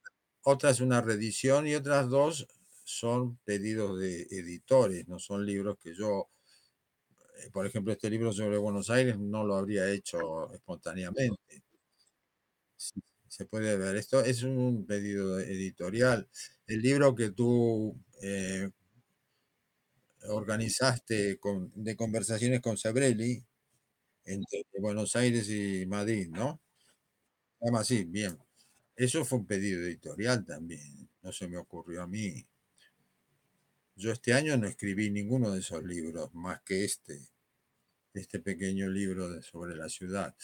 otra 0.43 0.71
es 0.71 0.81
una 0.81 1.01
reedición 1.01 1.69
y 1.69 1.77
otras 1.77 2.09
dos 2.09 2.49
son 2.85 3.37
pedidos 3.45 4.01
de 4.01 4.23
editores, 4.23 5.07
no 5.07 5.19
son 5.21 5.47
libros 5.47 5.79
que 5.79 5.95
yo, 5.95 6.29
eh, 7.39 7.51
por 7.53 7.67
ejemplo, 7.67 7.93
este 7.93 8.11
libro 8.11 8.33
sobre 8.33 8.59
Buenos 8.59 8.91
Aires 8.91 9.19
no 9.19 9.45
lo 9.45 9.57
habría 9.57 9.89
hecho 9.91 10.53
espontáneamente. 10.53 11.63
Sí, 12.77 13.01
se 13.29 13.47
puede 13.47 13.77
ver. 13.77 13.97
Esto 13.97 14.23
es 14.25 14.43
un 14.43 14.87
pedido 14.87 15.39
editorial. 15.41 16.29
El 16.67 16.83
libro 16.83 17.15
que 17.15 17.31
tú 17.31 17.97
eh, 18.23 18.71
organizaste 20.29 21.39
con, 21.39 21.73
de 21.75 21.97
conversaciones 21.97 22.61
con 22.61 22.77
Sabrelli 22.77 23.45
entre 24.25 24.65
Buenos 24.81 25.17
Aires 25.17 25.49
y 25.51 25.87
Madrid, 25.87 26.29
¿no? 26.31 26.61
Llama 27.61 27.81
así, 27.81 28.05
bien. 28.05 28.39
Eso 28.97 29.25
fue 29.27 29.39
un 29.39 29.47
pedido 29.47 29.83
editorial 29.83 30.45
también, 30.47 31.09
no 31.23 31.33
se 31.33 31.49
me 31.49 31.59
ocurrió 31.59 32.03
a 32.03 32.07
mí. 32.07 32.47
Yo 33.97 34.13
este 34.13 34.33
año 34.33 34.57
no 34.57 34.67
escribí 34.67 35.11
ninguno 35.11 35.51
de 35.51 35.61
esos 35.61 35.83
libros, 35.85 36.33
más 36.35 36.63
que 36.63 36.85
este, 36.85 37.19
este 38.15 38.41
pequeño 38.41 38.89
libro 38.89 39.43
sobre 39.43 39.77
la 39.77 39.89
ciudad. 39.89 40.35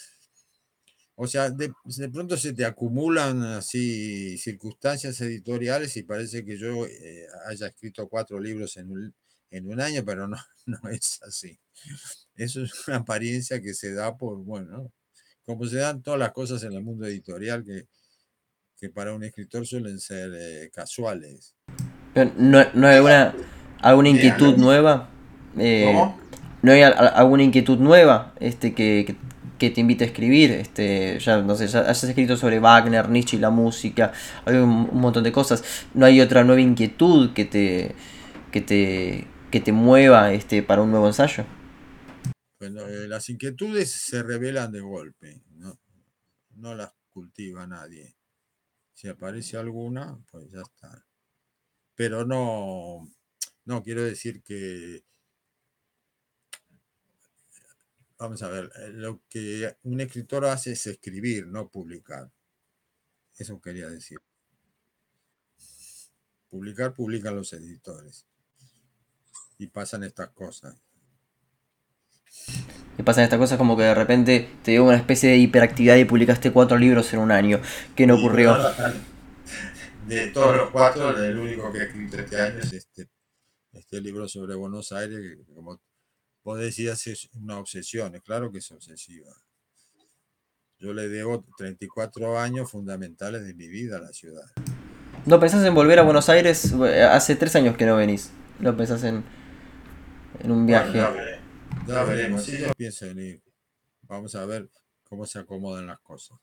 O 1.15 1.27
sea, 1.27 1.51
de, 1.51 1.71
pronto 2.11 2.37
se 2.37 2.53
te 2.53 2.65
acumulan 2.65 3.43
así 3.43 4.37
circunstancias 4.37 5.21
editoriales 5.21 5.95
y 5.95 6.03
parece 6.03 6.43
que 6.43 6.57
yo 6.57 6.87
eh, 6.87 7.27
haya 7.47 7.67
escrito 7.67 8.07
cuatro 8.07 8.39
libros 8.39 8.77
en 8.77 8.91
un, 8.91 9.13
en 9.51 9.71
un 9.71 9.79
año, 9.79 10.03
pero 10.03 10.27
no, 10.27 10.37
no 10.65 10.89
es 10.89 11.21
así. 11.23 11.59
Eso 12.35 12.63
es 12.63 12.87
una 12.87 12.97
apariencia 12.97 13.61
que 13.61 13.73
se 13.73 13.93
da 13.93 14.17
por, 14.17 14.37
bueno, 14.39 14.91
como 15.45 15.65
se 15.65 15.77
dan 15.77 16.01
todas 16.01 16.19
las 16.19 16.31
cosas 16.31 16.63
en 16.63 16.73
el 16.73 16.81
mundo 16.81 17.05
editorial 17.05 17.63
que, 17.63 17.85
que 18.79 18.89
para 18.89 19.13
un 19.13 19.23
escritor 19.23 19.67
suelen 19.67 19.99
ser 19.99 20.31
eh, 20.35 20.71
casuales. 20.73 21.55
¿No, 22.37 22.63
no 22.73 22.87
hay 22.87 22.95
alguna, 22.95 23.35
alguna 23.79 24.09
inquietud 24.09 24.57
nueva? 24.57 25.09
Eh, 25.57 25.83
¿Cómo? 25.85 26.19
¿No 26.63 26.71
hay 26.71 26.81
alguna 26.81 27.43
inquietud 27.43 27.77
nueva 27.77 28.33
este, 28.39 28.73
que, 28.73 29.03
que, 29.05 29.15
te 29.57 29.81
invite 29.81 30.03
a 30.03 30.07
escribir? 30.07 30.51
Este, 30.51 31.19
ya, 31.19 31.41
no 31.41 31.55
sé, 31.55 31.67
ya 31.67 31.81
has 31.81 32.03
escrito 32.03 32.37
sobre 32.37 32.59
Wagner, 32.59 33.09
Nietzsche 33.09 33.37
y 33.37 33.39
la 33.39 33.49
música, 33.49 34.11
hay 34.45 34.55
un, 34.55 34.89
un, 34.91 35.01
montón 35.01 35.23
de 35.23 35.31
cosas. 35.31 35.63
¿No 35.93 36.05
hay 36.05 36.21
otra 36.21 36.43
nueva 36.43 36.61
inquietud 36.61 37.33
que 37.33 37.45
te, 37.45 37.95
que 38.51 38.61
te, 38.61 39.27
que 39.51 39.59
te 39.59 39.71
mueva 39.71 40.33
este, 40.33 40.63
para 40.63 40.81
un 40.81 40.91
nuevo 40.91 41.07
ensayo? 41.07 41.45
Bueno, 42.59 42.87
eh, 42.87 43.07
las 43.07 43.29
inquietudes 43.29 43.91
se 43.91 44.23
revelan 44.23 44.71
de 44.71 44.79
golpe, 44.79 45.43
no, 45.51 45.77
no 46.55 46.75
las 46.75 46.93
cultiva 47.09 47.67
nadie. 47.67 48.15
Si 48.93 49.07
aparece 49.07 49.57
alguna, 49.57 50.17
pues 50.31 50.49
ya 50.49 50.61
está. 50.61 51.05
Pero 51.95 52.25
no, 52.25 53.07
no 53.65 53.83
quiero 53.83 54.03
decir 54.03 54.41
que 54.43 55.03
vamos 58.23 58.41
a 58.41 58.47
ver, 58.47 58.71
eh, 58.77 58.89
lo 58.93 59.21
que 59.29 59.75
un 59.83 59.99
escritor 59.99 60.45
hace 60.45 60.71
es 60.71 60.87
escribir, 60.87 61.45
no 61.47 61.67
publicar. 61.67 62.31
Eso 63.37 63.59
quería 63.59 63.89
decir. 63.89 64.19
Publicar, 66.49 66.93
publican 66.93 67.35
los 67.35 67.51
editores 67.51 68.25
y 69.57 69.67
pasan 69.67 70.03
estas 70.03 70.29
cosas. 70.29 70.81
Y 72.97 73.03
pasan 73.03 73.25
estas 73.25 73.39
cosas 73.39 73.57
como 73.57 73.75
que 73.75 73.83
de 73.83 73.95
repente 73.95 74.49
te 74.63 74.71
dio 74.71 74.85
una 74.85 74.95
especie 74.95 75.31
de 75.31 75.37
hiperactividad 75.37 75.97
y 75.97 76.05
publicaste 76.05 76.53
cuatro 76.53 76.77
libros 76.77 77.13
en 77.13 77.19
un 77.19 77.31
año. 77.31 77.59
¿Qué 77.93 78.07
no 78.07 78.15
ocurrió? 78.15 78.55
De 80.07 80.27
todos 80.27 80.55
los 80.55 80.69
cuatro, 80.69 81.17
el 81.17 81.37
único 81.37 81.71
que 81.73 81.79
he 81.79 81.83
escrito 81.83 82.17
este 82.17 82.39
año 82.39 82.59
es 82.59 82.71
este, 82.71 83.09
este 83.73 83.99
libro 83.99 84.29
sobre 84.29 84.55
Buenos 84.55 84.93
Aires, 84.93 85.19
que 85.19 85.53
como 85.53 85.81
vos 86.43 86.59
decías 86.59 87.07
es 87.07 87.29
una 87.33 87.57
obsesión, 87.57 88.15
es 88.15 88.21
claro 88.21 88.51
que 88.51 88.59
es 88.59 88.71
obsesiva. 88.71 89.31
Yo 90.79 90.93
le 90.93 91.07
debo 91.07 91.45
34 91.57 92.37
años 92.37 92.69
fundamentales 92.69 93.45
de 93.45 93.53
mi 93.53 93.67
vida 93.67 93.97
a 93.97 94.01
la 94.01 94.11
ciudad. 94.11 94.43
¿No 95.25 95.39
pensás 95.39 95.65
en 95.65 95.73
volver 95.73 95.99
a 95.99 96.01
Buenos 96.01 96.27
Aires? 96.27 96.73
Hace 96.73 97.37
tres 97.37 97.55
años 97.55 97.77
que 97.77 97.85
no 97.85 97.95
venís. 97.95 98.31
¿No 98.59 98.75
pensás 98.75 99.03
en, 99.05 99.23
en 100.41 100.51
un 100.51 100.65
viaje. 100.65 100.99
ya, 101.87 102.03
veremos, 102.03 102.43
si 102.43 102.57
yo 102.57 102.73
pienso 102.75 103.05
en 103.05 103.19
ir. 103.19 103.41
Vamos 104.01 104.35
a 104.35 104.45
ver 104.45 104.67
cómo 105.05 105.25
se 105.25 105.39
acomodan 105.39 105.87
las 105.87 105.99
cosas. 105.99 106.37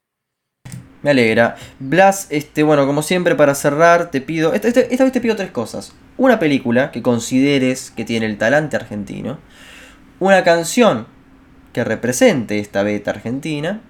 Me 1.03 1.11
alegra. 1.11 1.57
Blas, 1.79 2.27
este, 2.31 2.63
bueno, 2.63 2.87
como 2.87 3.03
siempre, 3.03 3.35
para 3.35 3.55
cerrar, 3.55 4.11
te 4.11 4.21
pido. 4.21 4.55
Esta, 4.55 4.69
esta, 4.69 4.81
esta, 4.81 5.05
vez 5.05 5.13
te 5.13 5.21
pido 5.21 5.37
tres 5.37 5.51
cosas. 5.51 5.93
Una 6.17 6.39
película 6.39 6.91
que 6.91 7.03
consideres 7.03 7.91
que 7.91 8.05
tiene 8.05 8.27
el 8.27 8.39
talante 8.39 8.77
argentino. 8.77 9.39
Una 10.21 10.45
canción 10.45 11.07
que 11.73 11.85
represente 11.85 12.59
esta 12.59 12.83
beta 12.83 13.11
argentina. 13.11 13.81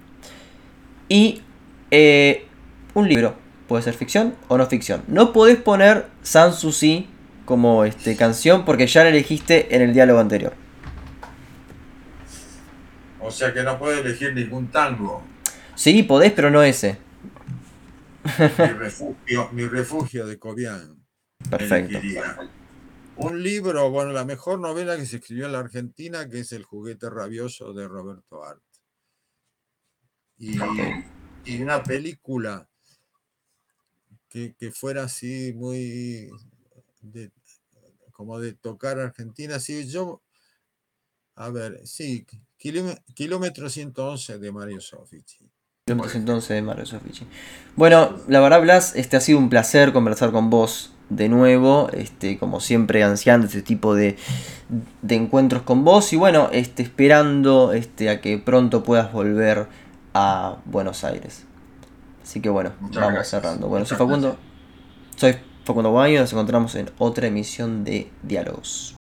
Y 1.09 1.43
eh, 1.91 2.47
un 2.93 3.07
libro. 3.07 3.35
Puede 3.67 3.83
ser 3.83 3.93
ficción 3.93 4.35
o 4.47 4.57
no 4.57 4.65
ficción. 4.65 5.03
No 5.07 5.31
podés 5.33 5.57
poner 5.57 6.07
Sanssouci 6.23 7.09
como 7.45 7.85
este, 7.85 8.15
canción 8.15 8.65
porque 8.65 8.87
ya 8.87 9.03
la 9.03 9.09
elegiste 9.09 9.75
en 9.75 9.81
el 9.81 9.93
diálogo 9.93 10.19
anterior. 10.19 10.53
O 13.19 13.29
sea 13.29 13.53
que 13.53 13.63
no 13.63 13.77
puedes 13.77 14.03
elegir 14.03 14.33
ningún 14.33 14.67
tango. 14.67 15.23
Sí, 15.75 16.03
podés, 16.03 16.31
pero 16.31 16.49
no 16.49 16.63
ese. 16.63 16.97
Mi 19.51 19.65
refugio, 19.67 20.25
de 20.25 20.37
Cobian. 20.37 20.97
Perfecto. 21.49 21.99
Un 23.21 23.43
libro, 23.43 23.89
bueno, 23.91 24.11
la 24.11 24.25
mejor 24.25 24.59
novela 24.59 24.97
que 24.97 25.05
se 25.05 25.17
escribió 25.17 25.45
en 25.45 25.51
la 25.51 25.59
Argentina, 25.59 26.27
que 26.27 26.39
es 26.39 26.51
El 26.53 26.63
juguete 26.63 27.09
rabioso 27.09 27.71
de 27.71 27.87
Roberto 27.87 28.43
Art. 28.43 28.61
Y, 30.37 30.57
una 31.61 31.83
película 31.83 32.67
que, 34.27 34.55
que, 34.57 34.71
fuera 34.71 35.03
así 35.03 35.53
muy 35.55 36.31
de, 37.01 37.31
como 38.11 38.39
de 38.39 38.53
tocar 38.53 38.99
Argentina. 38.99 39.59
Sí, 39.59 39.87
yo, 39.87 40.23
a 41.35 41.49
ver, 41.49 41.81
sí, 41.85 42.25
kilómetro 42.57 43.69
111 43.69 44.39
de 44.39 44.51
Mario 44.51 44.81
Sofici. 44.81 45.47
Kilómetro 45.85 46.11
111 46.11 46.53
de 46.55 46.61
Mario 46.61 46.85
Sofici. 46.87 47.27
Bueno, 47.75 48.19
la 48.27 48.39
verdad, 48.39 48.61
Blas, 48.61 48.95
este 48.95 49.17
ha 49.17 49.21
sido 49.21 49.37
un 49.37 49.49
placer 49.49 49.93
conversar 49.93 50.31
con 50.31 50.49
vos 50.49 50.91
de 51.11 51.27
nuevo, 51.27 51.89
este, 51.91 52.37
como 52.37 52.61
siempre 52.61 53.03
ansiando 53.03 53.45
este 53.45 53.61
tipo 53.61 53.95
de, 53.95 54.15
de 55.01 55.15
encuentros 55.15 55.61
con 55.63 55.83
vos 55.83 56.13
y 56.13 56.15
bueno, 56.15 56.49
este, 56.53 56.83
esperando 56.83 57.73
este, 57.73 58.09
a 58.09 58.21
que 58.21 58.37
pronto 58.37 58.83
puedas 58.83 59.11
volver 59.11 59.67
a 60.13 60.55
Buenos 60.65 61.03
Aires. 61.03 61.43
Así 62.23 62.39
que 62.39 62.49
bueno, 62.49 62.71
vamos 62.79 63.27
cerrando. 63.27 63.67
Bueno, 63.67 63.85
soy 63.85 63.97
Facundo. 63.97 64.37
Soy 65.17 65.35
Facundo 65.65 65.91
Baño, 65.91 66.21
nos 66.21 66.31
encontramos 66.31 66.75
en 66.75 66.89
otra 66.97 67.27
emisión 67.27 67.83
de 67.83 68.09
Diálogos. 68.23 68.95